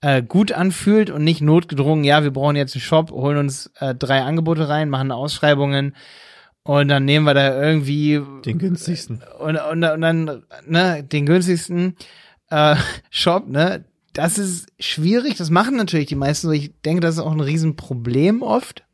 äh, 0.00 0.22
gut 0.22 0.52
anfühlt 0.52 1.10
und 1.10 1.24
nicht 1.24 1.40
notgedrungen, 1.40 2.04
ja, 2.04 2.22
wir 2.22 2.30
brauchen 2.30 2.56
jetzt 2.56 2.74
einen 2.74 2.82
Shop, 2.82 3.10
holen 3.10 3.38
uns 3.38 3.70
äh, 3.80 3.94
drei 3.94 4.22
Angebote 4.22 4.68
rein, 4.68 4.90
machen 4.90 5.10
Ausschreibungen 5.10 5.94
und 6.68 6.88
dann 6.88 7.06
nehmen 7.06 7.24
wir 7.24 7.32
da 7.32 7.62
irgendwie 7.62 8.20
Den 8.44 8.58
günstigsten. 8.58 9.22
und, 9.38 9.56
und, 9.56 9.84
und 9.84 10.00
dann 10.02 10.42
ne, 10.66 11.02
den 11.02 11.24
günstigsten 11.24 11.96
äh, 12.50 12.76
Shop, 13.08 13.48
ne? 13.48 13.86
Das 14.12 14.36
ist 14.36 14.66
schwierig, 14.78 15.36
das 15.36 15.48
machen 15.48 15.76
natürlich 15.76 16.08
die 16.08 16.14
meisten. 16.14 16.52
Ich 16.52 16.72
denke, 16.84 17.00
das 17.00 17.14
ist 17.14 17.20
auch 17.22 17.32
ein 17.32 17.40
Riesenproblem 17.40 18.42
oft. 18.42 18.84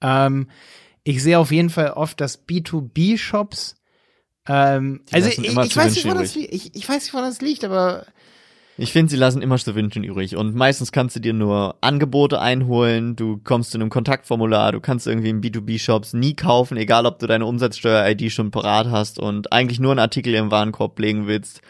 Ähm, 0.00 0.50
ich 1.02 1.20
sehe 1.24 1.40
auf 1.40 1.50
jeden 1.50 1.70
Fall 1.70 1.94
oft, 1.94 2.20
dass 2.20 2.46
B2B-Shops 2.46 3.74
ähm, 4.46 5.00
also 5.10 5.30
ich, 5.30 5.38
ich 5.38 5.76
weiß 5.76 5.94
nicht, 5.96 6.04
woran 6.04 6.18
das, 6.18 6.36
ich, 6.36 6.76
ich 6.76 6.88
weiß 6.88 7.02
nicht, 7.02 7.12
woran 7.12 7.28
das 7.28 7.40
liegt, 7.40 7.64
aber 7.64 8.06
Ich 8.78 8.92
finde, 8.92 9.10
sie 9.10 9.18
lassen 9.18 9.42
immer 9.42 9.58
zu 9.58 9.74
wünschen 9.74 10.02
übrig. 10.02 10.36
Und 10.36 10.54
meistens 10.54 10.92
kannst 10.92 11.14
du 11.14 11.20
dir 11.20 11.34
nur 11.34 11.76
Angebote 11.82 12.40
einholen, 12.40 13.16
du 13.16 13.38
kommst 13.44 13.72
zu 13.72 13.78
einem 13.78 13.90
Kontaktformular, 13.90 14.72
du 14.72 14.80
kannst 14.80 15.06
irgendwie 15.06 15.28
in 15.28 15.42
B2B-Shops 15.42 16.14
nie 16.14 16.34
kaufen, 16.34 16.78
egal 16.78 17.04
ob 17.04 17.18
du 17.18 17.26
deine 17.26 17.44
Umsatzsteuer-ID 17.44 18.32
schon 18.32 18.50
parat 18.50 18.88
hast 18.88 19.18
und 19.18 19.52
eigentlich 19.52 19.78
nur 19.78 19.90
einen 19.90 20.00
Artikel 20.00 20.34
im 20.34 20.50
Warenkorb 20.50 20.98
legen 20.98 21.26
willst. 21.26 21.60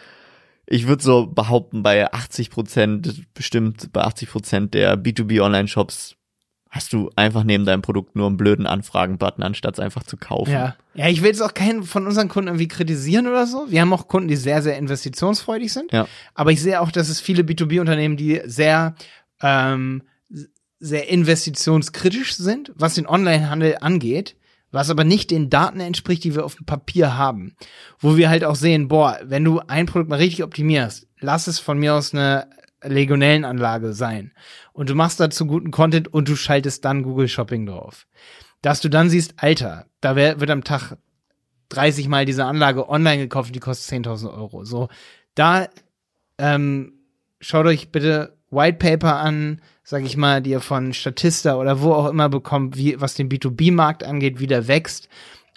Ich 0.67 0.87
würde 0.87 1.03
so 1.03 1.27
behaupten, 1.27 1.83
bei 1.83 2.12
80 2.12 2.51
Prozent, 2.51 3.25
bestimmt 3.35 3.93
bei 3.93 4.03
80 4.03 4.31
Prozent 4.31 4.75
der 4.75 4.97
B2B-Online-Shops 4.97 6.17
hast 6.72 6.94
du 6.94 7.11
einfach 7.16 7.44
neben 7.44 7.66
deinem 7.66 7.82
Produkt 7.82 8.16
nur 8.16 8.26
einen 8.26 8.38
blöden 8.38 8.66
Anfragen-Button, 8.66 9.44
anstatt 9.44 9.74
es 9.74 9.80
einfach 9.80 10.04
zu 10.04 10.16
kaufen. 10.16 10.52
Ja. 10.52 10.74
Ja, 10.94 11.08
ich 11.08 11.20
will 11.20 11.28
jetzt 11.28 11.42
auch 11.42 11.52
keinen 11.52 11.82
von 11.82 12.06
unseren 12.06 12.28
Kunden 12.28 12.48
irgendwie 12.48 12.66
kritisieren 12.66 13.26
oder 13.26 13.46
so. 13.46 13.66
Wir 13.70 13.82
haben 13.82 13.92
auch 13.92 14.08
Kunden, 14.08 14.28
die 14.28 14.37
sehr, 14.37 14.62
sehr 14.62 14.78
investitionsfreudig 14.78 15.70
sind. 15.70 15.92
Ja. 15.92 16.08
Aber 16.35 16.50
ich 16.50 16.62
sehe 16.62 16.80
auch, 16.80 16.90
dass 16.90 17.11
es 17.11 17.20
viele 17.20 17.42
B2B-Unternehmen, 17.42 18.16
die 18.16 18.40
sehr, 18.46 18.94
ähm, 19.42 20.02
sehr 20.80 21.11
investitionskritisch 21.11 22.35
sind, 22.37 22.72
was 22.74 22.94
den 22.94 23.06
Onlinehandel 23.06 23.76
angeht, 23.80 24.37
was 24.70 24.88
aber 24.88 25.04
nicht 25.04 25.30
den 25.30 25.50
Daten 25.50 25.80
entspricht, 25.80 26.24
die 26.24 26.35
wir 26.35 26.44
auf 26.44 26.54
dem 26.54 26.64
Papier 26.64 27.18
haben. 27.18 27.54
Wo 27.98 28.16
wir 28.16 28.30
halt 28.30 28.44
auch 28.44 28.56
sehen, 28.56 28.88
boah, 28.88 29.18
wenn 29.22 29.44
du 29.44 29.61
ein 29.61 29.85
Produkt 29.85 30.08
mal 30.08 30.16
richtig 30.16 30.42
optimierst, 30.42 31.06
lass 31.20 31.48
es 31.48 31.58
von 31.58 31.78
mir 31.78 31.94
aus 31.94 32.14
eine 32.14 32.48
Legionellenanlage 32.83 33.92
sein. 33.92 34.33
Und 34.73 34.90
du 34.90 34.95
machst 34.95 35.21
dazu 35.21 35.47
guten 35.47 35.71
Content 35.71 36.09
und 36.09 36.29
du 36.29 36.37
schaltest 36.37 36.85
dann 36.85 37.03
Google 37.03 37.29
Shopping 37.29 37.66
drauf. 37.66 38.07
Dass 38.61 38.81
du 38.81 38.88
dann 38.88 39.11
siehst, 39.11 39.35
Alter, 39.37 39.87
da 40.01 40.16
wird 40.16 40.51
am 40.51 40.64
Tag 40.64 40.97
30 41.71 42.09
Mal 42.09 42.27
diese 42.27 42.45
Anlage 42.45 42.88
online 42.88 43.18
gekauft, 43.18 43.55
die 43.55 43.61
kostet 43.61 44.05
10.000 44.05 44.33
Euro. 44.33 44.64
So, 44.64 44.88
da 45.35 45.68
ähm, 46.38 46.92
schaut 47.40 47.66
euch 47.66 47.90
bitte 47.90 48.37
White 48.51 48.79
Paper 48.79 49.16
an, 49.16 49.61
sag 49.83 50.05
ich 50.05 50.16
mal, 50.16 50.42
die 50.42 50.51
ihr 50.51 50.61
von 50.61 50.92
Statista 50.92 51.57
oder 51.57 51.81
wo 51.81 51.92
auch 51.92 52.09
immer 52.09 52.29
bekommt, 52.29 52.77
wie 52.77 53.01
was 53.01 53.14
den 53.14 53.29
B2B-Markt 53.29 54.05
angeht, 54.05 54.40
wie 54.40 54.47
der 54.47 54.68
wächst. 54.68 55.09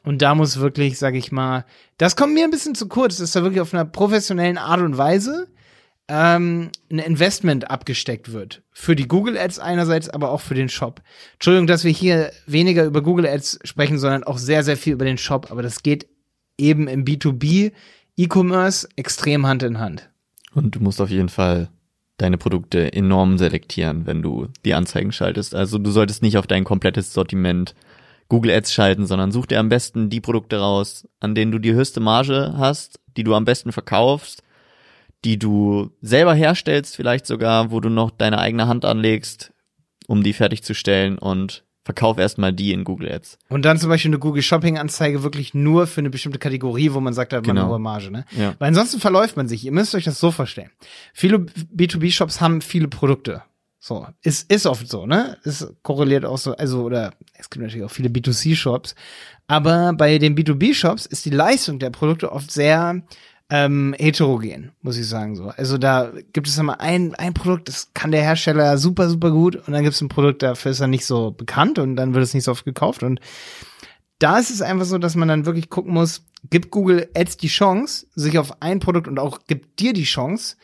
Und 0.04 0.22
da 0.22 0.36
muss 0.36 0.60
wirklich, 0.60 0.98
sag 0.98 1.16
ich 1.16 1.32
mal, 1.32 1.66
das 1.98 2.16
kommt 2.16 2.34
mir 2.34 2.46
ein 2.46 2.52
bisschen 2.52 2.76
zu 2.76 2.88
kurz, 2.88 3.18
dass 3.18 3.32
da 3.32 3.42
wirklich 3.42 3.62
auf 3.62 3.74
einer 3.74 3.86
professionellen 3.86 4.58
Art 4.58 4.82
und 4.82 4.98
Weise 4.98 5.48
ähm, 6.08 6.70
ein 6.92 7.00
Investment 7.00 7.70
abgesteckt 7.70 8.32
wird. 8.32 8.62
Für 8.72 8.96
die 8.96 9.08
Google 9.08 9.38
Ads 9.38 9.60
einerseits, 9.60 10.10
aber 10.10 10.32
auch 10.32 10.42
für 10.42 10.54
den 10.54 10.70
Shop. 10.70 11.02
Entschuldigung, 11.34 11.68
dass 11.68 11.84
wir 11.84 11.92
hier 11.92 12.32
weniger 12.46 12.86
über 12.86 13.02
Google 13.02 13.28
Ads 13.28 13.60
sprechen, 13.64 13.98
sondern 13.98 14.24
auch 14.24 14.38
sehr, 14.38 14.64
sehr 14.64 14.78
viel 14.78 14.94
über 14.94 15.06
den 15.06 15.18
Shop. 15.18 15.52
Aber 15.52 15.64
das 15.64 15.84
geht 15.84 16.08
eben 16.58 16.88
im 16.88 17.06
B2B 17.06 17.72
E-Commerce 18.18 18.88
extrem 18.96 19.46
Hand 19.46 19.64
in 19.64 19.80
Hand. 19.80 20.10
Und 20.54 20.76
du 20.76 20.80
musst 20.80 21.02
auf 21.02 21.10
jeden 21.10 21.30
Fall 21.30 21.70
deine 22.18 22.38
Produkte 22.38 22.94
enorm 22.94 23.38
selektieren, 23.38 24.06
wenn 24.06 24.22
du 24.22 24.48
die 24.64 24.74
Anzeigen 24.74 25.12
schaltest. 25.12 25.54
Also 25.54 25.78
du 25.78 25.92
solltest 25.92 26.22
nicht 26.22 26.38
auf 26.38 26.48
dein 26.48 26.64
komplettes 26.64 27.14
Sortiment 27.14 27.76
Google 28.30 28.52
Ads 28.52 28.74
schalten, 28.74 29.06
sondern 29.06 29.32
such 29.32 29.48
dir 29.48 29.60
am 29.60 29.70
besten 29.70 30.10
die 30.10 30.22
Produkte 30.22 30.60
raus, 30.60 31.08
an 31.20 31.36
denen 31.36 31.52
du 31.52 31.60
die 31.60 31.74
höchste 31.74 32.00
Marge 32.00 32.54
hast, 32.58 33.00
die 33.18 33.24
du 33.24 33.36
am 33.36 33.46
besten 33.46 33.72
verkaufst, 33.72 34.44
die 35.26 35.38
du 35.38 35.92
selber 36.02 36.34
herstellst, 36.34 36.96
vielleicht 36.96 37.26
sogar, 37.26 37.72
wo 37.72 37.80
du 37.80 37.90
noch 37.90 38.12
deine 38.12 38.38
eigene 38.38 38.68
Hand 38.68 38.86
anlegst, 38.86 39.52
um 40.08 40.24
die 40.24 40.34
fertigzustellen 40.34 41.18
und 41.18 41.64
verkauf 41.84 42.18
erstmal 42.18 42.52
die 42.54 42.72
in 42.72 42.84
Google 42.84 43.12
Ads. 43.12 43.38
Und 43.50 43.64
dann 43.64 43.78
zum 43.78 43.90
Beispiel 43.90 44.10
eine 44.10 44.20
Google 44.20 44.42
Shopping 44.42 44.78
Anzeige 44.78 45.22
wirklich 45.24 45.54
nur 45.54 45.86
für 45.88 46.02
eine 46.02 46.10
bestimmte 46.10 46.40
Kategorie, 46.40 46.94
wo 46.94 47.00
man 47.00 47.14
sagt, 47.14 47.32
da 47.34 47.38
hat 47.38 47.46
man 47.46 47.56
Genau. 47.56 47.66
eine 47.68 47.74
hohe 47.74 47.80
Marge, 47.80 48.12
ne? 48.12 48.26
Ja. 48.38 48.56
Weil 48.58 48.70
ansonsten 48.70 49.00
verläuft 49.00 49.38
man 49.38 49.48
sich. 49.48 49.64
Ihr 49.66 49.72
müsst 49.72 49.94
euch 49.94 50.04
das 50.06 50.20
so 50.20 50.32
vorstellen. 50.32 50.72
Viele 51.14 51.38
B2B-Shops 51.38 52.42
haben 52.42 52.62
viele 52.62 52.88
Produkte. 52.88 53.44
So, 53.80 54.08
ist, 54.24 54.52
ist 54.52 54.66
oft 54.66 54.88
so, 54.90 55.06
ne? 55.06 55.38
Es 55.44 55.72
korreliert 55.84 56.26
auch 56.26 56.40
so, 56.40 56.56
also, 56.56 56.82
oder 56.84 57.14
es 57.38 57.52
gibt 57.52 57.64
natürlich 57.64 57.86
auch 57.86 57.92
viele 57.92 58.10
B2C-Shops, 58.10 58.96
aber 59.46 59.94
bei 59.94 60.18
den 60.18 60.36
B2B-Shops 60.36 61.06
ist 61.06 61.24
die 61.26 61.30
Leistung 61.30 61.78
der 61.78 61.92
Produkte 61.92 62.32
oft 62.32 62.50
sehr 62.50 63.04
ähm, 63.50 63.96
heterogen, 63.98 64.72
muss 64.82 64.98
ich 64.98 65.08
sagen 65.08 65.36
so. 65.36 65.50
Also 65.50 65.78
da 65.78 66.12
gibt 66.34 66.48
es 66.48 66.58
immer 66.58 66.80
ein, 66.82 67.14
ein 67.16 67.34
Produkt, 67.34 67.68
das 67.68 67.92
kann 67.94 68.12
der 68.12 68.24
Hersteller 68.24 68.78
super, 68.78 69.08
super 69.10 69.32
gut 69.32 69.56
und 69.56 69.72
dann 69.72 69.84
gibt 69.84 69.96
es 69.96 70.02
ein 70.02 70.10
Produkt, 70.10 70.42
dafür 70.42 70.72
ist 70.72 70.80
er 70.80 70.88
nicht 70.88 71.06
so 71.06 71.32
bekannt 71.32 71.78
und 71.78 71.96
dann 71.96 72.14
wird 72.14 72.24
es 72.24 72.34
nicht 72.34 72.44
so 72.44 72.52
oft 72.52 72.66
gekauft 72.66 73.04
und 73.04 73.20
da 74.20 74.40
ist 74.40 74.50
es 74.50 74.62
einfach 74.62 74.86
so, 74.86 74.98
dass 74.98 75.16
man 75.16 75.28
dann 75.28 75.46
wirklich 75.46 75.70
gucken 75.70 75.94
muss, 75.94 76.26
gibt 76.50 76.72
Google 76.72 77.10
Ads 77.16 77.38
die 77.38 77.48
Chance, 77.48 78.08
sich 78.16 78.40
auf 78.40 78.62
ein 78.62 78.80
Produkt 78.80 79.08
und 79.08 79.20
auch 79.20 79.40
gibt 79.46 79.80
dir 79.80 79.94
die 79.94 80.04
Chance, 80.04 80.56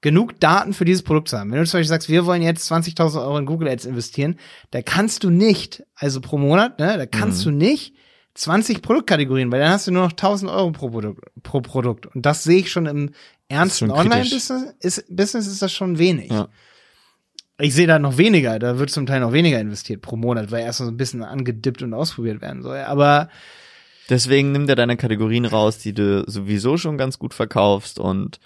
genug 0.00 0.38
Daten 0.38 0.74
für 0.74 0.84
dieses 0.84 1.02
Produkt 1.02 1.28
zu 1.28 1.38
haben. 1.38 1.50
Wenn 1.50 1.58
du 1.58 1.66
zum 1.66 1.78
Beispiel 1.78 1.88
sagst, 1.88 2.08
wir 2.08 2.24
wollen 2.24 2.42
jetzt 2.42 2.70
20.000 2.70 3.20
Euro 3.20 3.38
in 3.38 3.46
Google 3.46 3.68
Ads 3.68 3.84
investieren, 3.84 4.38
da 4.70 4.82
kannst 4.82 5.24
du 5.24 5.30
nicht, 5.30 5.82
also 5.96 6.20
pro 6.20 6.38
Monat, 6.38 6.78
ne, 6.78 6.96
da 6.96 7.06
kannst 7.06 7.40
mhm. 7.40 7.50
du 7.50 7.56
nicht 7.56 7.94
20 8.38 8.82
Produktkategorien, 8.82 9.50
weil 9.50 9.60
dann 9.60 9.72
hast 9.72 9.86
du 9.86 9.90
nur 9.90 10.02
noch 10.02 10.12
1000 10.12 10.50
Euro 10.50 10.70
pro 10.72 10.90
Produkt. 10.90 11.24
Pro 11.42 11.60
Produkt. 11.60 12.06
Und 12.06 12.24
das 12.24 12.44
sehe 12.44 12.60
ich 12.60 12.70
schon 12.70 12.86
im 12.86 13.10
ernsten 13.48 13.90
Online-Business 13.90 14.74
ist, 14.80 15.04
Business 15.14 15.46
ist 15.46 15.62
das 15.62 15.72
schon 15.72 15.98
wenig. 15.98 16.30
Ja. 16.30 16.48
Ich 17.60 17.74
sehe 17.74 17.86
da 17.88 17.98
noch 17.98 18.18
weniger, 18.18 18.58
da 18.58 18.78
wird 18.78 18.90
zum 18.90 19.06
Teil 19.06 19.20
noch 19.20 19.32
weniger 19.32 19.58
investiert 19.58 20.00
pro 20.00 20.16
Monat, 20.16 20.52
weil 20.52 20.64
erst 20.64 20.78
so 20.78 20.84
ein 20.84 20.96
bisschen 20.96 21.24
angedippt 21.24 21.82
und 21.82 21.92
ausprobiert 21.92 22.40
werden 22.40 22.62
soll. 22.62 22.78
Aber 22.78 23.28
Deswegen 24.08 24.52
nimm 24.52 24.66
dir 24.66 24.74
deine 24.74 24.96
Kategorien 24.96 25.44
raus, 25.44 25.78
die 25.78 25.92
du 25.92 26.24
sowieso 26.26 26.78
schon 26.78 26.96
ganz 26.96 27.18
gut 27.18 27.34
verkaufst 27.34 27.98
und 27.98 28.40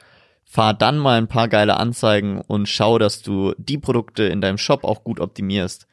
fahr 0.45 0.75
dann 0.75 0.99
mal 0.99 1.19
ein 1.19 1.29
paar 1.29 1.49
geile 1.49 1.77
Anzeigen 1.77 2.41
und 2.41 2.69
schau, 2.69 2.99
dass 2.99 3.23
du 3.23 3.55
die 3.59 3.79
Produkte 3.79 4.25
in 4.25 4.41
deinem 4.41 4.59
Shop 4.59 4.83
auch 4.83 5.05
gut 5.05 5.21
optimierst. 5.21 5.87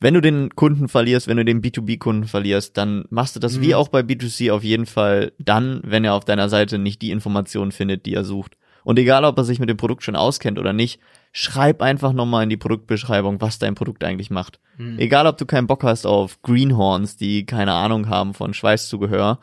Wenn 0.00 0.14
du 0.14 0.22
den 0.22 0.54
Kunden 0.54 0.88
verlierst, 0.88 1.28
wenn 1.28 1.36
du 1.36 1.44
den 1.44 1.60
B2B-Kunden 1.60 2.24
verlierst, 2.24 2.76
dann 2.76 3.04
machst 3.10 3.36
du 3.36 3.40
das 3.40 3.58
mhm. 3.58 3.62
wie 3.62 3.74
auch 3.74 3.88
bei 3.88 4.00
B2C 4.00 4.50
auf 4.50 4.64
jeden 4.64 4.86
Fall 4.86 5.32
dann, 5.38 5.82
wenn 5.84 6.04
er 6.04 6.14
auf 6.14 6.24
deiner 6.24 6.48
Seite 6.48 6.78
nicht 6.78 7.02
die 7.02 7.10
Informationen 7.10 7.70
findet, 7.70 8.06
die 8.06 8.14
er 8.14 8.24
sucht. 8.24 8.56
Und 8.82 8.98
egal, 8.98 9.26
ob 9.26 9.36
er 9.36 9.44
sich 9.44 9.58
mit 9.60 9.68
dem 9.68 9.76
Produkt 9.76 10.02
schon 10.02 10.16
auskennt 10.16 10.58
oder 10.58 10.72
nicht, 10.72 11.00
schreib 11.32 11.82
einfach 11.82 12.14
nochmal 12.14 12.44
in 12.44 12.48
die 12.48 12.56
Produktbeschreibung, 12.56 13.42
was 13.42 13.58
dein 13.58 13.74
Produkt 13.74 14.02
eigentlich 14.02 14.30
macht. 14.30 14.58
Mhm. 14.78 14.98
Egal, 14.98 15.26
ob 15.26 15.36
du 15.36 15.44
keinen 15.44 15.66
Bock 15.66 15.84
hast 15.84 16.06
auf 16.06 16.40
Greenhorns, 16.40 17.16
die 17.16 17.44
keine 17.44 17.72
Ahnung 17.72 18.08
haben 18.08 18.32
von 18.32 18.54
Schweißzubehör 18.54 19.38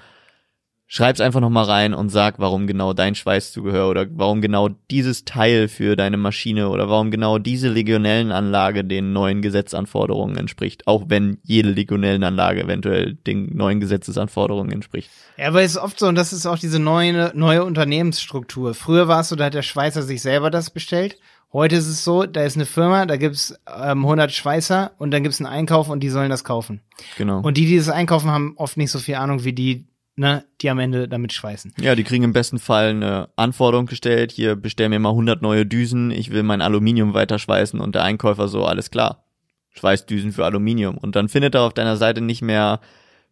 schreib's 0.88 1.19
einfach 1.19 1.41
nochmal 1.41 1.65
rein 1.65 1.93
und 1.93 2.10
sag, 2.10 2.39
warum 2.39 2.65
genau 2.65 2.93
dein 2.93 3.13
Schweißzubehör 3.13 3.89
oder 3.89 4.08
warum 4.10 4.41
genau 4.41 4.69
dieses 4.89 5.26
Teil 5.26 5.67
für 5.67 5.97
deine 5.97 6.15
Maschine 6.15 6.69
oder 6.69 6.89
warum 6.89 7.12
genau 7.12 7.38
diese 7.38 7.67
Legionellenanlage 7.67 8.86
den 8.86 9.12
neuen 9.12 9.41
Gesetzanforderungen 9.41 10.38
entspricht, 10.38 10.88
auch 10.88 11.06
wenn 11.08 11.39
jede 11.43 11.71
Legionellenanlage 11.71 12.63
eventuell 12.63 13.15
den 13.15 13.56
neuen 13.56 13.82
Gesetzesanforderungen 13.82 14.71
entspricht. 14.71 15.10
Ja, 15.38 15.50
aber 15.50 15.62
es 15.62 15.71
ist 15.71 15.78
oft 15.78 16.00
so, 16.00 16.08
und 16.08 16.15
das 16.15 16.32
ist 16.32 16.45
auch 16.45 16.58
diese 16.58 16.80
neue, 16.80 17.32
neue 17.36 17.65
Unternehmensstruktur. 17.65 18.73
Früher 18.73 19.10
war 19.10 19.21
es 19.21 19.30
so, 19.30 19.36
da 19.36 19.45
hat 19.45 19.54
der 19.54 19.63
Schweißer 19.63 20.04
sich 20.04 20.21
selber 20.21 20.50
das 20.50 20.69
bestellt. 20.69 21.17
Heute 21.52 21.76
ist 21.76 21.88
es 21.88 22.04
so, 22.04 22.26
da 22.26 22.43
ist 22.43 22.56
eine 22.56 22.65
Firma, 22.65 23.06
da 23.06 23.15
gibt's 23.17 23.58
ähm, 23.67 24.04
100 24.04 24.32
Schweißer 24.32 24.91
und 24.97 25.12
dann 25.12 25.23
gibt's 25.23 25.39
einen 25.39 25.47
Einkauf 25.47 25.89
und 25.89 26.02
die 26.02 26.10
sollen 26.10 26.30
das 26.30 26.43
kaufen. 26.43 26.82
Genau. 27.17 27.39
Und 27.39 27.58
die, 27.58 27.65
die 27.65 27.78
das 27.78 27.89
einkaufen, 27.89 28.32
haben 28.32 28.54
oft 28.58 28.78
nicht 28.78 28.91
so 28.91 29.00
viel 29.00 29.15
Ahnung 29.15 29.45
wie 29.45 29.54
die, 29.54 29.86
ne, 30.17 30.43
die 30.62 30.69
am 30.69 30.80
Ende 30.80 31.08
damit 31.08 31.32
schweißen. 31.32 31.73
Ja, 31.80 31.95
die 31.95 32.03
kriegen 32.03 32.23
im 32.23 32.34
besten 32.34 32.60
Fall 32.60 32.89
eine 32.89 33.30
Anforderung 33.36 33.86
gestellt, 33.86 34.32
hier 34.32 34.56
bestell 34.56 34.89
mir 34.89 34.99
mal 34.99 35.12
100 35.12 35.41
neue 35.41 35.65
Düsen, 35.65 36.12
ich 36.12 36.32
will 36.32 36.43
mein 36.43 36.62
Aluminium 36.62 37.13
weiter 37.13 37.39
schweißen 37.39 37.80
und 37.80 37.95
der 37.95 38.03
Einkäufer 38.03 38.47
so, 38.47 38.65
alles 38.65 38.91
klar, 38.91 39.23
Schweißdüsen 39.71 40.34
für 40.34 40.45
Aluminium. 40.45 40.97
Und 40.97 41.15
dann 41.15 41.30
findet 41.30 41.56
er 41.56 41.62
auf 41.62 41.73
deiner 41.73 41.97
Seite 41.97 42.21
nicht 42.21 42.41
mehr, 42.41 42.82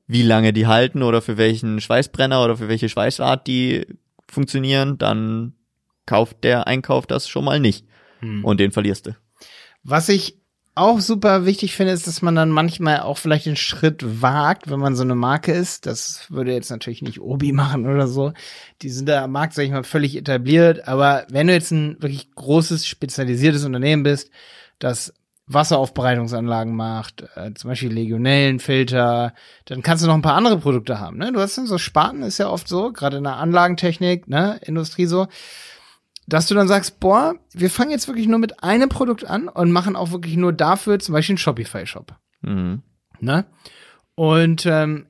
wie 0.08 0.22
lange 0.22 0.54
die 0.54 0.68
halten 0.68 1.02
oder 1.02 1.22
für 1.22 1.38
welchen 1.38 1.82
Schweißbrenner 1.82 2.44
oder 2.44 2.56
für 2.56 2.70
welche 2.70 2.88
Schweißart 2.88 3.48
die 3.48 3.88
funktionieren, 4.30 5.00
dann 5.00 5.54
kauft 6.06 6.44
der 6.44 6.68
Einkauf 6.68 7.08
das 7.08 7.28
schon 7.28 7.46
mal 7.46 7.60
nicht. 7.60 7.88
Hm. 8.20 8.46
Und 8.46 8.60
den 8.60 8.72
verlierst 8.72 9.08
du. 9.08 9.16
Was 9.84 10.08
ich 10.10 10.38
auch 10.76 11.00
super 11.00 11.46
wichtig 11.46 11.74
finde, 11.74 11.94
ist, 11.94 12.06
dass 12.06 12.22
man 12.22 12.36
dann 12.36 12.50
manchmal 12.50 13.00
auch 13.00 13.18
vielleicht 13.18 13.46
den 13.46 13.56
Schritt 13.56 14.22
wagt, 14.22 14.70
wenn 14.70 14.80
man 14.80 14.96
so 14.96 15.04
eine 15.04 15.16
Marke 15.16 15.54
ist. 15.54 15.86
Das 15.86 16.30
würde 16.30 16.52
jetzt 16.52 16.70
natürlich 16.70 17.02
nicht 17.02 17.22
Obi 17.22 17.54
machen 17.54 17.88
oder 17.88 18.08
so. 18.08 18.34
Die 18.82 18.90
sind 18.90 19.08
da 19.08 19.24
am 19.24 19.32
Markt, 19.32 19.54
sag 19.54 19.64
ich 19.64 19.72
mal, 19.72 19.86
völlig 19.86 20.18
etabliert. 20.18 20.88
Aber 20.88 21.26
wenn 21.30 21.48
du 21.48 21.54
jetzt 21.54 21.72
ein 21.72 22.02
wirklich 22.02 22.30
großes, 22.36 22.86
spezialisiertes 22.86 23.64
Unternehmen 23.64 24.04
bist, 24.04 24.30
das 24.78 25.14
Wasseraufbereitungsanlagen 25.48 26.76
macht, 26.76 27.24
äh, 27.36 27.54
zum 27.54 27.70
Beispiel 27.70 27.94
Legionellenfilter, 27.94 29.34
dann 29.66 29.82
kannst 29.82 30.04
du 30.04 30.08
noch 30.08 30.16
ein 30.16 30.24
paar 30.24 30.36
andere 30.36 30.58
Produkte 30.58 31.00
haben. 31.00 31.18
Ne? 31.18 31.32
Du 31.32 31.40
hast 31.40 31.58
dann 31.58 31.68
so 31.68 31.78
Sparten, 31.78 32.24
ist 32.24 32.40
ja 32.40 32.50
oft 32.50 32.68
so, 32.68 32.92
gerade 32.92 33.18
in 33.18 33.24
der 33.24 33.38
Anlagentechnik, 33.38 34.28
ne, 34.28 34.60
Industrie 34.64 35.06
so 35.06 35.28
dass 36.28 36.48
du 36.48 36.56
dann 36.56 36.68
sagst, 36.68 37.00
boah, 37.00 37.36
wir 37.54 37.70
fangen 37.70 37.92
jetzt 37.92 38.08
wirklich 38.08 38.28
nur 38.28 38.40
mit 38.40 38.64
einem 38.64 38.90
Produkt 38.90 39.26
an 39.26 39.48
und 39.48 39.72
machen 39.72 39.96
auch 39.96 40.12
wirklich 40.12 40.38
nur 40.38 40.54
dafür 40.54 41.00
zum 41.00 41.14
Beispiel 41.14 41.34
einen 41.34 41.38
Shopify-Shop. 41.38 42.16
Mhm. 42.42 42.82
Ne? 43.20 43.46
Und 44.16 44.66
ähm, 44.66 45.08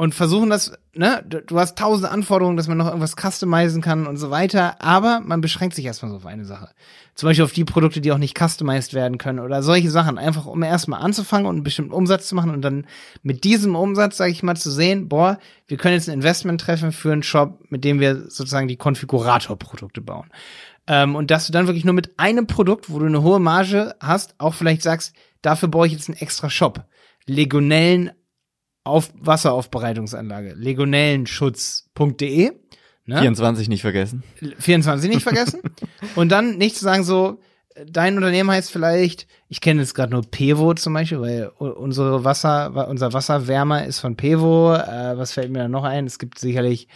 und 0.00 0.14
versuchen 0.14 0.48
das, 0.48 0.72
ne, 0.94 1.22
du 1.26 1.58
hast 1.58 1.76
tausend 1.76 2.10
Anforderungen, 2.10 2.56
dass 2.56 2.68
man 2.68 2.78
noch 2.78 2.86
irgendwas 2.86 3.16
customizen 3.20 3.82
kann 3.82 4.06
und 4.06 4.16
so 4.16 4.30
weiter, 4.30 4.80
aber 4.80 5.20
man 5.20 5.42
beschränkt 5.42 5.74
sich 5.74 5.84
erstmal 5.84 6.10
so 6.10 6.16
auf 6.16 6.24
eine 6.24 6.46
Sache. 6.46 6.70
Zum 7.14 7.28
Beispiel 7.28 7.44
auf 7.44 7.52
die 7.52 7.66
Produkte, 7.66 8.00
die 8.00 8.10
auch 8.10 8.16
nicht 8.16 8.34
customized 8.34 8.94
werden 8.94 9.18
können 9.18 9.40
oder 9.40 9.62
solche 9.62 9.90
Sachen, 9.90 10.16
einfach 10.16 10.46
um 10.46 10.62
erstmal 10.62 11.02
anzufangen 11.02 11.46
und 11.46 11.56
einen 11.56 11.64
bestimmten 11.64 11.92
Umsatz 11.92 12.28
zu 12.28 12.34
machen 12.34 12.48
und 12.48 12.62
dann 12.62 12.86
mit 13.22 13.44
diesem 13.44 13.76
Umsatz, 13.76 14.16
sage 14.16 14.32
ich 14.32 14.42
mal, 14.42 14.56
zu 14.56 14.70
sehen, 14.70 15.10
boah, 15.10 15.38
wir 15.66 15.76
können 15.76 15.96
jetzt 15.96 16.08
ein 16.08 16.14
Investment 16.14 16.62
treffen 16.62 16.92
für 16.92 17.12
einen 17.12 17.22
Shop, 17.22 17.58
mit 17.68 17.84
dem 17.84 18.00
wir 18.00 18.22
sozusagen 18.30 18.68
die 18.68 18.76
Konfiguratorprodukte 18.76 20.00
bauen. 20.00 20.30
Ähm, 20.86 21.14
und 21.14 21.30
dass 21.30 21.46
du 21.46 21.52
dann 21.52 21.66
wirklich 21.66 21.84
nur 21.84 21.92
mit 21.92 22.18
einem 22.18 22.46
Produkt, 22.46 22.88
wo 22.88 23.00
du 23.00 23.04
eine 23.04 23.20
hohe 23.20 23.38
Marge 23.38 23.94
hast, 24.00 24.34
auch 24.38 24.54
vielleicht 24.54 24.80
sagst, 24.80 25.12
dafür 25.42 25.68
baue 25.68 25.88
ich 25.88 25.92
jetzt 25.92 26.08
einen 26.08 26.16
extra 26.16 26.48
Shop. 26.48 26.86
Legionellen 27.26 28.12
auf 28.84 29.12
Wasseraufbereitungsanlage, 29.18 30.54
legionellenschutz.de. 30.54 32.52
Ne? 33.06 33.18
24 33.18 33.68
nicht 33.68 33.82
vergessen. 33.82 34.22
24 34.58 35.10
nicht 35.10 35.22
vergessen. 35.22 35.60
und 36.16 36.30
dann 36.30 36.58
nicht 36.58 36.76
zu 36.76 36.84
sagen 36.84 37.04
so, 37.04 37.40
dein 37.86 38.16
Unternehmen 38.16 38.50
heißt 38.50 38.70
vielleicht, 38.70 39.26
ich 39.48 39.60
kenne 39.60 39.80
jetzt 39.80 39.94
gerade 39.94 40.12
nur 40.12 40.22
Pevo 40.22 40.74
zum 40.74 40.94
Beispiel, 40.94 41.20
weil 41.20 41.48
unsere 41.58 42.24
Wasser, 42.24 42.88
unser 42.88 43.12
Wasserwärmer 43.12 43.84
ist 43.84 44.00
von 44.00 44.16
Pevo. 44.16 44.74
Äh, 44.74 45.16
was 45.16 45.32
fällt 45.32 45.50
mir 45.50 45.60
da 45.60 45.68
noch 45.68 45.84
ein? 45.84 46.06
Es 46.06 46.18
gibt 46.18 46.38
sicherlich, 46.38 46.88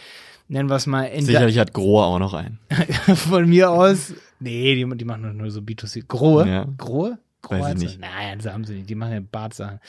nennen 0.47 0.69
wir 0.69 0.75
es 0.75 0.87
mal. 0.87 1.09
Sicherlich 1.21 1.59
hat 1.59 1.73
Grohe 1.73 2.03
auch 2.03 2.19
noch 2.19 2.33
einen. 2.33 2.59
von 3.15 3.47
mir 3.49 3.71
aus. 3.71 4.13
Nee, 4.39 4.75
die, 4.75 4.97
die 4.97 5.05
machen 5.05 5.37
nur 5.37 5.51
so 5.51 5.61
B2C. 5.61 6.05
Grohe? 6.07 6.47
Ja. 6.47 6.67
Grohe? 6.77 7.19
Grohe 7.41 7.59
Weiß 7.59 7.75
ich 7.75 7.81
nicht. 7.81 8.01
Nein, 8.01 8.39
das 8.39 8.51
haben 8.51 8.63
sie 8.63 8.75
nicht. 8.75 8.89
Die 8.89 8.95
machen 8.95 9.13
ja 9.13 9.19
Bartsachen. 9.19 9.79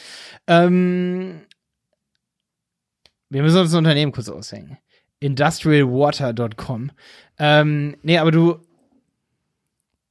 Ähm, 0.47 1.41
wir 3.31 3.43
müssen 3.43 3.59
uns 3.59 3.73
ein 3.73 3.79
Unternehmen 3.79 4.13
kurz 4.13 4.29
aushängen. 4.29 4.79
Industrialwater.com. 5.21 6.93
Ähm, 7.39 7.97
nee, 8.03 8.19
aber 8.19 8.31
du, 8.31 8.61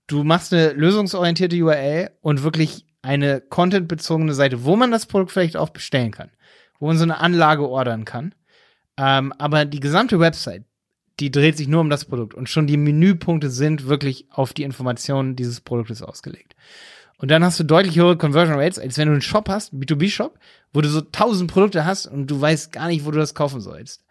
du 0.07 0.23
machst 0.23 0.53
eine 0.53 0.73
lösungsorientierte 0.73 1.55
URL 1.61 2.11
und 2.21 2.43
wirklich 2.43 2.85
eine 3.01 3.39
contentbezogene 3.39 4.33
Seite, 4.33 4.63
wo 4.63 4.75
man 4.75 4.91
das 4.91 5.05
Produkt 5.05 5.31
vielleicht 5.31 5.57
auch 5.57 5.69
bestellen 5.69 6.11
kann, 6.11 6.31
wo 6.79 6.87
man 6.87 6.97
so 6.97 7.03
eine 7.03 7.19
Anlage 7.19 7.67
ordern 7.67 8.03
kann. 8.03 8.33
Ähm, 8.97 9.31
aber 9.37 9.65
die 9.65 9.79
gesamte 9.79 10.19
Website, 10.19 10.63
die 11.19 11.31
dreht 11.31 11.55
sich 11.55 11.67
nur 11.67 11.81
um 11.81 11.89
das 11.89 12.05
Produkt 12.05 12.33
und 12.33 12.49
schon 12.49 12.67
die 12.67 12.77
Menüpunkte 12.77 13.49
sind 13.49 13.87
wirklich 13.87 14.25
auf 14.31 14.53
die 14.53 14.63
Informationen 14.63 15.35
dieses 15.35 15.61
Produktes 15.61 16.01
ausgelegt. 16.01 16.55
Und 17.17 17.31
dann 17.31 17.43
hast 17.43 17.59
du 17.59 17.63
deutlich 17.63 17.95
höhere 17.95 18.17
Conversion 18.17 18.57
Rates, 18.57 18.79
als 18.79 18.97
wenn 18.97 19.07
du 19.07 19.13
einen 19.13 19.21
Shop 19.21 19.47
hast, 19.47 19.71
einen 19.71 19.81
B2B-Shop, 19.83 20.37
wo 20.73 20.81
du 20.81 20.89
so 20.89 21.01
tausend 21.01 21.49
Produkte 21.51 21.85
hast 21.85 22.07
und 22.07 22.27
du 22.27 22.39
weißt 22.39 22.71
gar 22.71 22.87
nicht, 22.87 23.05
wo 23.05 23.11
du 23.11 23.19
das 23.19 23.33
kaufen 23.33 23.61
sollst. 23.61 24.05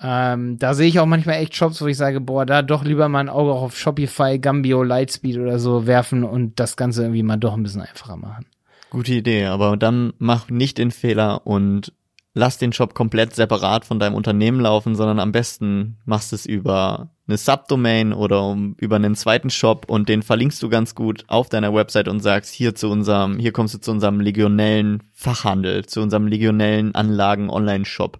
Ähm, 0.00 0.58
da 0.58 0.74
sehe 0.74 0.86
ich 0.86 1.00
auch 1.00 1.06
manchmal 1.06 1.36
echt 1.36 1.56
Shops, 1.56 1.82
wo 1.82 1.86
ich 1.86 1.96
sage, 1.96 2.20
boah, 2.20 2.46
da 2.46 2.62
doch 2.62 2.84
lieber 2.84 3.08
mal 3.08 3.20
ein 3.20 3.28
Auge 3.28 3.52
auch 3.52 3.62
auf 3.62 3.76
Shopify, 3.76 4.38
Gambio, 4.38 4.84
Lightspeed 4.84 5.38
oder 5.38 5.58
so 5.58 5.86
werfen 5.86 6.22
und 6.22 6.60
das 6.60 6.76
Ganze 6.76 7.02
irgendwie 7.02 7.24
mal 7.24 7.36
doch 7.36 7.54
ein 7.54 7.64
bisschen 7.64 7.80
einfacher 7.80 8.16
machen. 8.16 8.46
Gute 8.90 9.12
Idee, 9.12 9.46
aber 9.46 9.76
dann 9.76 10.12
mach 10.18 10.48
nicht 10.48 10.78
den 10.78 10.92
Fehler 10.92 11.46
und 11.46 11.92
lass 12.32 12.58
den 12.58 12.72
Shop 12.72 12.94
komplett 12.94 13.34
separat 13.34 13.84
von 13.84 13.98
deinem 13.98 14.14
Unternehmen 14.14 14.60
laufen, 14.60 14.94
sondern 14.94 15.18
am 15.18 15.32
besten 15.32 15.98
machst 16.04 16.32
es 16.32 16.46
über 16.46 17.10
eine 17.28 17.36
Subdomain 17.36 18.12
oder 18.12 18.42
um, 18.42 18.74
über 18.78 18.96
einen 18.96 19.14
zweiten 19.14 19.50
Shop 19.50 19.84
und 19.88 20.08
den 20.08 20.22
verlinkst 20.22 20.62
du 20.62 20.68
ganz 20.68 20.94
gut 20.94 21.24
auf 21.28 21.48
deiner 21.48 21.74
Website 21.74 22.08
und 22.08 22.20
sagst, 22.20 22.54
hier 22.54 22.74
zu 22.74 22.88
unserem, 22.88 23.38
hier 23.38 23.52
kommst 23.52 23.74
du 23.74 23.78
zu 23.78 23.90
unserem 23.90 24.20
legionellen 24.20 25.02
Fachhandel, 25.12 25.84
zu 25.86 26.00
unserem 26.00 26.26
legionellen 26.26 26.94
Anlagen 26.94 27.50
Online-Shop. 27.50 28.18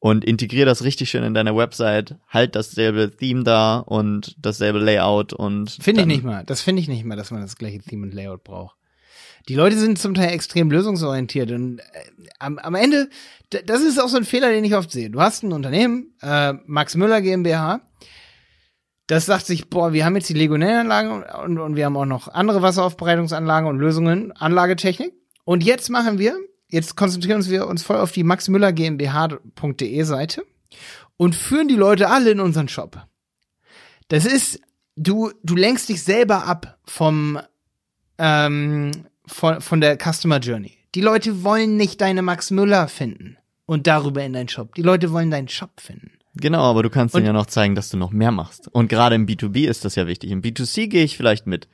und 0.00 0.22
integrier 0.22 0.66
das 0.66 0.84
richtig 0.84 1.08
schön 1.08 1.22
in 1.22 1.32
deine 1.32 1.56
Website, 1.56 2.16
halt 2.28 2.56
dasselbe 2.56 3.10
Theme 3.16 3.42
da 3.42 3.78
und 3.78 4.36
dasselbe 4.38 4.78
Layout 4.78 5.32
und 5.32 5.70
Finde 5.80 6.02
ich 6.02 6.06
nicht 6.06 6.24
mal. 6.24 6.44
Das 6.44 6.60
finde 6.60 6.82
ich 6.82 6.88
nicht 6.88 7.04
mal, 7.06 7.16
dass 7.16 7.30
man 7.30 7.40
das 7.40 7.56
gleiche 7.56 7.78
Theme 7.78 8.02
und 8.02 8.12
Layout 8.12 8.44
braucht. 8.44 8.76
Die 9.48 9.54
Leute 9.54 9.78
sind 9.78 9.98
zum 9.98 10.14
Teil 10.14 10.30
extrem 10.32 10.70
lösungsorientiert 10.70 11.50
und 11.52 11.78
äh, 11.78 11.82
am, 12.38 12.58
am 12.58 12.74
Ende, 12.74 13.08
das 13.48 13.82
ist 13.82 13.98
auch 13.98 14.08
so 14.08 14.16
ein 14.16 14.24
Fehler, 14.24 14.50
den 14.50 14.64
ich 14.64 14.74
oft 14.74 14.90
sehe. 14.90 15.08
Du 15.08 15.20
hast 15.20 15.42
ein 15.42 15.52
Unternehmen, 15.52 16.14
äh, 16.20 16.54
Max 16.66 16.96
Müller 16.96 17.20
GmbH, 17.20 17.80
das 19.06 19.26
sagt 19.26 19.46
sich, 19.46 19.68
boah, 19.68 19.92
wir 19.92 20.04
haben 20.04 20.16
jetzt 20.16 20.28
die 20.28 20.34
Legionellanlagen 20.34 21.22
und, 21.22 21.58
und, 21.58 21.76
wir 21.76 21.84
haben 21.84 21.96
auch 21.96 22.06
noch 22.06 22.28
andere 22.28 22.62
Wasseraufbereitungsanlagen 22.62 23.68
und 23.68 23.78
Lösungen, 23.78 24.32
Anlagetechnik. 24.32 25.12
Und 25.44 25.62
jetzt 25.62 25.90
machen 25.90 26.18
wir, 26.18 26.36
jetzt 26.68 26.96
konzentrieren 26.96 27.44
wir 27.46 27.66
uns 27.66 27.82
voll 27.82 27.98
auf 27.98 28.12
die 28.12 28.24
Max 28.24 28.48
Müller 28.48 28.72
GmbH.de 28.72 30.02
Seite 30.04 30.44
und 31.16 31.34
führen 31.34 31.68
die 31.68 31.74
Leute 31.74 32.08
alle 32.08 32.30
in 32.30 32.40
unseren 32.40 32.68
Shop. 32.68 33.06
Das 34.08 34.24
ist, 34.24 34.60
du, 34.96 35.32
du 35.42 35.54
lenkst 35.54 35.88
dich 35.88 36.02
selber 36.02 36.46
ab 36.46 36.78
vom, 36.86 37.38
ähm, 38.18 38.90
von, 39.26 39.60
von 39.60 39.80
der 39.80 39.98
Customer 39.98 40.38
Journey. 40.38 40.78
Die 40.94 41.00
Leute 41.02 41.44
wollen 41.44 41.76
nicht 41.76 42.00
deine 42.00 42.22
Max 42.22 42.50
Müller 42.50 42.88
finden 42.88 43.36
und 43.66 43.86
darüber 43.86 44.22
in 44.22 44.32
deinen 44.32 44.48
Shop. 44.48 44.74
Die 44.74 44.82
Leute 44.82 45.12
wollen 45.12 45.30
deinen 45.30 45.48
Shop 45.48 45.80
finden. 45.80 46.12
Genau, 46.36 46.62
aber 46.62 46.82
du 46.82 46.90
kannst 46.90 47.14
ihnen 47.14 47.26
ja 47.26 47.32
noch 47.32 47.46
zeigen, 47.46 47.74
dass 47.74 47.90
du 47.90 47.96
noch 47.96 48.10
mehr 48.10 48.32
machst. 48.32 48.68
Und 48.68 48.88
gerade 48.88 49.14
im 49.14 49.26
B2B 49.26 49.68
ist 49.68 49.84
das 49.84 49.94
ja 49.94 50.06
wichtig. 50.06 50.30
Im 50.30 50.42
B2C 50.42 50.88
gehe 50.88 51.04
ich 51.04 51.16
vielleicht 51.16 51.46
mit. 51.46 51.68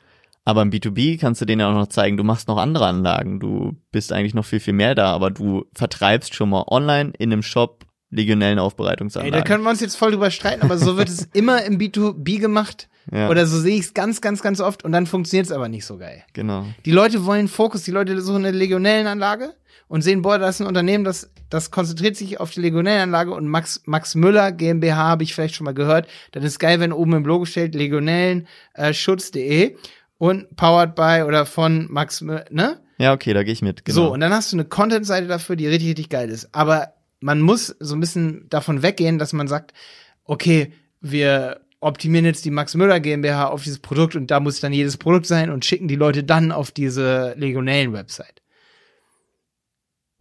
Aber 0.45 0.63
im 0.63 0.71
B2B 0.71 1.19
kannst 1.19 1.41
du 1.41 1.45
denen 1.45 1.61
ja 1.61 1.71
auch 1.71 1.75
noch 1.75 1.89
zeigen, 1.89 2.17
du 2.17 2.25
machst 2.25 2.49
noch 2.49 2.57
andere 2.57 2.87
Anlagen. 2.87 3.41
Du 3.41 3.77
bist 3.93 4.13
eigentlich 4.13 4.35
noch 4.35 4.45
viel, 4.45 4.61
viel 4.61 4.73
mehr 4.73 4.95
da, 4.95 5.13
aber 5.13 5.31
du 5.31 5.65
vertreibst 5.75 6.35
schon 6.35 6.51
mal 6.51 6.65
online 6.67 7.13
in 7.19 7.33
einem 7.33 7.43
Shop 7.43 7.87
legionellen 8.11 8.59
Ey, 8.59 8.65
Aufbereitungsanlagen. 8.65 9.39
da 9.39 9.45
können 9.45 9.63
wir 9.63 9.71
uns 9.71 9.81
jetzt 9.81 9.97
voll 9.97 10.11
drüber 10.11 10.31
streiten, 10.31 10.63
aber 10.63 10.79
so 10.79 10.97
wird 10.97 11.09
es 11.09 11.29
immer 11.33 11.63
im 11.65 11.79
B2B 11.79 12.41
gemacht. 12.41 12.89
Ja. 13.13 13.29
Oder 13.31 13.47
so 13.47 13.59
sehe 13.59 13.77
ich 13.77 13.83
es 13.87 13.95
ganz, 13.95 14.21
ganz, 14.21 14.43
ganz 14.43 14.61
oft 14.61 14.85
und 14.85 14.93
dann 14.93 15.07
funktioniert 15.07 15.47
es 15.47 15.53
aber 15.53 15.69
nicht 15.69 15.87
so 15.87 15.97
geil. 15.97 16.23
genau. 16.33 16.67
Die 16.85 16.93
Leute 16.93 17.25
wollen 17.25 17.49
Fokus, 17.49 17.83
die 17.83 17.91
Leute 17.91 18.21
suchen 18.21 18.45
eine 18.45 18.57
Legionellenanlage 18.57 19.55
und 19.91 20.03
sehen, 20.03 20.23
boah, 20.23 20.39
das 20.39 20.55
ist 20.55 20.61
ein 20.61 20.69
Unternehmen, 20.69 21.03
das, 21.03 21.33
das 21.49 21.73
konzentriert 21.73 22.15
sich 22.15 22.39
auf 22.39 22.53
die 22.53 22.61
Legionellenanlage 22.61 23.35
und 23.35 23.49
Max, 23.49 23.83
Max 23.87 24.15
Müller 24.15 24.53
GmbH 24.53 24.95
habe 24.95 25.25
ich 25.25 25.35
vielleicht 25.35 25.57
schon 25.57 25.65
mal 25.65 25.75
gehört. 25.75 26.07
Das 26.31 26.45
ist 26.45 26.61
geil, 26.61 26.79
wenn 26.79 26.93
oben 26.93 27.15
im 27.15 27.25
Logo 27.25 27.45
steht 27.45 27.75
legionellenschutz.de 27.75 29.75
und 30.17 30.55
powered 30.55 30.95
by 30.95 31.25
oder 31.27 31.45
von 31.45 31.89
Max 31.91 32.21
Müller, 32.21 32.45
ne? 32.51 32.79
Ja, 32.99 33.13
okay, 33.13 33.35
da 33.35 33.43
gehe 33.43 33.53
ich 33.53 33.63
mit. 33.63 33.85
Genau. 33.85 33.97
So, 33.97 34.13
und 34.13 34.21
dann 34.21 34.33
hast 34.33 34.53
du 34.53 34.57
eine 34.57 34.65
Content-Seite 34.65 35.27
dafür, 35.27 35.57
die 35.57 35.67
richtig, 35.67 35.89
richtig 35.89 36.09
geil 36.09 36.31
ist. 36.31 36.55
Aber 36.55 36.93
man 37.19 37.41
muss 37.41 37.75
so 37.81 37.97
ein 37.97 38.01
bisschen 38.01 38.49
davon 38.49 38.85
weggehen, 38.85 39.19
dass 39.19 39.33
man 39.33 39.49
sagt, 39.49 39.75
okay, 40.23 40.73
wir 41.01 41.63
optimieren 41.81 42.27
jetzt 42.27 42.45
die 42.45 42.53
Max 42.53 42.77
Müller 42.77 43.01
GmbH 43.01 43.49
auf 43.49 43.65
dieses 43.65 43.81
Produkt 43.81 44.15
und 44.15 44.31
da 44.31 44.39
muss 44.39 44.61
dann 44.61 44.73
jedes 44.73 44.99
Produkt 44.99 45.27
sein 45.27 45.51
und 45.51 45.65
schicken 45.65 45.89
die 45.89 45.97
Leute 45.97 46.23
dann 46.23 46.53
auf 46.53 46.71
diese 46.71 47.35
Legionellen-Website. 47.37 48.40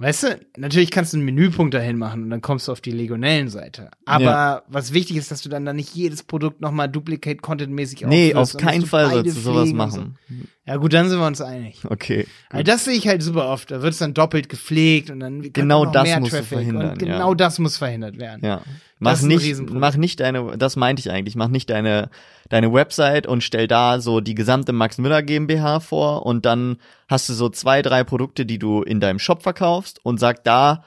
Weißt 0.02 0.24
du, 0.24 0.40
natürlich 0.56 0.92
kannst 0.92 1.12
du 1.12 1.18
einen 1.18 1.26
Menüpunkt 1.26 1.74
dahin 1.74 1.98
machen 1.98 2.24
und 2.24 2.30
dann 2.30 2.40
kommst 2.42 2.70
du 2.70 2.72
auf 2.72 2.80
die 2.80 2.92
Legionellen-Seite. 2.92 3.92
Aber 4.06 4.24
Ja. 4.24 4.64
was 4.70 4.94
wichtig 4.94 5.18
ist, 5.18 5.30
dass 5.30 5.42
du 5.42 5.50
dann 5.50 5.66
da 5.66 5.74
nicht 5.74 5.94
jedes 5.94 6.24
Produkt 6.24 6.62
nochmal 6.62 6.88
Duplicate-Content-mäßig 6.88 8.06
nee, 8.08 8.34
aufführst 8.34 8.56
auf 8.56 8.62
keinen 8.62 8.86
Fall 8.86 9.10
sollst 9.10 9.36
du 9.36 9.42
sowas 9.42 9.74
und 9.74 9.92
so. 9.92 10.36
Ja 10.70 10.76
gut, 10.76 10.94
dann 10.94 11.10
sind 11.10 11.18
wir 11.18 11.26
uns 11.26 11.42
einig. 11.42 11.82
Okay. 11.90 12.28
Also 12.52 12.62
das 12.62 12.86
sehe 12.86 12.94
ich 12.94 13.08
halt 13.08 13.24
super 13.24 13.48
oft. 13.50 13.72
Da 13.72 13.82
wird 13.82 13.92
es 13.94 13.98
dann 13.98 14.14
doppelt 14.14 14.50
gepflegt 14.50 15.10
und 15.10 15.20
dann 15.20 15.42
Genau 15.52 15.88
das 15.88 16.08
Traffic. 16.12 16.46
verhindern, 16.46 16.92
Und 16.92 17.00
genau 17.00 17.30
ja. 17.30 17.36
das 17.36 17.58
muss 17.58 17.78
verhindert 17.78 18.20
werden. 18.20 18.46
Ja. 18.46 18.62
Mach 19.00 19.20
nicht, 19.24 19.60
mach 19.72 19.96
nicht 19.96 20.20
deine, 20.20 20.60
das 20.60 20.76
meinte 20.76 21.00
ich 21.00 21.10
eigentlich, 21.10 21.36
mach 21.36 21.48
nicht 21.48 21.72
deine, 21.72 22.12
deine 22.50 22.72
Website 22.72 23.26
und 23.26 23.44
stell 23.44 23.68
da 23.68 24.00
so 24.00 24.20
die 24.20 24.36
gesamte 24.36 24.72
Max 24.72 25.00
Müller 25.00 25.24
GmbH 25.24 25.80
vor 25.80 26.24
und 26.28 26.46
dann 26.46 26.78
hast 27.08 27.28
du 27.30 27.34
so 27.34 27.50
zwei, 27.50 27.82
drei 27.82 28.04
Produkte, 28.04 28.46
die 28.46 28.60
du 28.60 28.84
in 28.84 29.00
deinem 29.00 29.18
Shop 29.18 29.42
verkaufst 29.42 30.00
und 30.06 30.20
sag 30.20 30.44
da, 30.44 30.84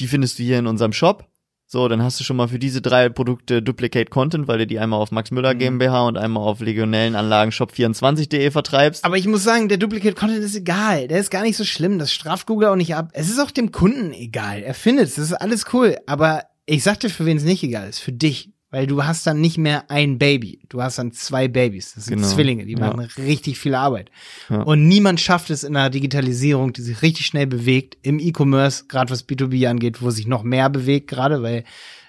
die 0.00 0.08
findest 0.08 0.40
du 0.40 0.42
hier 0.42 0.58
in 0.58 0.66
unserem 0.66 0.92
Shop. 0.92 1.28
So, 1.72 1.88
dann 1.88 2.02
hast 2.02 2.20
du 2.20 2.24
schon 2.24 2.36
mal 2.36 2.48
für 2.48 2.58
diese 2.58 2.82
drei 2.82 3.08
Produkte 3.08 3.62
Duplicate 3.62 4.10
Content, 4.10 4.46
weil 4.46 4.58
du 4.58 4.66
die 4.66 4.78
einmal 4.78 5.00
auf 5.00 5.10
Max 5.10 5.30
Mhm. 5.30 5.36
Müller 5.36 5.54
GmbH 5.54 6.06
und 6.06 6.18
einmal 6.18 6.46
auf 6.46 6.60
Legionellenanlagen 6.60 7.50
Shop24.de 7.50 8.50
vertreibst. 8.50 9.06
Aber 9.06 9.16
ich 9.16 9.26
muss 9.26 9.42
sagen, 9.42 9.70
der 9.70 9.78
Duplicate 9.78 10.14
Content 10.14 10.44
ist 10.44 10.54
egal. 10.54 11.08
Der 11.08 11.18
ist 11.18 11.30
gar 11.30 11.40
nicht 11.40 11.56
so 11.56 11.64
schlimm. 11.64 11.98
Das 11.98 12.12
straft 12.12 12.46
Google 12.46 12.68
auch 12.68 12.76
nicht 12.76 12.94
ab. 12.94 13.08
Es 13.14 13.30
ist 13.30 13.40
auch 13.40 13.50
dem 13.50 13.72
Kunden 13.72 14.12
egal. 14.12 14.62
Er 14.62 14.74
findet 14.74 15.06
es. 15.06 15.14
Das 15.14 15.24
ist 15.24 15.32
alles 15.32 15.64
cool. 15.72 15.96
Aber 16.06 16.42
ich 16.66 16.82
sag 16.82 17.00
dir, 17.00 17.08
für 17.08 17.24
wen 17.24 17.38
es 17.38 17.44
nicht 17.44 17.62
egal 17.62 17.88
ist. 17.88 18.00
Für 18.00 18.12
dich. 18.12 18.50
Weil 18.72 18.86
du 18.86 19.04
hast 19.04 19.26
dann 19.26 19.40
nicht 19.40 19.58
mehr 19.58 19.90
ein 19.90 20.18
Baby. 20.18 20.60
Du 20.70 20.82
hast 20.82 20.98
dann 20.98 21.12
zwei 21.12 21.46
Babys. 21.46 21.92
Das 21.94 22.06
sind 22.06 22.16
Genau. 22.16 22.26
Zwillinge. 22.28 22.64
Die 22.64 22.72
Ja. 22.72 22.78
machen 22.80 23.00
richtig 23.18 23.58
viel 23.58 23.74
Arbeit. 23.74 24.10
Ja. 24.48 24.62
Und 24.62 24.88
niemand 24.88 25.20
schafft 25.20 25.50
es 25.50 25.62
in 25.62 25.76
einer 25.76 25.90
Digitalisierung, 25.90 26.72
die 26.72 26.80
sich 26.82 27.02
richtig 27.02 27.26
schnell 27.26 27.46
bewegt, 27.46 27.98
im 28.02 28.18
E-Commerce, 28.18 28.86
gerade 28.88 29.10
was 29.10 29.28
B2B 29.28 29.68
angeht, 29.68 30.00
wo 30.00 30.10
sich 30.10 30.26
noch 30.26 30.42
mehr 30.42 30.70
bewegt, 30.70 31.08
gerade 31.10 31.42
weil 31.42 31.64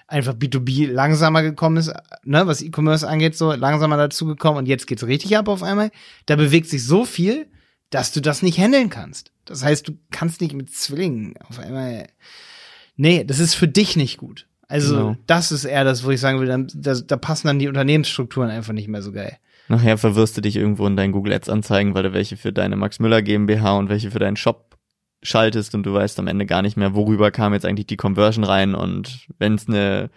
einfach 0.08 0.32
B2B 0.34 0.86
langsamer 0.90 1.42
gekommen 1.42 1.76
ist, 1.76 1.92
ne, 2.24 2.46
was 2.46 2.62
E-Commerce 2.62 3.06
angeht, 3.06 3.36
so 3.36 3.52
langsamer 3.52 3.96
dazugekommen 3.98 4.58
und 4.60 4.66
jetzt 4.66 4.86
geht's 4.86 5.06
richtig 5.06 5.36
ab 5.36 5.48
auf 5.48 5.62
einmal. 5.62 5.90
Da 6.26 6.36
bewegt 6.36 6.68
sich 6.70 6.82
so 6.84 7.04
viel, 7.04 7.46
dass 7.90 8.10
du 8.12 8.20
das 8.20 8.40
nicht 8.42 8.58
handeln 8.58 8.88
kannst. 8.88 9.32
Das 9.44 9.62
heißt, 9.62 9.86
du 9.86 9.92
kannst 10.10 10.40
nicht 10.40 10.54
mit 10.54 10.70
Zwillingen 10.74 11.34
auf 11.46 11.58
einmal. 11.58 12.06
Nee, 12.96 13.24
das 13.24 13.38
ist 13.38 13.54
für 13.54 13.68
dich 13.68 13.96
nicht 13.96 14.16
gut. 14.16 14.46
Also, 14.68 14.96
Genau. 14.96 15.16
das 15.26 15.52
ist 15.52 15.64
eher 15.64 15.84
das, 15.84 16.04
wo 16.04 16.10
ich 16.10 16.20
sagen 16.20 16.40
will, 16.40 16.66
da, 16.74 16.94
da 16.94 17.16
passen 17.16 17.46
dann 17.46 17.58
die 17.58 17.68
Unternehmensstrukturen 17.68 18.50
einfach 18.50 18.72
nicht 18.72 18.88
mehr 18.88 19.02
so 19.02 19.12
geil. 19.12 19.36
Nachher 19.68 19.96
verwirrst 19.96 20.36
du 20.36 20.40
dich 20.40 20.56
irgendwo 20.56 20.86
in 20.86 20.96
deinen 20.96 21.12
Google 21.12 21.32
Ads 21.32 21.48
Anzeigen, 21.48 21.94
weil 21.94 22.02
du 22.02 22.12
welche 22.12 22.36
für 22.36 22.52
deine 22.52 22.76
Max 22.76 22.98
Müller 22.98 23.22
GmbH 23.22 23.78
und 23.78 23.88
welche 23.88 24.10
für 24.10 24.18
deinen 24.18 24.36
Shop 24.36 24.76
schaltest 25.22 25.74
und 25.74 25.84
du 25.84 25.94
weißt 25.94 26.18
am 26.18 26.26
Ende 26.26 26.44
gar 26.44 26.60
nicht 26.60 26.76
mehr, 26.76 26.94
worüber 26.94 27.30
kam 27.30 27.54
jetzt 27.54 27.64
eigentlich 27.64 27.86
die 27.86 27.96
Conversion 27.96 28.44
rein 28.44 28.74
und 28.74 29.26
wenn 29.38 29.54
es 29.54 29.66
eine 29.68 30.10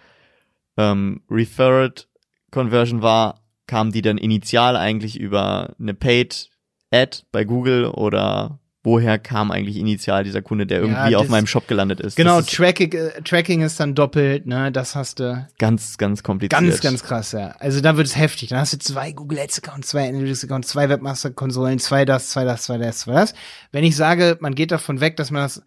ähm, 0.76 1.22
Referred 1.32 2.10
Conversion 2.52 3.02
war, 3.02 3.42
kam 3.68 3.92
die 3.92 4.02
dann 4.02 4.18
initial 4.18 4.76
eigentlich 4.76 5.18
über 5.18 5.76
eine 5.80 5.94
Paid 5.94 6.50
Ad 6.92 7.20
bei 7.32 7.44
Google 7.46 7.86
oder 7.86 8.60
woher 8.84 9.20
kam 9.20 9.52
eigentlich 9.52 9.76
initial 9.78 10.24
dieser 10.24 10.42
Kunde, 10.42 10.66
der 10.66 10.80
irgendwie 10.80 11.12
das- 11.12 11.22
auf 11.22 11.28
meinem 11.30 11.48
Shop 11.48 11.68
gelandet 11.68 12.00
ist? 12.00 12.16
Genau, 12.16 12.40
ist 12.40 12.54
Tracking, 12.56 12.92
äh, 12.94 13.22
Tracking 13.24 13.62
ist 13.62 13.80
dann 13.80 13.96
doppelt, 13.96 14.46
ne, 14.46 14.72
das 14.72 14.96
hast 14.96 15.20
du. 15.20 15.46
ganz, 15.58 15.98
ganz 15.98 16.24
kompliziert. 16.24 16.62
Ganz, 16.62 16.80
ganz 16.82 17.04
krass, 17.04 17.32
ja. 17.34 17.50
Also 17.60 17.82
da 17.82 17.98
wird 17.98 18.08
es 18.08 18.16
heftig. 18.16 18.50
Dann 18.50 18.60
hast 18.60 18.74
du 18.74 18.78
zwei 18.80 19.12
Google 19.12 19.40
Ads 19.40 19.62
Accounts, 19.63 19.90
zwei 19.90 20.08
Analytics 20.08 20.46
Accounts, 20.46 20.70
zwei 20.70 20.88
Webmaster 20.90 21.32
Konsolen, 21.32 21.80
zwei 21.80 22.06
das, 22.06 22.30
zwei 22.30 22.46
das, 22.46 22.63
zwei 22.63 22.78
das, 22.78 23.00
zwei 23.00 23.13
das. 23.13 23.34
Wenn 23.72 23.84
ich 23.84 23.96
sage, 23.96 24.38
man 24.40 24.56
geht 24.56 24.72
davon 24.72 25.02
weg, 25.02 25.18
dass 25.18 25.32
man 25.32 25.42
das, 25.44 25.62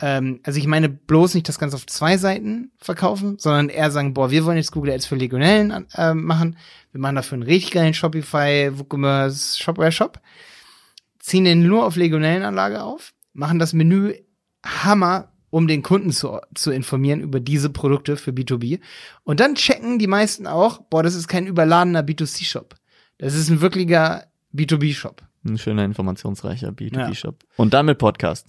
ähm, 0.00 0.40
also 0.44 0.58
ich 0.58 0.66
meine 0.66 0.88
bloß 0.88 1.34
nicht 1.34 1.48
das 1.48 1.58
Ganze 1.58 1.76
auf 1.76 1.86
zwei 1.86 2.16
Seiten 2.16 2.72
verkaufen, 2.78 3.36
sondern 3.38 3.68
eher 3.68 3.90
sagen, 3.90 4.14
boah, 4.14 4.30
wir 4.30 4.44
wollen 4.44 4.56
jetzt 4.56 4.72
Google 4.72 4.92
Ads 4.94 5.06
für 5.06 5.16
Legionellen 5.16 5.86
ähm, 5.96 6.24
machen. 6.24 6.56
Wir 6.92 7.00
machen 7.00 7.16
dafür 7.16 7.34
einen 7.36 7.42
richtig 7.42 7.72
geilen 7.72 7.94
Shopify, 7.94 8.70
WooCommerce, 8.72 9.58
Shopware 9.62 9.92
Shop. 9.92 10.20
Ziehen 11.24 11.44
den 11.46 11.66
nur 11.66 11.86
auf 11.86 11.96
Legionellenanlage 11.96 12.82
auf, 12.82 13.14
machen 13.32 13.58
das 13.58 13.72
Menü 13.72 14.12
Hammer, 14.62 15.32
um 15.48 15.66
den 15.66 15.82
Kunden 15.82 16.10
zu, 16.10 16.38
zu 16.54 16.70
informieren 16.70 17.22
über 17.22 17.40
diese 17.40 17.70
Produkte 17.70 18.18
für 18.18 18.30
B2B. 18.32 18.78
Und 19.22 19.40
dann 19.40 19.54
checken 19.54 19.98
die 19.98 20.06
meisten 20.06 20.46
auch, 20.46 20.82
boah, 20.90 21.02
das 21.02 21.14
ist 21.14 21.26
kein 21.26 21.46
überladener 21.46 22.02
B2C-Shop. 22.02 22.74
Das 23.16 23.34
ist 23.34 23.48
ein 23.48 23.62
wirklicher 23.62 24.26
B2B-Shop. 24.54 25.22
Ein 25.46 25.56
schöner, 25.56 25.86
informationsreicher 25.86 26.68
B2B-Shop. 26.72 27.42
Und 27.56 27.72
dann 27.72 27.86
mit 27.86 27.96
Podcast. 27.96 28.48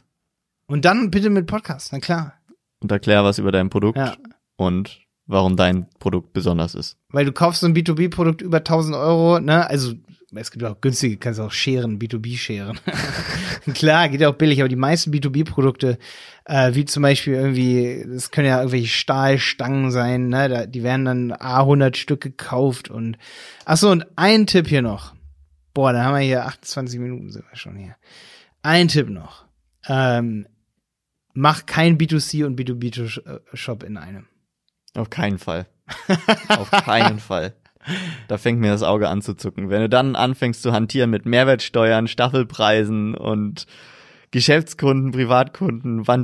Und 0.68 0.84
dann 0.84 1.12
bitte 1.12 1.30
mit 1.30 1.48
Podcast, 1.48 1.94
na 1.94 2.00
klar. 2.02 2.34
Und 2.82 2.92
erklär 2.92 3.24
was 3.24 3.40
über 3.40 3.54
dein 3.54 3.70
Produkt 3.70 3.98
Ja. 3.98 4.18
und 4.58 5.00
warum 5.28 5.56
dein 5.56 5.88
Produkt 6.00 6.34
besonders 6.34 6.76
ist. 6.76 6.98
Weil 7.10 7.26
du 7.26 7.32
kaufst 7.32 7.62
so 7.62 7.68
ein 7.68 7.76
B2B-Produkt 7.76 8.42
über 8.42 8.58
1000 8.58 8.96
Euro, 8.96 9.40
ne? 9.40 9.70
Also, 9.70 9.94
es 10.34 10.52
gibt 10.52 10.66
auch 10.66 10.82
günstige, 10.82 11.18
kannst 11.18 11.40
auch 11.40 11.52
scheren, 11.52 11.98
B2B 11.98 12.38
scheren. 12.38 12.78
Klar, 13.74 14.10
geht 14.10 14.22
ja 14.22 14.30
auch 14.30 14.36
billig, 14.36 14.60
aber 14.60 14.70
die 14.70 14.76
meisten 14.76 15.12
B2B-Produkte, 15.12 15.98
äh, 16.46 16.76
wie 16.76 16.86
zum 16.86 17.04
Beispiel 17.04 17.34
irgendwie, 17.34 18.06
das 18.08 18.32
können 18.32 18.48
ja 18.48 18.58
irgendwelche 18.58 18.88
Stahlstangen 18.88 19.92
sein, 19.92 20.28
ne? 20.28 20.50
Da, 20.50 20.66
die 20.66 20.84
werden 20.84 21.06
dann 21.06 21.34
A100 21.34 21.96
Stück 21.96 22.22
gekauft 22.22 22.90
und, 22.90 23.18
ach 23.66 23.78
so, 23.78 23.90
und 23.90 24.06
ein 24.16 24.46
Tipp 24.46 24.68
hier 24.68 24.82
noch. 24.82 25.16
Boah, 25.74 25.92
da 25.92 26.04
haben 26.04 26.16
wir 26.16 26.22
hier 26.22 26.46
28 26.46 27.00
Minuten 27.00 27.32
sind 27.32 27.46
wir 27.50 27.58
schon 27.58 27.76
hier. 27.76 27.96
Ein 28.62 28.88
Tipp 28.88 29.10
noch. 29.10 29.46
Ähm, 29.88 30.48
mach 31.34 31.66
kein 31.66 31.98
B2C 31.98 32.46
und 32.46 32.60
B2B-Shop 32.60 33.84
in 33.84 33.98
einem. 33.98 34.28
Auf 34.96 35.10
keinen 35.10 35.38
Fall. 35.38 35.68
Auf 36.50 36.72
keinen 36.72 37.20
Fall. 37.20 37.54
Da 38.28 38.38
fängt 38.38 38.60
mir 38.60 38.72
das 38.72 38.82
Auge 38.84 39.10
an 39.10 39.22
zu 39.22 39.36
zucken. 39.36 39.70
Wenn 39.70 39.82
du 39.82 39.90
dann 39.90 40.16
anfängst 40.16 40.62
zu 40.64 40.72
hantieren 40.74 41.10
mit 41.12 41.26
Mehrwertsteuern, 41.26 42.08
Staffelpreisen 42.08 43.14
und 43.16 43.68
Geschäftskunden, 44.32 45.12
Privatkunden, 45.12 46.08
wann, 46.08 46.24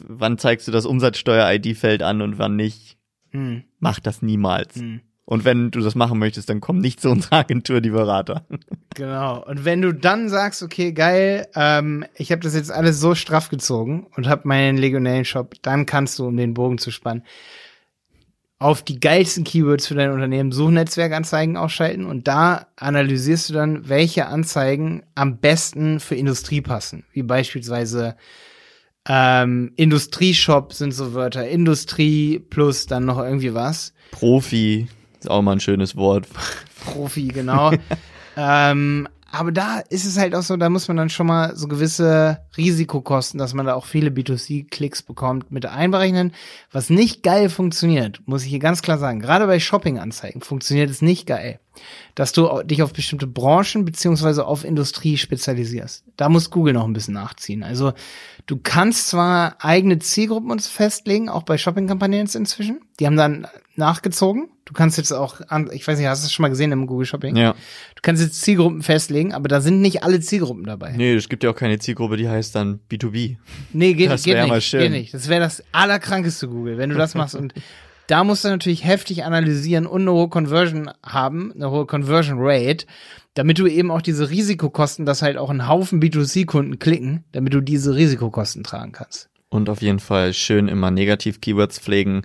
wann 0.00 0.38
zeigst 0.38 0.66
du 0.68 0.72
das 0.72 0.84
Umsatzsteuer-ID-Feld 0.86 2.02
an 2.02 2.20
und 2.20 2.38
wann 2.38 2.56
nicht? 2.56 2.96
Hm, 3.30 3.64
Mach 3.78 4.00
das 4.00 4.22
niemals. 4.22 4.76
hm. 4.76 5.00
Und 5.28 5.44
wenn 5.44 5.72
du 5.72 5.80
das 5.80 5.96
machen 5.96 6.20
möchtest, 6.20 6.48
dann 6.50 6.60
komm 6.60 6.78
nicht 6.78 7.00
zu 7.00 7.10
unserer 7.10 7.38
Agentur, 7.38 7.80
die 7.80 7.90
Berater. 7.90 8.46
Genau. 8.94 9.44
Und 9.44 9.64
wenn 9.64 9.82
du 9.82 9.92
dann 9.92 10.28
sagst, 10.28 10.62
okay, 10.62 10.92
geil, 10.92 11.48
ähm, 11.56 12.04
ich 12.14 12.30
habe 12.30 12.42
das 12.42 12.54
jetzt 12.54 12.70
alles 12.70 13.00
so 13.00 13.16
straff 13.16 13.48
gezogen 13.48 14.06
und 14.16 14.28
habe 14.28 14.46
meinen 14.46 14.78
Legionellen-Shop, 14.78 15.54
dann 15.62 15.84
kannst 15.84 16.20
du, 16.20 16.28
um 16.28 16.36
den 16.36 16.54
Bogen 16.54 16.78
zu 16.78 16.92
spannen, 16.92 17.24
auf 18.58 18.82
die 18.82 19.00
geilsten 19.00 19.44
Keywords 19.44 19.86
für 19.86 19.94
dein 19.94 20.12
Unternehmen 20.12 20.50
Suchnetzwerkanzeigen 20.50 21.56
ausschalten 21.56 22.06
und 22.06 22.26
da 22.26 22.68
analysierst 22.76 23.50
du 23.50 23.54
dann, 23.54 23.88
welche 23.88 24.26
Anzeigen 24.26 25.02
am 25.14 25.38
besten 25.38 26.00
für 26.00 26.14
Industrie 26.14 26.62
passen. 26.62 27.04
Wie 27.12 27.22
beispielsweise 27.22 28.16
ähm, 29.08 29.72
Industrieshop 29.76 30.72
sind 30.72 30.92
so 30.92 31.12
Wörter, 31.12 31.46
Industrie 31.46 32.38
plus 32.38 32.86
dann 32.86 33.04
noch 33.04 33.18
irgendwie 33.18 33.52
was. 33.52 33.92
Profi 34.10 34.88
ist 35.18 35.30
auch 35.30 35.42
mal 35.42 35.52
ein 35.52 35.60
schönes 35.60 35.94
Wort. 35.96 36.26
Profi, 36.84 37.28
genau. 37.28 37.72
ähm, 38.36 39.06
aber 39.30 39.50
da 39.50 39.80
ist 39.80 40.04
es 40.04 40.18
halt 40.18 40.34
auch 40.34 40.42
so, 40.42 40.56
da 40.56 40.70
muss 40.70 40.86
man 40.86 40.96
dann 40.96 41.10
schon 41.10 41.26
mal 41.26 41.56
so 41.56 41.66
gewisse 41.66 42.40
Risikokosten, 42.56 43.38
dass 43.38 43.54
man 43.54 43.66
da 43.66 43.74
auch 43.74 43.84
viele 43.84 44.10
B2C-Klicks 44.10 45.02
bekommt, 45.02 45.50
mit 45.50 45.66
einberechnen. 45.66 46.32
Was 46.70 46.90
nicht 46.90 47.22
geil 47.22 47.50
funktioniert, 47.50 48.20
muss 48.26 48.44
ich 48.44 48.50
hier 48.50 48.60
ganz 48.60 48.82
klar 48.82 48.98
sagen. 48.98 49.18
Gerade 49.18 49.46
bei 49.46 49.58
Shopping-Anzeigen 49.58 50.42
funktioniert 50.42 50.90
es 50.90 51.02
nicht 51.02 51.26
geil, 51.26 51.58
dass 52.14 52.32
du 52.32 52.62
dich 52.62 52.82
auf 52.82 52.92
bestimmte 52.92 53.26
Branchen 53.26 53.84
beziehungsweise 53.84 54.46
auf 54.46 54.64
Industrie 54.64 55.18
spezialisierst. 55.18 56.04
Da 56.16 56.28
muss 56.28 56.50
Google 56.50 56.74
noch 56.74 56.86
ein 56.86 56.92
bisschen 56.92 57.14
nachziehen. 57.14 57.64
Also 57.64 57.94
du 58.46 58.58
kannst 58.62 59.08
zwar 59.08 59.56
eigene 59.58 59.98
Zielgruppen 59.98 60.52
uns 60.52 60.68
festlegen, 60.68 61.28
auch 61.28 61.42
bei 61.42 61.58
Shopping-Kampagnen 61.58 62.28
inzwischen. 62.32 62.80
Die 63.00 63.06
haben 63.06 63.16
dann 63.16 63.48
nachgezogen. 63.78 64.48
Du 64.64 64.72
kannst 64.72 64.98
jetzt 64.98 65.12
auch, 65.12 65.40
ich 65.72 65.86
weiß 65.86 65.98
nicht, 65.98 66.08
hast 66.08 66.22
du 66.22 66.26
das 66.26 66.32
schon 66.32 66.42
mal 66.42 66.48
gesehen 66.48 66.72
im 66.72 66.86
Google 66.86 67.06
Shopping? 67.06 67.36
Ja. 67.36 67.52
Du 67.52 68.02
kannst 68.02 68.22
jetzt 68.22 68.42
Zielgruppen 68.42 68.82
festlegen, 68.82 69.32
aber 69.32 69.48
da 69.48 69.60
sind 69.60 69.80
nicht 69.80 70.02
alle 70.02 70.20
Zielgruppen 70.20 70.64
dabei. 70.64 70.92
Nee, 70.96 71.14
es 71.14 71.28
gibt 71.28 71.44
ja 71.44 71.50
auch 71.50 71.56
keine 71.56 71.78
Zielgruppe, 71.78 72.16
die 72.16 72.28
heißt 72.28 72.54
dann 72.54 72.80
B2B. 72.90 73.36
Nee, 73.72 73.94
geht, 73.94 74.10
Das 74.16 74.24
geht 74.24 74.36
nicht. 74.36 74.48
mal 74.48 74.60
schön. 74.60 74.80
Geht 74.80 74.90
nicht. 74.92 75.14
Das 75.14 75.28
wäre 75.28 75.40
das 75.40 75.62
allerkrankeste 75.72 76.48
Google, 76.48 76.78
wenn 76.78 76.90
du 76.90 76.96
das 76.96 77.14
machst. 77.14 77.34
Und 77.34 77.54
da 78.08 78.24
musst 78.24 78.44
du 78.44 78.48
natürlich 78.48 78.84
heftig 78.84 79.24
analysieren 79.24 79.86
und 79.86 80.02
eine 80.02 80.12
hohe 80.12 80.28
Conversion 80.28 80.90
haben, 81.04 81.52
eine 81.54 81.70
hohe 81.70 81.86
Conversion 81.86 82.38
Rate, 82.40 82.86
damit 83.34 83.58
du 83.58 83.66
eben 83.66 83.90
auch 83.90 84.02
diese 84.02 84.30
Risikokosten, 84.30 85.06
dass 85.06 85.22
halt 85.22 85.36
auch 85.36 85.50
ein 85.50 85.68
Haufen 85.68 86.00
B2C-Kunden 86.02 86.78
klicken, 86.78 87.24
damit 87.32 87.52
du 87.54 87.60
diese 87.60 87.94
Risikokosten 87.94 88.64
tragen 88.64 88.92
kannst. 88.92 89.28
Und 89.48 89.68
auf 89.68 89.82
jeden 89.82 90.00
Fall 90.00 90.32
schön 90.32 90.68
immer 90.68 90.90
Negativ-Keywords 90.90 91.78
pflegen. 91.78 92.22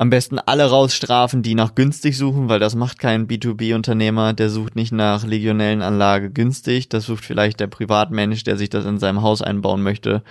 Am 0.00 0.10
besten 0.10 0.38
alle 0.38 0.64
rausstrafen, 0.70 1.42
die 1.42 1.56
nach 1.56 1.74
günstig 1.74 2.16
suchen, 2.16 2.48
weil 2.48 2.60
das 2.60 2.76
macht 2.76 3.00
kein 3.00 3.26
B2B-Unternehmer, 3.26 4.32
der 4.32 4.48
sucht 4.48 4.76
nicht 4.76 4.92
nach 4.92 5.26
Legionellenanlage 5.26 6.30
günstig, 6.30 6.88
das 6.88 7.06
sucht 7.06 7.24
vielleicht 7.24 7.58
der 7.58 7.66
Privatmensch, 7.66 8.44
der 8.44 8.56
sich 8.56 8.70
das 8.70 8.86
in 8.86 9.00
seinem 9.00 9.22
Haus 9.22 9.42
einbauen 9.42 9.82
möchte, 9.82 10.22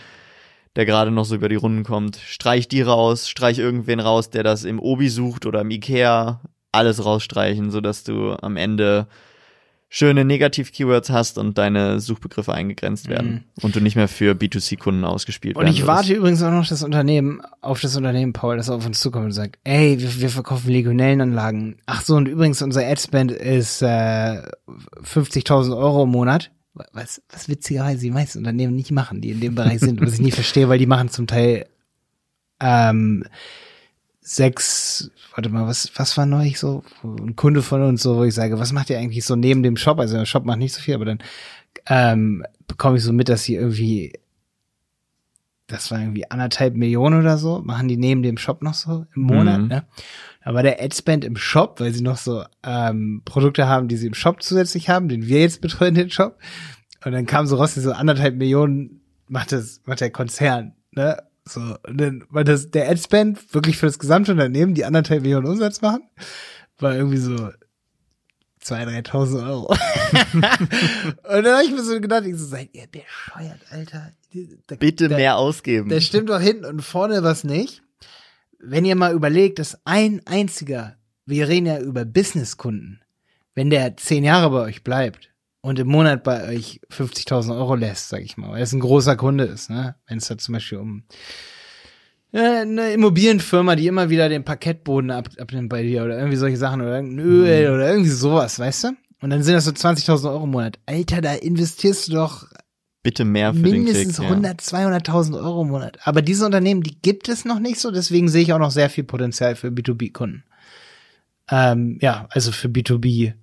der 0.78 0.86
gerade 0.86 1.12
noch 1.12 1.26
so 1.26 1.36
über 1.36 1.50
die 1.50 1.56
Runden 1.56 1.84
kommt. 1.84 2.16
Streich 2.16 2.70
die 2.70 2.82
raus, 2.82 3.28
streich 3.28 3.60
irgendwen 3.60 4.00
raus, 4.00 4.30
der 4.30 4.44
das 4.44 4.64
im 4.64 4.80
Obi 4.80 5.10
sucht 5.10 5.46
oder 5.46 5.60
im 5.60 5.70
Ikea, 5.70 6.40
alles 6.72 7.04
rausstreichen, 7.04 7.70
sodass 7.70 8.06
du 8.06 8.38
am 8.42 8.56
Ende 8.56 9.08
schöne 9.90 10.26
Negativ-Keywords 10.26 11.10
hast 11.10 11.38
und 11.38 11.58
deine 11.58 12.00
Suchbegriffe 12.02 12.54
eingegrenzt 12.54 13.08
werden 13.08 13.46
und 13.62 13.76
du 13.76 13.80
nicht 13.80 13.96
mehr 13.96 14.10
für 14.10 14.34
B2C-Kunden 14.34 15.06
ausgespielt 15.06 15.56
Und 15.56 15.64
werden 15.64 15.74
ich 15.74 15.80
wirst. 15.82 15.88
warte 15.88 16.14
übrigens 16.14 16.44
auch 16.44 16.52
noch 16.52 16.68
das 16.68 16.84
Unternehmen, 16.84 17.42
auf 17.62 17.80
das 17.80 17.96
Unternehmen, 17.96 18.34
Paul, 18.34 18.58
das 18.58 18.70
auf 18.70 18.86
uns 18.86 19.00
zukommt 19.00 19.26
und 19.26 19.32
sagt, 19.32 19.60
ey, 19.64 20.00
wir, 20.00 20.20
wir 20.22 20.30
verkaufen 20.30 20.72
Legionellenanlagen. 20.72 21.78
Ach 21.86 22.02
so, 22.02 22.16
und 22.18 22.28
übrigens, 22.28 22.62
unser 22.62 22.86
Adspend 22.86 23.32
ist 23.32 23.82
äh, 23.82 24.42
50.000 25.04 25.78
Euro 25.78 26.04
im 26.04 26.10
Monat. 26.10 26.52
Was, 26.94 27.22
was 27.30 27.50
witzigerweise 27.50 28.02
die 28.02 28.12
meisten 28.12 28.38
Unternehmen 28.40 28.76
nicht 28.76 28.92
machen, 28.92 29.22
die 29.22 29.32
in 29.32 29.40
dem 29.40 29.56
Bereich 29.56 29.80
sind, 29.80 30.00
was 30.02 30.14
ich 30.14 30.20
nie 30.22 30.32
verstehe, 30.32 30.70
weil 30.70 30.78
die 30.78 30.86
machen 30.86 31.10
zum 31.10 31.26
Teil 31.26 31.66
ähm, 32.60 33.24
sechs, 34.30 35.10
warte 35.34 35.50
mal, 35.50 35.68
was, 35.68 35.90
was 35.96 36.18
war 36.18 36.26
neulich 36.26 36.60
so? 36.60 36.84
Ein 37.04 37.36
Kunde 37.36 37.62
von 37.62 37.82
uns 37.82 38.04
so, 38.04 38.18
wo 38.18 38.24
ich 38.24 38.34
sage, 38.34 38.60
was 38.60 38.74
macht 38.74 38.90
ihr 38.90 39.00
eigentlich 39.00 39.24
so 39.26 39.36
neben 39.36 39.64
dem 39.64 39.78
Shop? 39.78 40.00
Also 40.00 40.18
der 40.18 40.26
Shop 40.26 40.44
macht 40.46 40.60
nicht 40.60 40.74
so 40.74 40.82
viel, 40.82 40.96
aber 40.96 41.06
dann 41.06 41.20
ähm, 41.88 42.44
bekomme 42.68 42.98
ich 42.98 43.04
so 43.04 43.14
mit, 43.14 43.30
dass 43.30 43.44
sie 43.44 43.56
irgendwie 43.56 44.14
das 45.68 45.92
war 45.92 46.00
irgendwie 46.00 46.30
anderthalb 46.32 46.76
Millionen 46.76 47.20
oder 47.20 47.38
so, 47.38 47.60
machen 47.62 47.90
die 47.90 47.98
neben 47.98 48.24
dem 48.24 48.38
Shop 48.38 48.62
noch 48.62 48.74
so 48.74 49.06
im 49.16 49.24
Monat, 49.24 49.62
Mhm. 49.62 49.68
ne? 49.68 49.86
Da 50.44 50.54
war 50.54 50.64
der 50.64 50.82
Adspend 50.82 51.26
im 51.26 51.36
Shop, 51.36 51.82
weil 51.82 51.94
sie 51.94 52.02
noch 52.04 52.16
so 52.16 52.46
ähm, 52.64 53.22
Produkte 53.26 53.68
haben, 53.68 53.90
die 53.90 53.98
sie 53.98 54.08
im 54.08 54.14
Shop 54.14 54.42
zusätzlich 54.42 54.88
haben, 54.88 55.10
den 55.10 55.28
wir 55.28 55.42
jetzt 55.42 55.60
betreuen, 55.60 55.94
den 55.94 56.10
Shop. 56.10 56.38
Und 57.04 57.12
dann 57.12 57.26
kam 57.26 57.48
so 57.48 57.58
raus, 57.58 57.76
so 57.76 57.92
anderthalb 57.92 58.36
Millionen 58.38 59.02
macht 59.28 59.52
das, 59.52 59.82
macht 59.86 60.00
der 60.00 60.10
Konzern, 60.10 60.74
ne? 60.92 61.18
So, 61.48 61.76
dann 61.84 62.24
war 62.30 62.44
das 62.44 62.72
der 62.72 62.90
Adspend 62.90 63.54
wirklich 63.54 63.78
für 63.78 63.86
das 63.86 64.00
gesamte 64.00 64.32
Unternehmen, 64.34 64.74
die 64.74 64.86
anderthalb 64.86 65.22
Millionen 65.22 65.48
Umsatz 65.48 65.82
machen, 65.82 66.02
war 66.80 66.94
irgendwie 66.96 67.18
so 67.18 67.36
2.000, 68.64 69.08
3.000 69.10 69.48
Euro. 69.48 69.68
und 70.34 70.42
dann 71.46 71.56
habe 71.56 71.64
ich 71.64 71.72
mir 71.72 71.84
so 71.84 72.00
gedacht, 72.02 72.26
ich 72.26 72.36
so, 72.38 72.46
seid 72.46 72.70
ihr 72.74 72.88
bescheuert, 72.88 73.60
Alter? 73.70 74.12
Da- 74.68 74.76
Bitte 74.76 75.08
da- 75.08 75.16
mehr 75.16 75.38
ausgeben. 75.38 75.90
da 75.90 76.02
stimmt 76.02 76.30
doch 76.30 76.40
hinten 76.42 76.66
und 76.66 76.82
vorne 76.82 77.24
was 77.24 77.44
nicht. 77.44 77.82
Wenn 78.60 78.86
ihr 78.86 78.96
mal 78.96 79.14
überlegt, 79.14 79.60
dass 79.60 79.78
ein 79.86 80.22
einziger, 80.26 80.98
wir 81.26 81.48
reden 81.48 81.68
ja 81.68 81.80
über 81.80 82.04
Businesskunden, 82.06 83.02
wenn 83.56 83.70
der 83.70 83.96
zehn 83.98 84.24
Jahre 84.24 84.50
bei 84.50 84.62
euch 84.64 84.84
bleibt 84.84 85.30
und 85.68 85.78
im 85.80 85.88
Monat 85.88 86.24
bei 86.24 86.48
euch 86.48 86.80
50.000 86.90 87.54
Euro 87.58 87.76
lässt, 87.76 88.08
sag 88.08 88.22
ich 88.22 88.38
mal, 88.38 88.52
weil 88.52 88.62
es 88.62 88.72
ein 88.72 88.80
großer 88.80 89.18
Kunde 89.18 89.44
ist, 89.44 89.70
ne? 89.70 89.96
Wenn 90.08 90.18
es 90.18 90.28
da 90.30 90.38
zum 90.38 90.54
Beispiel 90.54 90.78
um 90.78 91.04
äh, 92.32 92.62
eine 92.62 92.94
Immobilienfirma, 92.94 93.76
die 93.76 93.88
immer 93.88 94.10
wieder 94.10 94.30
den 94.30 94.46
Parkettboden 94.46 95.12
ab, 95.12 95.28
abnimmt 95.38 95.68
bei 95.68 95.84
dir 95.84 96.06
oder 96.06 96.18
irgendwie 96.18 96.38
solche 96.38 96.56
Sachen 96.56 96.80
oder 96.80 96.96
irgendein 96.96 97.26
Öl 97.26 97.70
oder 97.74 97.90
irgendwie 97.90 98.10
sowas, 98.10 98.58
weißt 98.60 98.86
du? 98.86 98.88
Und 99.20 99.30
dann 99.30 99.44
sind 99.44 99.56
das 99.56 99.66
so 99.66 99.72
20.000 99.72 100.32
Euro 100.32 100.46
im 100.46 100.52
Monat. 100.52 100.80
Alter, 100.86 101.20
da 101.20 101.34
investierst 101.34 102.08
du 102.08 102.14
doch 102.14 102.48
Bitte 103.04 103.26
mehr 103.26 103.54
für 103.54 103.62
den 103.62 103.84
mindestens 103.84 104.18
Klick. 104.18 104.30
Ja. 104.30 104.36
100, 104.36 104.62
200.000 104.62 105.36
Euro 105.36 105.64
im 105.64 105.68
Monat. 105.68 105.98
Aber 106.04 106.22
diese 106.22 106.46
Unternehmen, 106.46 106.82
die 106.82 106.98
gibt 107.02 107.28
es 107.28 107.44
noch 107.44 107.60
nicht 107.60 107.82
so, 107.82 107.92
deswegen 107.92 108.30
sehe 108.30 108.44
ich 108.44 108.54
auch 108.54 108.60
noch 108.60 108.72
sehr 108.72 108.90
viel 108.90 109.04
Potenzial 109.04 109.58
für 109.58 109.68
B2B-Kunden. 109.68 110.46
Ähm, 111.52 111.98
ja, 112.02 112.28
also 112.30 112.54
für 112.54 112.70
B2B 112.70 113.34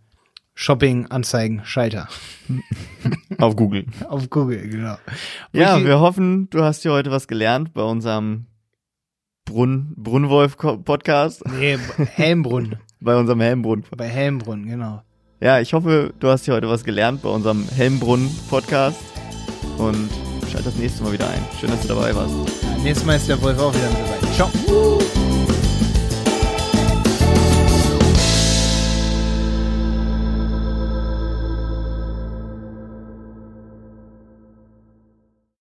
Shopping, 0.54 1.06
Anzeigen, 1.06 1.62
Schalter 1.64 2.08
Auf 3.38 3.56
Google. 3.56 3.86
auf 4.08 4.30
Google, 4.30 4.68
genau. 4.68 4.96
Wo 5.52 5.58
Ja, 5.60 5.84
wir 5.84 5.98
hoffen, 6.00 6.48
du 6.50 6.62
hast 6.62 6.82
hier 6.82 6.92
heute 6.92 7.10
was 7.10 7.26
gelernt 7.26 7.74
bei 7.74 7.82
unserem 7.82 8.46
Brunn, 9.44 9.92
Brunnwolf-Podcast, 9.96 11.42
nee, 11.48 11.76
Helmbrunn, 12.14 12.76
bei 13.00 13.16
unserem 13.16 13.40
Helmbrunn. 13.40 13.84
bei 13.96 14.06
Helmbrunn, 14.08 14.66
genau. 14.66 15.02
Ja, 15.40 15.60
ich 15.60 15.74
hoffe, 15.74 16.14
du 16.20 16.28
hast 16.28 16.44
hier 16.44 16.54
heute 16.54 16.68
was 16.70 16.84
gelernt 16.84 17.20
bei 17.22 17.28
unserem 17.28 17.68
Helmbrunn-Podcast 17.68 18.96
und 19.78 20.08
schalt 20.50 20.64
das 20.64 20.76
nächste 20.76 21.02
Mal 21.02 21.12
wieder 21.12 21.28
ein. 21.28 21.42
Schön, 21.60 21.70
dass 21.70 21.82
du 21.82 21.88
dabei 21.88 22.14
warst. 22.14 22.34
Nächstes 22.82 23.04
Mal 23.04 23.16
ist 23.16 23.28
der 23.28 23.42
Wolf 23.42 23.58
auch 23.58 23.74
wieder 23.74 23.88
mit 23.90 23.98
dabei. 23.98 24.34
Ciao. 24.34 25.23